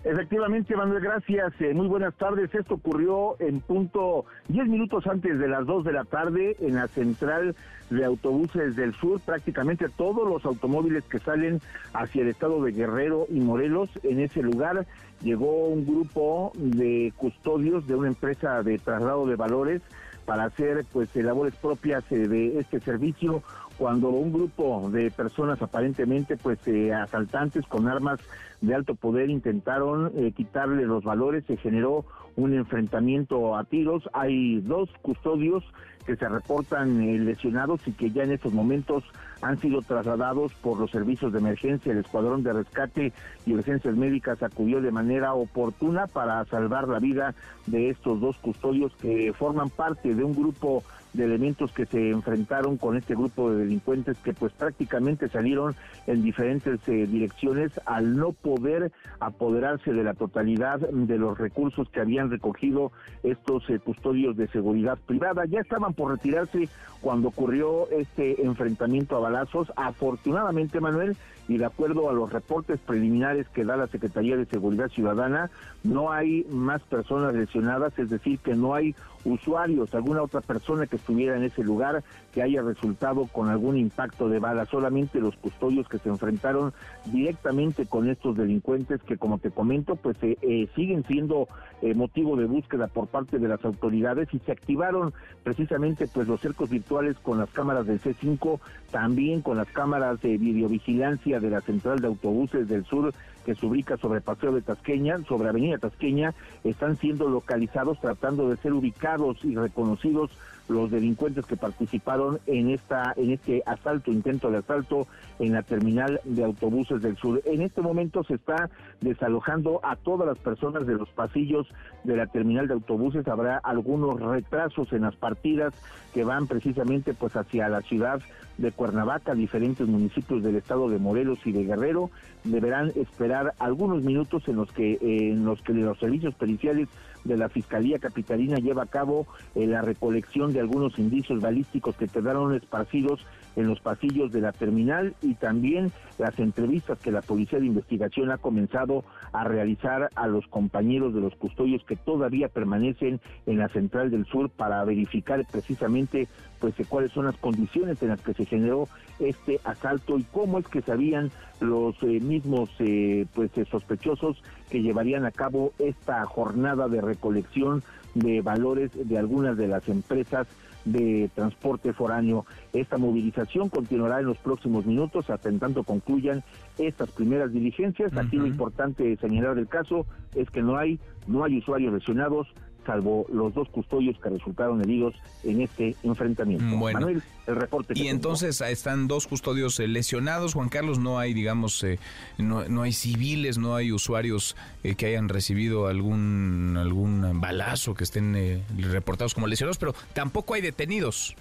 [0.05, 1.59] Efectivamente, Manuel, gracias.
[1.61, 2.55] Eh, muy buenas tardes.
[2.55, 6.89] Esto ocurrió en punto 10 minutos antes de las 2 de la tarde en la
[6.89, 7.57] central
[7.89, 9.19] de autobuses del sur.
[9.21, 11.63] Prácticamente todos los automóviles que salen
[11.95, 14.87] hacia el estado de Guerrero y Morelos, en ese lugar
[15.23, 19.81] llegó un grupo de custodios de una empresa de traslado de valores
[20.27, 23.43] para hacer pues labores propias eh, de este servicio
[23.79, 28.21] cuando un grupo de personas aparentemente pues eh, asaltantes con armas
[28.61, 32.05] de alto poder intentaron eh, quitarle los valores, se generó
[32.37, 35.65] un enfrentamiento a tiros, hay dos custodios
[36.07, 39.05] que se reportan eh, lesionados y que ya en estos momentos
[39.41, 41.93] han sido trasladados por los servicios de emergencia.
[41.93, 43.13] El Escuadrón de Rescate
[43.47, 47.35] y Urgencias Médicas acudió de manera oportuna para salvar la vida
[47.67, 50.83] de estos dos custodios que forman parte de un grupo
[51.15, 55.75] de elementos que se enfrentaron con este grupo de delincuentes que pues prácticamente salieron
[56.07, 62.01] en diferentes eh, direcciones al no poder apoderarse de la totalidad de los recursos que
[62.01, 62.93] habían recogido
[63.23, 65.45] estos eh, custodios de seguridad privada.
[65.47, 66.69] Ya estaban por retirarse
[67.01, 69.73] cuando ocurrió este enfrentamiento a balazos.
[69.77, 71.17] Afortunadamente, Manuel,
[71.49, 75.51] y de acuerdo a los reportes preliminares que da la Secretaría de Seguridad Ciudadana,
[75.83, 78.95] no hay más personas lesionadas, es decir, que no hay
[79.25, 82.03] usuarios, alguna otra persona que estuviera en ese lugar
[82.35, 86.73] que haya resultado con algún impacto de bala, solamente los custodios que se enfrentaron
[87.07, 91.47] directamente con estos delincuentes que como te comento pues eh, eh, siguen siendo
[91.81, 96.41] eh, motivo de búsqueda por parte de las autoridades y se activaron precisamente pues los
[96.41, 98.59] cercos virtuales con las cámaras del C5,
[98.91, 103.67] también con las cámaras de videovigilancia de la central de autobuses del sur que se
[103.67, 106.35] ubica sobre Paseo de Tasqueña, sobre Avenida Tasqueña,
[106.65, 110.31] están siendo localizados tratando de ser ubicados y reconocidos
[110.69, 115.07] los delincuentes que participaron en esta en este asalto, intento de asalto
[115.39, 117.43] en la terminal de autobuses del sur.
[117.45, 118.71] En este momento se está
[119.01, 121.67] desalojando a todas las personas de los pasillos
[122.05, 123.27] de la terminal de autobuses.
[123.29, 125.75] Habrá algunos retrasos en las partidas
[126.13, 128.21] que van precisamente pues hacia la ciudad
[128.57, 132.11] de Cuernavaca, diferentes municipios del estado de Morelos y de Guerrero.
[132.45, 136.89] Deberán esperar algunos minutos en los que en los que los servicios periciales
[137.25, 142.09] de la Fiscalía Capitalina lleva a cabo eh, la recolección de algunos indicios balísticos que
[142.09, 143.25] quedaron esparcidos
[143.57, 148.31] en los pasillos de la terminal y también las entrevistas que la Policía de Investigación
[148.31, 153.69] ha comenzado a realizar a los compañeros de los custodios que todavía permanecen en la
[153.69, 156.29] Central del Sur para verificar precisamente
[156.61, 160.67] pues cuáles son las condiciones en las que se generó este asalto y cómo es
[160.69, 167.01] que sabían los eh, mismos eh, pues sospechosos que llevarían a cabo esta jornada de
[167.01, 167.83] recolección
[168.15, 170.47] de valores de algunas de las empresas
[170.85, 172.47] de transporte foráneo.
[172.73, 176.43] Esta movilización continuará en los próximos minutos hasta en tanto concluyan
[176.79, 178.17] estas primeras diligencias.
[178.17, 182.49] Aquí lo importante señalar del caso es que no hay no hay usuarios lesionados,
[182.85, 186.77] salvo los dos custodios que resultaron heridos en este enfrentamiento.
[186.77, 187.01] Bueno.
[187.01, 187.95] Manuel, el reporte.
[187.97, 191.99] y entonces están dos custodios eh, lesionados, Juan Carlos, no hay, digamos, eh,
[192.39, 198.05] no, no, hay civiles, no hay usuarios eh, que hayan recibido algún, algún balazo, que
[198.05, 201.37] estén reportados como lesionados, pero tampoco hay detenidos.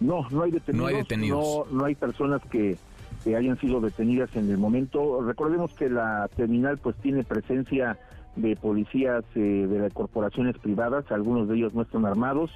[0.00, 0.82] No, no hay detenidos.
[0.82, 1.66] No hay detenidos.
[1.70, 2.76] No, no hay personas que,
[3.24, 5.22] que hayan sido detenidas en el momento.
[5.22, 7.98] Recordemos que la terminal pues tiene presencia
[8.36, 12.50] de policías eh, de las corporaciones privadas, algunos de ellos no están armados,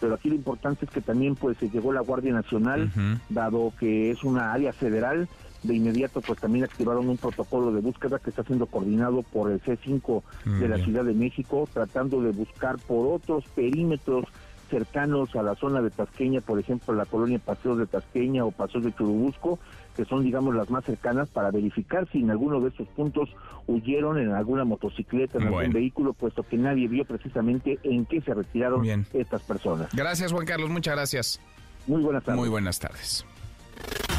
[0.00, 2.90] pero aquí lo importante es que también pues se llegó la Guardia Nacional,
[3.28, 5.28] dado que es una área federal,
[5.62, 9.60] de inmediato pues también activaron un protocolo de búsqueda que está siendo coordinado por el
[9.60, 10.22] C5
[10.58, 14.24] de la Ciudad de México, tratando de buscar por otros perímetros
[14.70, 18.84] cercanos a la zona de Tasqueña, por ejemplo, la colonia Paseos de Tasqueña o Paseos
[18.84, 19.58] de Churubusco,
[19.96, 23.28] que son, digamos, las más cercanas para verificar si en alguno de esos puntos
[23.66, 28.32] huyeron en alguna motocicleta, en algún vehículo, puesto que nadie vio precisamente en qué se
[28.32, 29.88] retiraron estas personas.
[29.92, 31.40] Gracias, Juan Carlos, muchas gracias.
[31.86, 32.38] Muy buenas tardes.
[32.38, 33.26] Muy buenas tardes.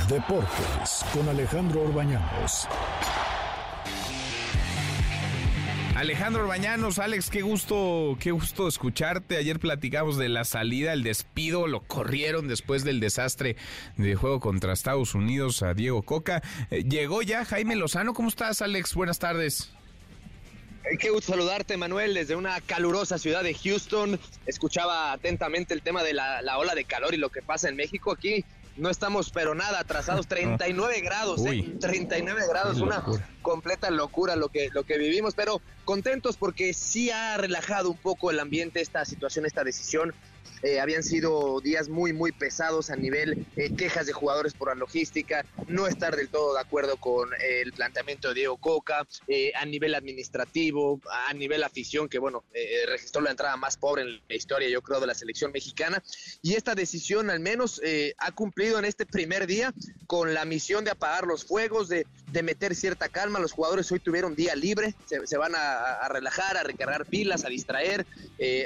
[0.10, 2.68] Deportes con Alejandro Orbañanos.
[6.02, 9.38] Alejandro Bañanos, Alex, qué gusto, qué gusto escucharte.
[9.38, 13.56] Ayer platicamos de la salida, el despido, lo corrieron después del desastre
[13.98, 16.42] de juego contra Estados Unidos a Diego Coca.
[16.72, 18.96] Eh, llegó ya Jaime Lozano, ¿cómo estás, Alex?
[18.96, 19.74] Buenas tardes.
[20.92, 24.20] Eh, qué gusto saludarte, Manuel, desde una calurosa ciudad de Houston.
[24.48, 27.76] Escuchaba atentamente el tema de la, la, ola de calor y lo que pasa en
[27.76, 28.12] México.
[28.12, 28.44] Aquí
[28.78, 31.76] no estamos pero nada atrasados, 39 grados, ¿eh?
[31.80, 33.04] 39 grados, una
[33.42, 38.32] completa locura lo que, lo que vivimos, pero contentos porque sí ha relajado un poco
[38.32, 40.14] el ambiente esta situación, esta decisión.
[40.64, 44.76] Eh, habían sido días muy, muy pesados a nivel eh, quejas de jugadores por la
[44.76, 49.08] logística, no estar del todo de acuerdo con eh, el planteamiento de Diego Coca,
[49.56, 52.44] a nivel administrativo, a nivel afición, que bueno,
[52.88, 56.04] registró la entrada más pobre en la historia, yo creo, de la selección mexicana.
[56.42, 57.82] Y esta decisión al menos
[58.18, 59.74] ha cumplido en este primer día
[60.08, 63.40] con la misión de apagar los fuegos, de, de meter cierta calma.
[63.40, 68.06] Los jugadores hoy tuvieron día libre, se, van a, relajar, a recargar pilas, a distraer,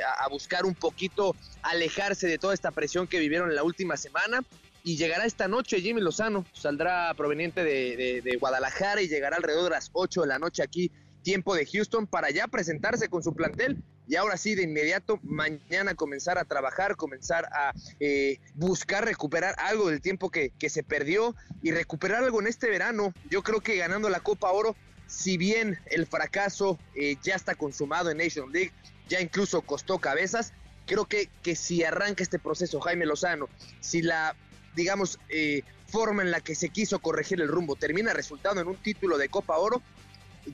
[0.06, 3.98] a, a buscar un poquito alejarse de toda esta presión que vivieron en la última
[3.98, 4.42] semana.
[4.86, 9.90] Y llegará esta noche Jimmy Lozano, saldrá proveniente de, Guadalajara y llegará alrededor de las
[9.92, 10.92] 8 de la noche aquí,
[11.24, 15.96] tiempo de Houston, para ya presentarse con su plantel y ahora sí, de inmediato, mañana
[15.96, 21.36] comenzar a trabajar, comenzar a eh, buscar recuperar algo del tiempo que, que, se perdió
[21.64, 23.14] y recuperar algo en este verano.
[23.30, 24.76] Yo creo que ganando la Copa Oro,
[25.08, 28.72] si bien el fracaso eh, ya está consumado en Nation League,
[29.08, 30.54] ya incluso costó cabezas,
[30.86, 33.50] creo que, que si arranca este proceso Jaime Lozano,
[33.80, 34.36] si la,
[34.76, 38.78] digamos, eh, forma en la que se quiso corregir el rumbo termina resultando en un
[38.78, 39.82] título de Copa Oro,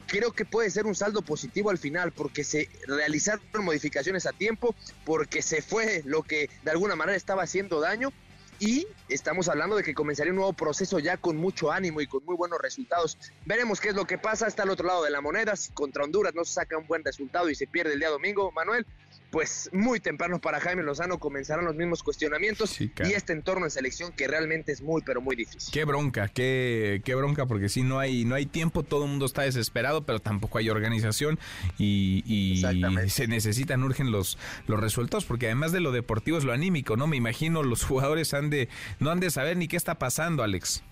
[0.07, 4.75] creo que puede ser un saldo positivo al final, porque se realizaron modificaciones a tiempo,
[5.05, 8.11] porque se fue lo que de alguna manera estaba haciendo daño.
[8.59, 12.23] Y estamos hablando de que comenzaría un nuevo proceso ya con mucho ánimo y con
[12.25, 13.17] muy buenos resultados.
[13.47, 15.55] Veremos qué es lo que pasa hasta el otro lado de la moneda.
[15.55, 18.51] Si contra Honduras no se saca un buen resultado y se pierde el día domingo,
[18.51, 18.85] Manuel,
[19.31, 24.11] pues muy temprano para Jaime Lozano comenzarán los mismos cuestionamientos y este entorno de selección
[24.11, 25.73] que realmente es muy pero muy difícil.
[25.73, 29.25] Qué bronca, qué, qué bronca porque si no hay no hay tiempo, todo el mundo
[29.25, 31.39] está desesperado, pero tampoco hay organización
[31.77, 32.61] y, y
[33.09, 34.37] se necesitan urgen los
[34.67, 37.07] los resultados porque además de lo deportivo es lo anímico, ¿no?
[37.07, 38.67] Me imagino los jugadores han de
[38.99, 40.83] no han de saber ni qué está pasando, Alex.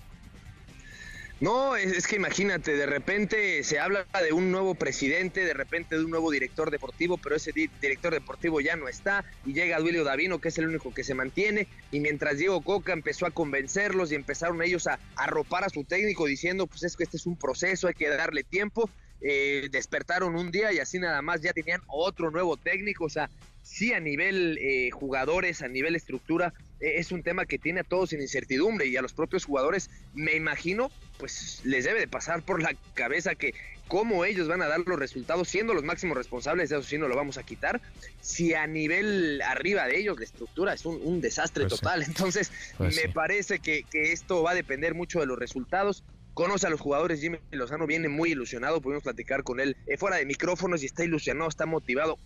[1.41, 6.03] No, es, que imagínate, de repente se habla de un nuevo presidente, de repente de
[6.03, 10.39] un nuevo director deportivo, pero ese director deportivo ya no está y llega Duilio Davino,
[10.39, 14.15] que es el único que se mantiene, y mientras Diego Coca empezó a convencerlos y
[14.15, 17.87] empezaron ellos a arropar a su técnico diciendo, pues es que este es un proceso,
[17.87, 18.89] hay que darle tiempo,
[19.21, 23.29] eh, despertaron un día y así nada más ya tenían otro nuevo técnico, o sea,
[23.61, 28.13] sí a nivel eh, jugadores, a nivel estructura, es un tema que tiene a todos
[28.13, 32.61] en incertidumbre y a los propios jugadores, me imagino, pues les debe de pasar por
[32.61, 33.53] la cabeza que
[33.87, 37.07] cómo ellos van a dar los resultados siendo los máximos responsables, de eso sí no
[37.07, 37.81] lo vamos a quitar,
[38.21, 42.03] si a nivel arriba de ellos la estructura es un, desastre pues total.
[42.03, 46.03] Entonces, pues me parece que, que esto va a depender mucho de los resultados.
[46.35, 50.17] Conoce a los jugadores, Jimmy Lozano viene muy ilusionado, pudimos platicar con él eh, fuera
[50.17, 52.17] de micrófonos y está ilusionado, está motivado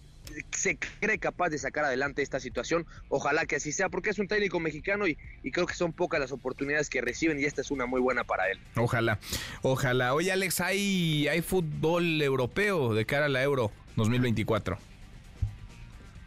[0.52, 2.86] se cree capaz de sacar adelante esta situación.
[3.10, 5.18] Ojalá que así sea, porque es un técnico mexicano y,
[5.52, 8.50] creo que son pocas las oportunidades que reciben y esta es una muy buena para
[8.50, 8.60] él.
[8.76, 9.20] Ojalá,
[9.62, 10.14] ojalá.
[10.14, 14.78] Oye, Alex, ¿hay, hay fútbol europeo de cara a la Euro 2024?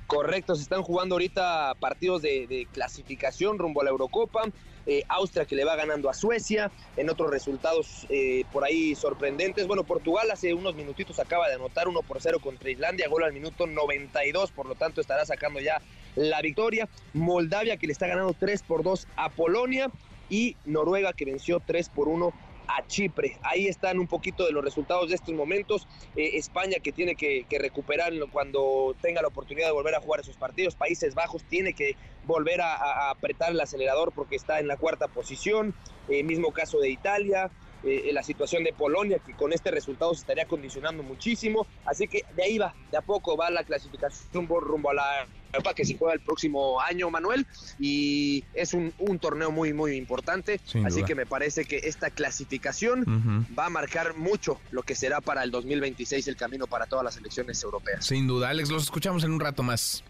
[0.06, 4.42] Correcto, se están jugando ahorita partidos de, clasificación rumbo a la Eurocopa.
[4.86, 9.66] Eh, Austria que le va ganando a Suecia, en otros resultados eh, por ahí sorprendentes.
[9.66, 13.32] Bueno, Portugal hace unos minutitos acaba de anotar 1 por 0 contra Islandia, gol al
[13.32, 15.82] minuto 92, por lo tanto estará sacando ya
[16.14, 16.88] la victoria.
[17.14, 19.90] Moldavia que le está ganando 3 por 2 a Polonia
[20.28, 22.32] y Noruega que venció 3 por 1
[22.68, 23.38] a Chipre.
[23.42, 25.86] Ahí están un poquito de los resultados de estos momentos.
[26.16, 30.36] Eh, España que tiene que, recuperar cuando tenga la oportunidad de volver a jugar esos
[30.36, 30.74] partidos.
[30.74, 35.74] Países Bajos tiene que volver a, apretar el acelerador porque está en la cuarta posición.
[36.08, 37.50] Eh, mismo caso de Italia.
[37.84, 41.66] Eh, la situación de Polonia, que con este resultado se estaría condicionando muchísimo.
[41.84, 45.26] Así que de ahí va, de a poco va la clasificación rumbo a la
[45.56, 47.46] Europa que se juega el próximo año, Manuel,
[47.78, 50.60] y es un, torneo muy, muy importante.
[50.84, 55.42] así que me parece que esta clasificación va a marcar mucho lo que será para
[55.42, 58.04] el 2026 el camino para todas las elecciones europeas.
[58.04, 60.04] Sin duda, Alex, los escuchamos en un rato más.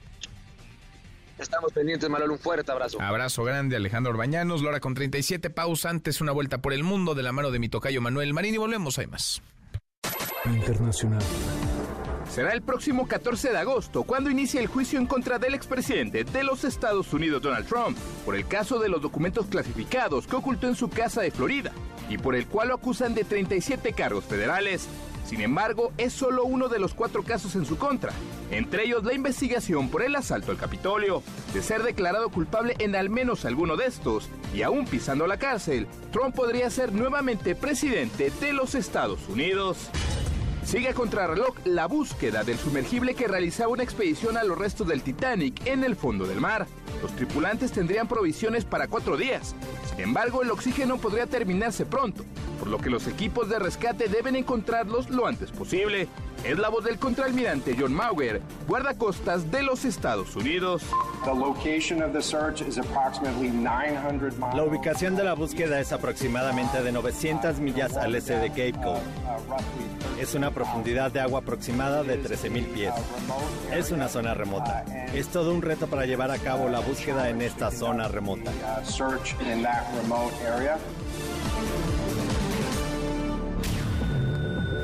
[1.38, 2.30] Estamos pendientes, Manuel.
[2.30, 3.00] Un fuerte abrazo.
[3.00, 4.62] Abrazo grande, Alejandro Orbañanos.
[4.62, 5.90] Lora con 37 pausa.
[5.90, 8.54] Antes una vuelta por el mundo de la mano de mi tocayo Manuel Marín.
[8.54, 9.42] Y volvemos, hay más.
[10.46, 11.22] Internacional.
[12.36, 16.44] Será el próximo 14 de agosto cuando inicie el juicio en contra del expresidente de
[16.44, 17.96] los Estados Unidos, Donald Trump,
[18.26, 21.72] por el caso de los documentos clasificados que ocultó en su casa de Florida
[22.10, 24.86] y por el cual lo acusan de 37 cargos federales.
[25.24, 28.12] Sin embargo, es solo uno de los cuatro casos en su contra,
[28.50, 31.22] entre ellos la investigación por el asalto al Capitolio.
[31.54, 35.86] De ser declarado culpable en al menos alguno de estos, y aún pisando la cárcel,
[36.12, 39.90] Trump podría ser nuevamente presidente de los Estados Unidos.
[40.66, 45.00] Sigue a contrarreloj la búsqueda del sumergible que realizaba una expedición a los restos del
[45.00, 46.66] Titanic en el fondo del mar.
[47.00, 49.54] Los tripulantes tendrían provisiones para cuatro días.
[49.88, 52.24] Sin embargo, el oxígeno podría terminarse pronto,
[52.58, 56.08] por lo que los equipos de rescate deben encontrarlos lo antes posible.
[56.46, 60.80] Es la voz del contraalmirante John Mauger, guardacostas de los Estados Unidos.
[64.54, 69.00] La ubicación de la búsqueda es aproximadamente de 900 millas al este de Cape Cod.
[70.20, 72.94] Es una profundidad de agua aproximada de 13.000 pies.
[73.72, 74.84] Es una zona remota.
[75.12, 78.52] Es todo un reto para llevar a cabo la búsqueda en esta zona remota.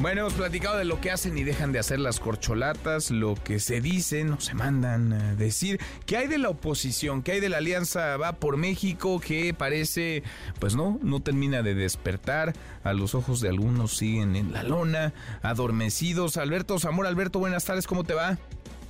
[0.00, 3.58] Bueno, hemos platicado de lo que hacen y dejan de hacer las corcholatas, lo que
[3.58, 5.80] se dicen o se mandan a decir.
[6.06, 7.24] ¿Qué hay de la oposición?
[7.24, 9.18] ¿Qué hay de la alianza Va por México?
[9.18, 10.22] Que parece,
[10.60, 12.52] pues no, no termina de despertar.
[12.84, 15.12] A los ojos de algunos siguen en la lona,
[15.42, 16.36] adormecidos.
[16.36, 18.38] Alberto Zamora, Alberto, buenas tardes, ¿cómo te va?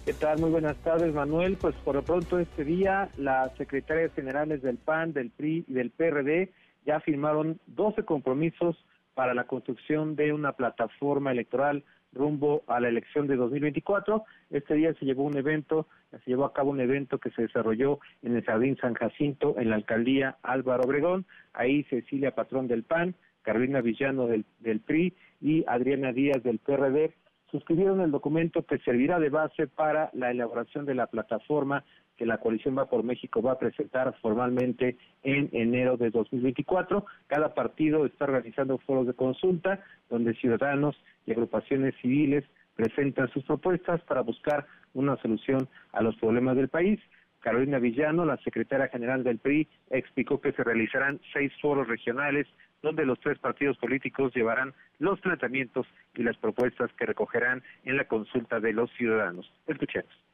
[0.04, 0.38] ¿Qué tal?
[0.38, 1.56] Muy buenas tardes, Manuel.
[1.56, 5.90] Pues por lo pronto este día las secretarias generales del PAN, del PRI y del
[5.90, 6.52] PRD
[6.84, 8.76] ya firmaron 12 compromisos
[9.18, 11.82] para la construcción de una plataforma electoral
[12.12, 14.22] rumbo a la elección de 2024.
[14.48, 17.98] Este día se llevó un evento, se llevó a cabo un evento que se desarrolló
[18.22, 21.26] en el Jardín San Jacinto, en la alcaldía Álvaro Obregón.
[21.52, 27.12] Ahí Cecilia Patrón del PAN, Carolina Villano del, del PRI y Adriana Díaz del PRD
[27.50, 31.82] suscribieron el documento que servirá de base para la elaboración de la plataforma
[32.18, 37.06] que la coalición Va por México va a presentar formalmente en enero de 2024.
[37.28, 39.80] Cada partido está organizando foros de consulta
[40.10, 46.56] donde ciudadanos y agrupaciones civiles presentan sus propuestas para buscar una solución a los problemas
[46.56, 47.00] del país.
[47.40, 52.46] Carolina Villano, la secretaria general del PRI, explicó que se realizarán seis foros regionales
[52.82, 58.04] donde los tres partidos políticos llevarán los tratamientos y las propuestas que recogerán en la
[58.06, 59.50] consulta de los ciudadanos.
[59.66, 60.27] Escuchemos.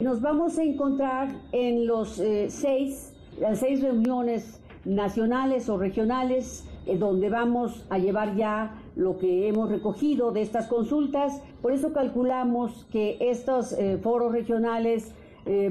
[0.00, 6.96] Nos vamos a encontrar en los eh, seis, las seis reuniones nacionales o regionales eh,
[6.96, 11.42] donde vamos a llevar ya lo que hemos recogido de estas consultas.
[11.60, 15.12] Por eso calculamos que estos eh, foros regionales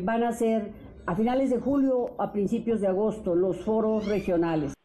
[0.04, 0.74] van a ser
[1.06, 4.77] a finales de julio, a principios de agosto, los foros regionales.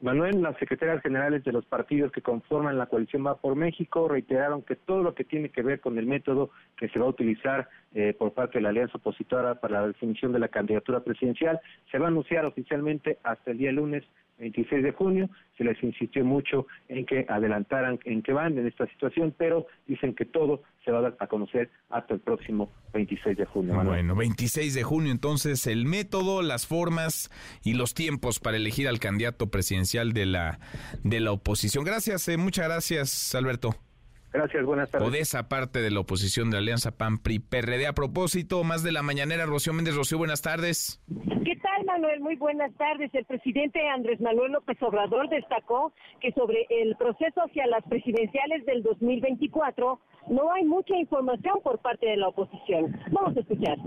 [0.00, 4.62] Manuel, las secretarias generales de los partidos que conforman la coalición Va por México reiteraron
[4.62, 7.68] que todo lo que tiene que ver con el método que se va a utilizar
[7.92, 11.60] eh, por parte de la alianza opositora para la definición de la candidatura presidencial
[11.90, 14.02] se va a anunciar oficialmente hasta el día lunes
[14.40, 15.30] 26 de junio.
[15.56, 20.14] Se les insistió mucho en que adelantaran en qué van en esta situación, pero dicen
[20.14, 23.74] que todo se va a dar a conocer hasta el próximo 26 de junio.
[23.74, 27.30] Bueno, 26 de junio entonces el método, las formas
[27.62, 30.58] y los tiempos para elegir al candidato presidencial de la
[31.04, 31.84] de la oposición.
[31.84, 33.89] Gracias, eh, muchas gracias, Alberto.
[34.32, 35.08] Gracias, buenas tardes.
[35.08, 37.86] O de esa parte de la oposición de Alianza PAN PRI PRD.
[37.86, 39.96] A propósito, más de la mañanera, Rocío Méndez.
[39.96, 41.02] Rocío, buenas tardes.
[41.44, 42.20] ¿Qué tal, Manuel?
[42.20, 43.12] Muy buenas tardes.
[43.12, 48.84] El presidente Andrés Manuel López Obrador destacó que sobre el proceso hacia las presidenciales del
[48.84, 52.96] 2024 no hay mucha información por parte de la oposición.
[53.10, 53.78] Vamos a escuchar.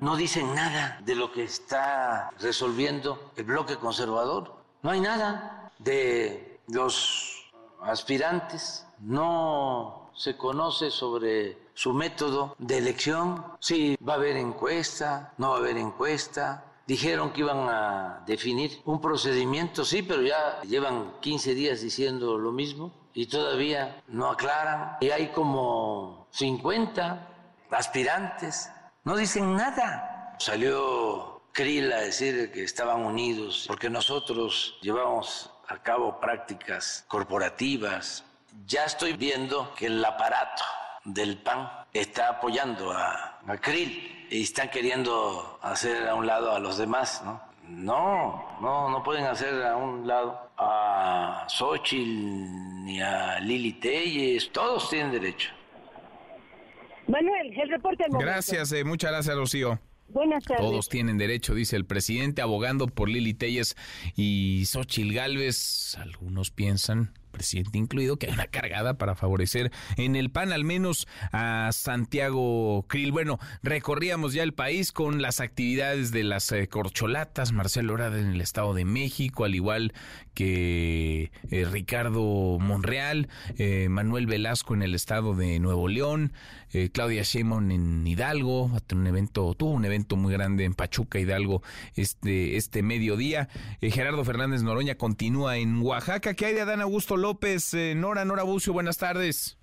[0.00, 4.54] No dicen nada de lo que está resolviendo el bloque conservador.
[4.82, 13.96] No hay nada de los aspirantes no se conoce sobre su método de elección, si
[13.96, 16.64] va a haber encuesta, no va a haber encuesta.
[16.86, 22.52] Dijeron que iban a definir un procedimiento, sí, pero ya llevan 15 días diciendo lo
[22.52, 24.98] mismo y todavía no aclaran.
[25.00, 27.28] Y hay como 50
[27.70, 28.70] aspirantes,
[29.04, 30.36] no dicen nada.
[30.38, 38.24] Salió Krill a decir que estaban unidos porque nosotros llevamos a cabo prácticas corporativas,
[38.66, 40.62] ya estoy viendo que el aparato
[41.04, 46.58] del PAN está apoyando a, a Krill y están queriendo hacer a un lado a
[46.58, 47.40] los demás, ¿no?
[47.68, 54.90] No, no, no pueden hacer a un lado a Xochitl ni a Lili Telles, todos
[54.90, 55.50] tienen derecho.
[57.06, 59.78] Manuel, el reporte Gracias, eh, muchas gracias, Rocío.
[60.08, 60.64] Buenas tardes.
[60.64, 63.76] Todos tienen derecho, dice el presidente, abogando por Lili Telles
[64.14, 65.96] y Xochitl Galvez.
[65.98, 71.06] Algunos piensan presidente incluido, que hay una cargada para favorecer en el PAN al menos
[71.32, 73.12] a Santiago Krill.
[73.12, 78.28] Bueno, recorríamos ya el país con las actividades de las eh, corcholatas, Marcelo Orada en
[78.28, 79.92] el Estado de México, al igual
[80.32, 83.28] que eh, Ricardo Monreal,
[83.58, 86.32] eh, Manuel Velasco en el Estado de Nuevo León,
[86.92, 91.62] Claudia Sheinbaum en Hidalgo, un evento, tuvo un evento muy grande en Pachuca, Hidalgo,
[91.94, 93.48] este, este mediodía.
[93.80, 96.34] Gerardo Fernández Noroña continúa en Oaxaca.
[96.34, 97.74] ¿Qué hay de Adán Augusto López?
[97.96, 99.58] Nora, Nora Bucio, buenas tardes.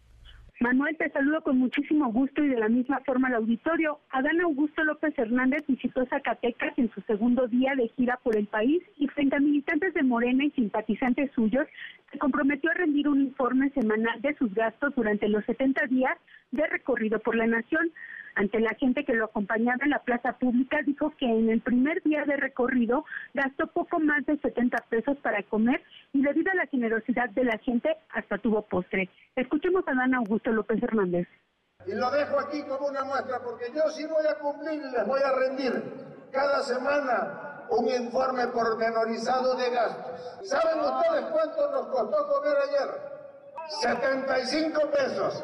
[0.62, 4.00] Manuel, te saludo con muchísimo gusto y de la misma forma al auditorio.
[4.10, 8.82] Adán Augusto López Hernández visitó Zacatecas en su segundo día de gira por el país
[8.98, 11.68] y frente a militantes de Morena y simpatizantes suyos,
[12.12, 16.18] se comprometió a rendir un informe semanal de sus gastos durante los 70 días
[16.50, 17.92] de recorrido por la nación
[18.36, 22.02] ante la gente que lo acompañaba en la plaza pública, dijo que en el primer
[22.04, 25.82] día de recorrido gastó poco más de 70 pesos para comer
[26.14, 29.10] y debido a la generosidad de la gente hasta tuvo postre.
[29.36, 31.28] Escuchemos a Dan Augusto López Hernández.
[31.86, 35.08] Y lo dejo aquí como una muestra porque yo sí voy a cumplir y les
[35.08, 35.84] voy a rendir
[36.32, 40.48] cada semana un informe pormenorizado de gastos.
[40.48, 43.21] ¿Saben ustedes cuánto nos costó comer ayer?
[43.70, 45.44] 75 pesos.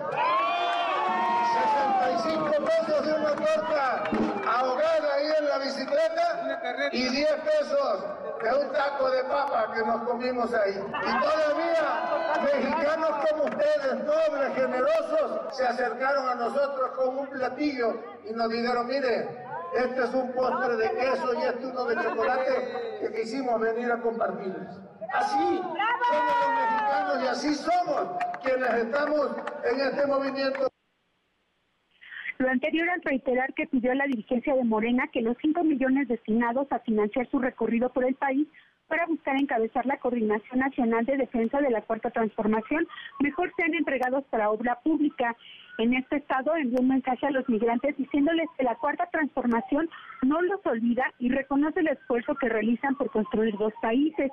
[1.98, 4.04] 65 pesos de una torta
[4.46, 8.04] ahogada ahí en la bicicleta y 10 pesos
[8.44, 10.74] de un taco de papa que nos comimos ahí.
[10.74, 17.96] Y todavía mexicanos como ustedes, nobles, generosos, se acercaron a nosotros con un platillo
[18.30, 22.98] y nos dijeron, mire, este es un postre de queso y este uno de chocolate
[23.02, 24.78] que quisimos venir a compartirles.
[25.14, 25.78] Así somos
[26.12, 28.08] los mexicanos y así somos
[28.44, 30.68] quienes estamos en este movimiento.
[32.40, 36.08] Lo anterior al reiterar que pidió a la dirigencia de Morena que los 5 millones
[36.08, 38.48] destinados a financiar su recorrido por el país
[38.88, 42.88] para buscar encabezar la Coordinación Nacional de Defensa de la Cuarta Transformación
[43.20, 45.36] mejor sean entregados para obra pública.
[45.78, 49.90] En este estado envió un mensaje a los migrantes diciéndoles que la Cuarta Transformación
[50.22, 54.32] no los olvida y reconoce el esfuerzo que realizan por construir dos países.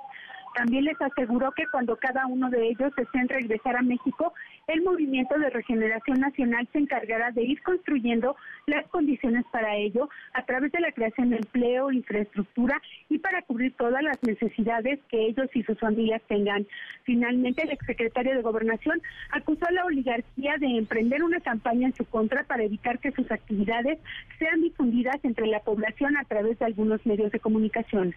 [0.55, 4.33] También les aseguró que cuando cada uno de ellos deseen regresar a México,
[4.67, 10.45] el Movimiento de Regeneración Nacional se encargará de ir construyendo las condiciones para ello a
[10.45, 15.49] través de la creación de empleo, infraestructura y para cubrir todas las necesidades que ellos
[15.53, 16.65] y sus familias tengan.
[17.03, 19.01] Finalmente, el exsecretario de Gobernación
[19.31, 23.29] acusó a la oligarquía de emprender una campaña en su contra para evitar que sus
[23.29, 23.99] actividades
[24.39, 28.15] sean difundidas entre la población a través de algunos medios de comunicación.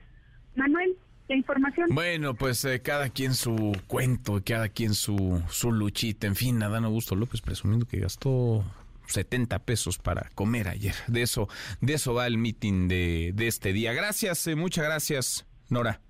[0.55, 0.97] Manuel,
[1.35, 1.89] información.
[1.91, 6.27] Bueno, pues eh, cada quien su cuento, cada quien su, su luchita.
[6.27, 8.65] En fin, Adán Augusto López presumiendo que gastó
[9.07, 10.95] 70 pesos para comer ayer.
[11.07, 11.49] De eso,
[11.81, 13.93] de eso va el meeting de, de este día.
[13.93, 16.01] Gracias, eh, muchas gracias, Nora.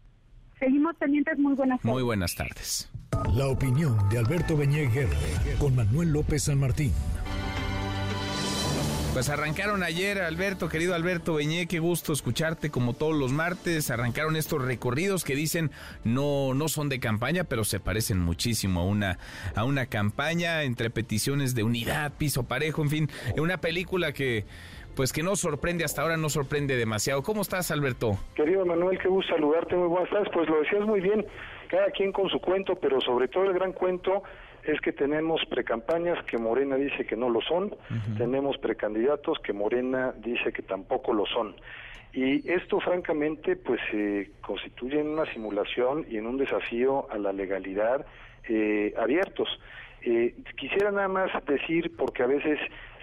[0.59, 1.93] Seguimos pendientes, muy buenas tardes.
[1.93, 2.91] Muy buenas tardes.
[3.35, 4.91] La opinión de Alberto Beñé
[5.59, 6.93] con Manuel López San Martín.
[9.19, 13.91] Pues arrancaron ayer, Alberto, querido Alberto Beñé, qué gusto escucharte como todos los martes.
[13.91, 15.73] Arrancaron estos recorridos que dicen
[16.05, 19.19] no, no son de campaña, pero se parecen muchísimo a una,
[19.57, 24.45] a una campaña entre peticiones de unidad, piso parejo, en fin, una película que
[24.95, 27.25] pues que no sorprende hasta ahora, no sorprende demasiado.
[27.25, 28.19] ¿Cómo estás, Alberto?
[28.37, 30.29] Querido Manuel, qué gusto saludarte, muy buenas tardes.
[30.33, 31.27] Pues lo decías muy bien,
[31.69, 34.23] cada quien con su cuento, pero sobre todo el gran cuento
[34.69, 37.75] es que tenemos precampañas que Morena dice que no lo son,
[38.19, 41.55] tenemos precandidatos que Morena dice que tampoco lo son.
[42.13, 47.33] Y esto, francamente, pues se constituye en una simulación y en un desafío a la
[47.33, 48.05] legalidad
[48.49, 49.49] eh, abiertos.
[50.03, 52.59] Eh, quisiera nada más decir, porque a veces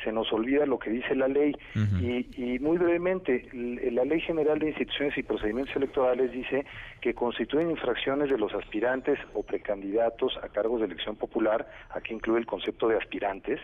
[0.06, 1.54] se nos olvida lo que dice la ley.
[2.00, 6.66] Y, muy brevemente, la Ley General de Instituciones y Procedimientos Electorales dice
[7.02, 12.40] que constituyen infracciones de los aspirantes o precandidatos a cargos de elección popular, aquí incluye
[12.40, 13.60] el concepto de aspirantes,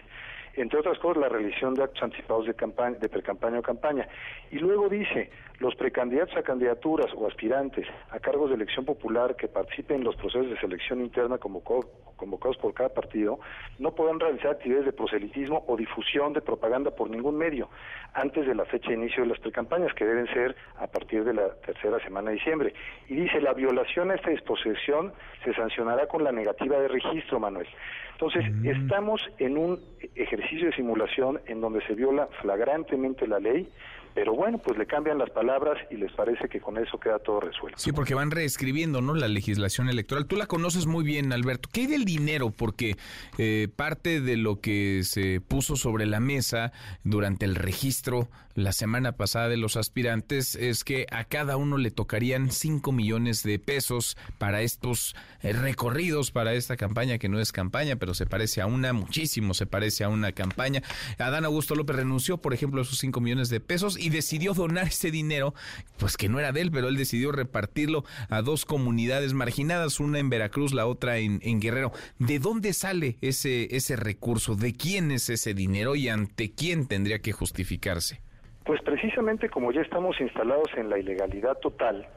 [0.55, 4.07] entre otras cosas la realización de actos anticipados de campaña, de precampaña o campaña.
[4.51, 5.29] Y luego dice,
[5.59, 10.15] los precandidatos a candidaturas o aspirantes a cargos de elección popular que participen en los
[10.15, 13.39] procesos de selección interna convocados por cada partido
[13.79, 17.69] no podrán realizar actividades de proselitismo o difusión de propaganda por ningún medio
[18.13, 21.33] antes de la fecha de inicio de las precampañas, que deben ser a partir de
[21.33, 22.73] la tercera semana de diciembre.
[23.07, 25.13] Y dice, la violación a esta disposición
[25.43, 27.67] se sancionará con la negativa de registro, Manuel.
[28.21, 28.67] Entonces, mm.
[28.67, 29.79] estamos en un
[30.15, 33.67] ejercicio de simulación en donde se viola flagrantemente la ley,
[34.13, 37.39] pero bueno, pues le cambian las palabras y les parece que con eso queda todo
[37.39, 37.77] resuelto.
[37.79, 39.13] Sí, porque van reescribiendo, ¿no?
[39.13, 40.25] La legislación electoral.
[40.25, 41.69] Tú la conoces muy bien, Alberto.
[41.71, 42.51] ¿Qué hay del dinero?
[42.51, 42.97] Porque
[43.37, 46.71] eh, parte de lo que se puso sobre la mesa
[47.03, 51.91] durante el registro la semana pasada de los aspirantes es que a cada uno le
[51.91, 57.51] tocarían 5 millones de pesos para estos eh, recorridos, para esta campaña que no es
[57.51, 60.81] campaña, pero se parece a una, muchísimo se parece a una campaña.
[61.17, 64.87] Adán Augusto López renunció, por ejemplo, a esos 5 millones de pesos y decidió donar
[64.87, 65.53] ese dinero,
[65.97, 70.19] pues que no era de él, pero él decidió repartirlo a dos comunidades marginadas, una
[70.19, 71.91] en Veracruz, la otra en, Guerrero.
[72.17, 74.55] ¿De dónde sale ese, ese recurso?
[74.55, 78.21] ¿De quién es ese dinero y ante quién tendría que justificarse?
[78.65, 82.07] Pues precisamente como ya estamos instalados en la ilegalidad total,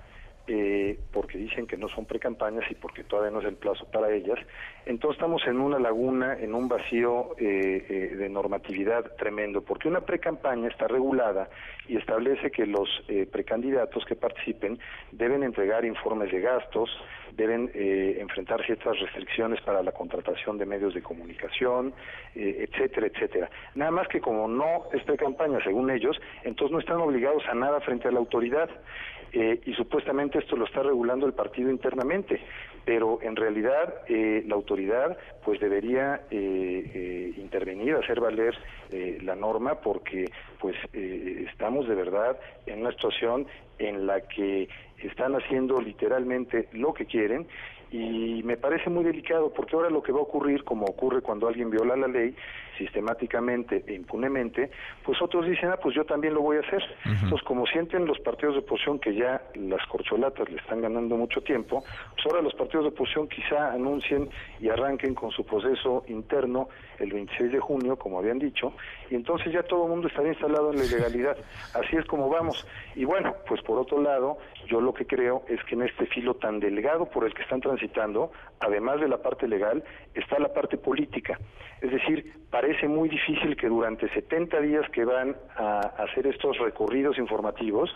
[0.46, 4.12] eh, porque dicen que no son precampañas y porque todavía no es el plazo para
[4.12, 4.38] ellas.
[4.84, 10.02] Entonces estamos en una laguna, en un vacío eh, eh, de normatividad tremendo, porque una
[10.02, 11.48] precampaña está regulada
[11.88, 12.88] y establece que los
[13.30, 14.78] precandidatos que participen
[15.12, 16.90] deben entregar informes de gastos,
[17.32, 21.92] deben enfrentar ciertas restricciones para la contratación de medios de comunicación,
[22.34, 23.50] etcétera, etcétera.
[23.74, 27.80] Nada más que como no es precampaña, según ellos, entonces no están obligados a nada
[27.80, 28.70] frente a la autoridad.
[29.36, 32.40] Eh, y supuestamente esto lo está regulando el partido internamente,
[32.85, 38.56] pero en realidad eh, la autoridad pues debería eh, intervenir, hacer valer
[39.23, 40.27] la norma porque
[40.61, 43.48] pues estamos de verdad en una situación
[43.81, 47.48] en la que están haciendo literalmente lo que quieren
[47.90, 51.48] y me parece muy delicado porque ahora lo que va a ocurrir, como ocurre cuando
[51.48, 52.36] alguien viola la ley
[52.76, 54.70] sistemáticamente e impunemente,
[55.05, 56.82] pues otros dicen, ah, pues yo también lo voy a hacer.
[57.05, 61.40] Entonces, como sienten los partidos de oposición que ya las corcholatas le están ganando mucho
[61.42, 61.84] tiempo,
[62.14, 64.28] pues ahora los partidos de oposición quizá anuncien
[64.60, 66.68] y arranquen con su proceso interno
[66.98, 68.72] el 26 de junio, como habían dicho,
[69.10, 71.36] y entonces ya todo el mundo estaría instalado en la ilegalidad.
[71.74, 72.66] Así es como vamos.
[72.94, 76.34] Y bueno, pues por otro lado, yo lo que creo es que en este filo
[76.34, 78.30] tan delgado por el que están transitando,
[78.60, 79.82] además de la parte legal,
[80.14, 81.38] está la parte política.
[81.80, 82.32] Es decir,
[82.64, 87.94] parece muy difícil que durante 70 días que van a hacer estos recorridos informativos,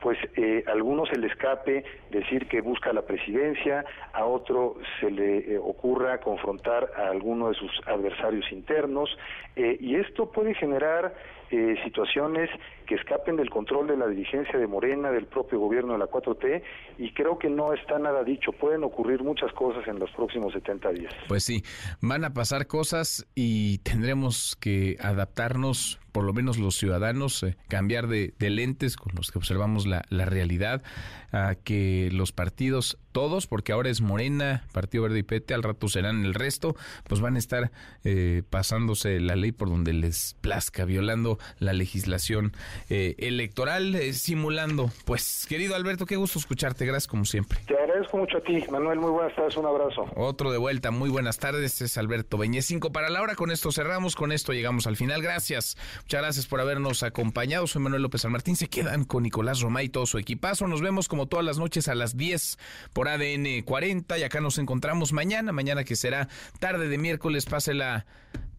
[0.00, 5.10] pues eh, a alguno se le escape decir que busca la presidencia, a otro se
[5.10, 9.16] le eh, ocurra confrontar a alguno de sus adversarios internos,
[9.56, 11.14] eh, y esto puede generar
[11.50, 12.50] eh, situaciones
[12.86, 16.62] que escapen del control de la dirigencia de Morena, del propio gobierno de la 4T,
[16.98, 18.50] y creo que no está nada dicho.
[18.50, 21.14] Pueden ocurrir muchas cosas en los próximos 70 días.
[21.28, 21.62] Pues sí,
[22.00, 28.06] van a pasar cosas y tendremos que adaptarnos, por lo menos los ciudadanos, eh, cambiar
[28.06, 30.82] de, lentes con los que observamos la, la realidad,
[31.30, 35.88] a que los partidos, todos, porque ahora es Morena, Partido Verde y PT, al rato
[35.88, 36.76] serán el resto,
[37.08, 37.70] pues van a estar
[38.04, 42.52] eh, pasándose la ley por donde les plazca, violando la legislación
[42.90, 44.90] eh, electoral, eh, simulando.
[45.06, 47.58] Pues, querido Alberto, qué gusto escucharte, gracias como siempre.
[47.66, 50.06] Te agradezco mucho a ti, Manuel, muy buenas tardes, un abrazo.
[50.14, 53.72] Otro de vuelta, muy buenas tardes, es Alberto Beñez, cinco para la hora, con esto
[53.72, 58.20] cerramos, con esto llegamos al final, gracias, muchas gracias por habernos acompañado, soy Manuel López
[58.20, 61.44] San Martín, se quedan con Nicolás Romay y todo su equipazo, nos vemos como todas
[61.44, 62.58] las noches a las 10
[62.92, 66.28] por ADN 40 y acá nos encontramos mañana, mañana que será
[66.60, 68.06] tarde de miércoles, pásela,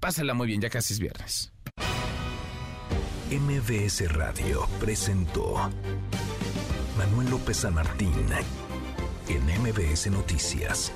[0.02, 1.54] pásela muy bien, ya casi es viernes.
[3.32, 5.72] MBS Radio presentó
[6.98, 8.12] Manuel López San Martín
[9.30, 10.92] en MBS Noticias.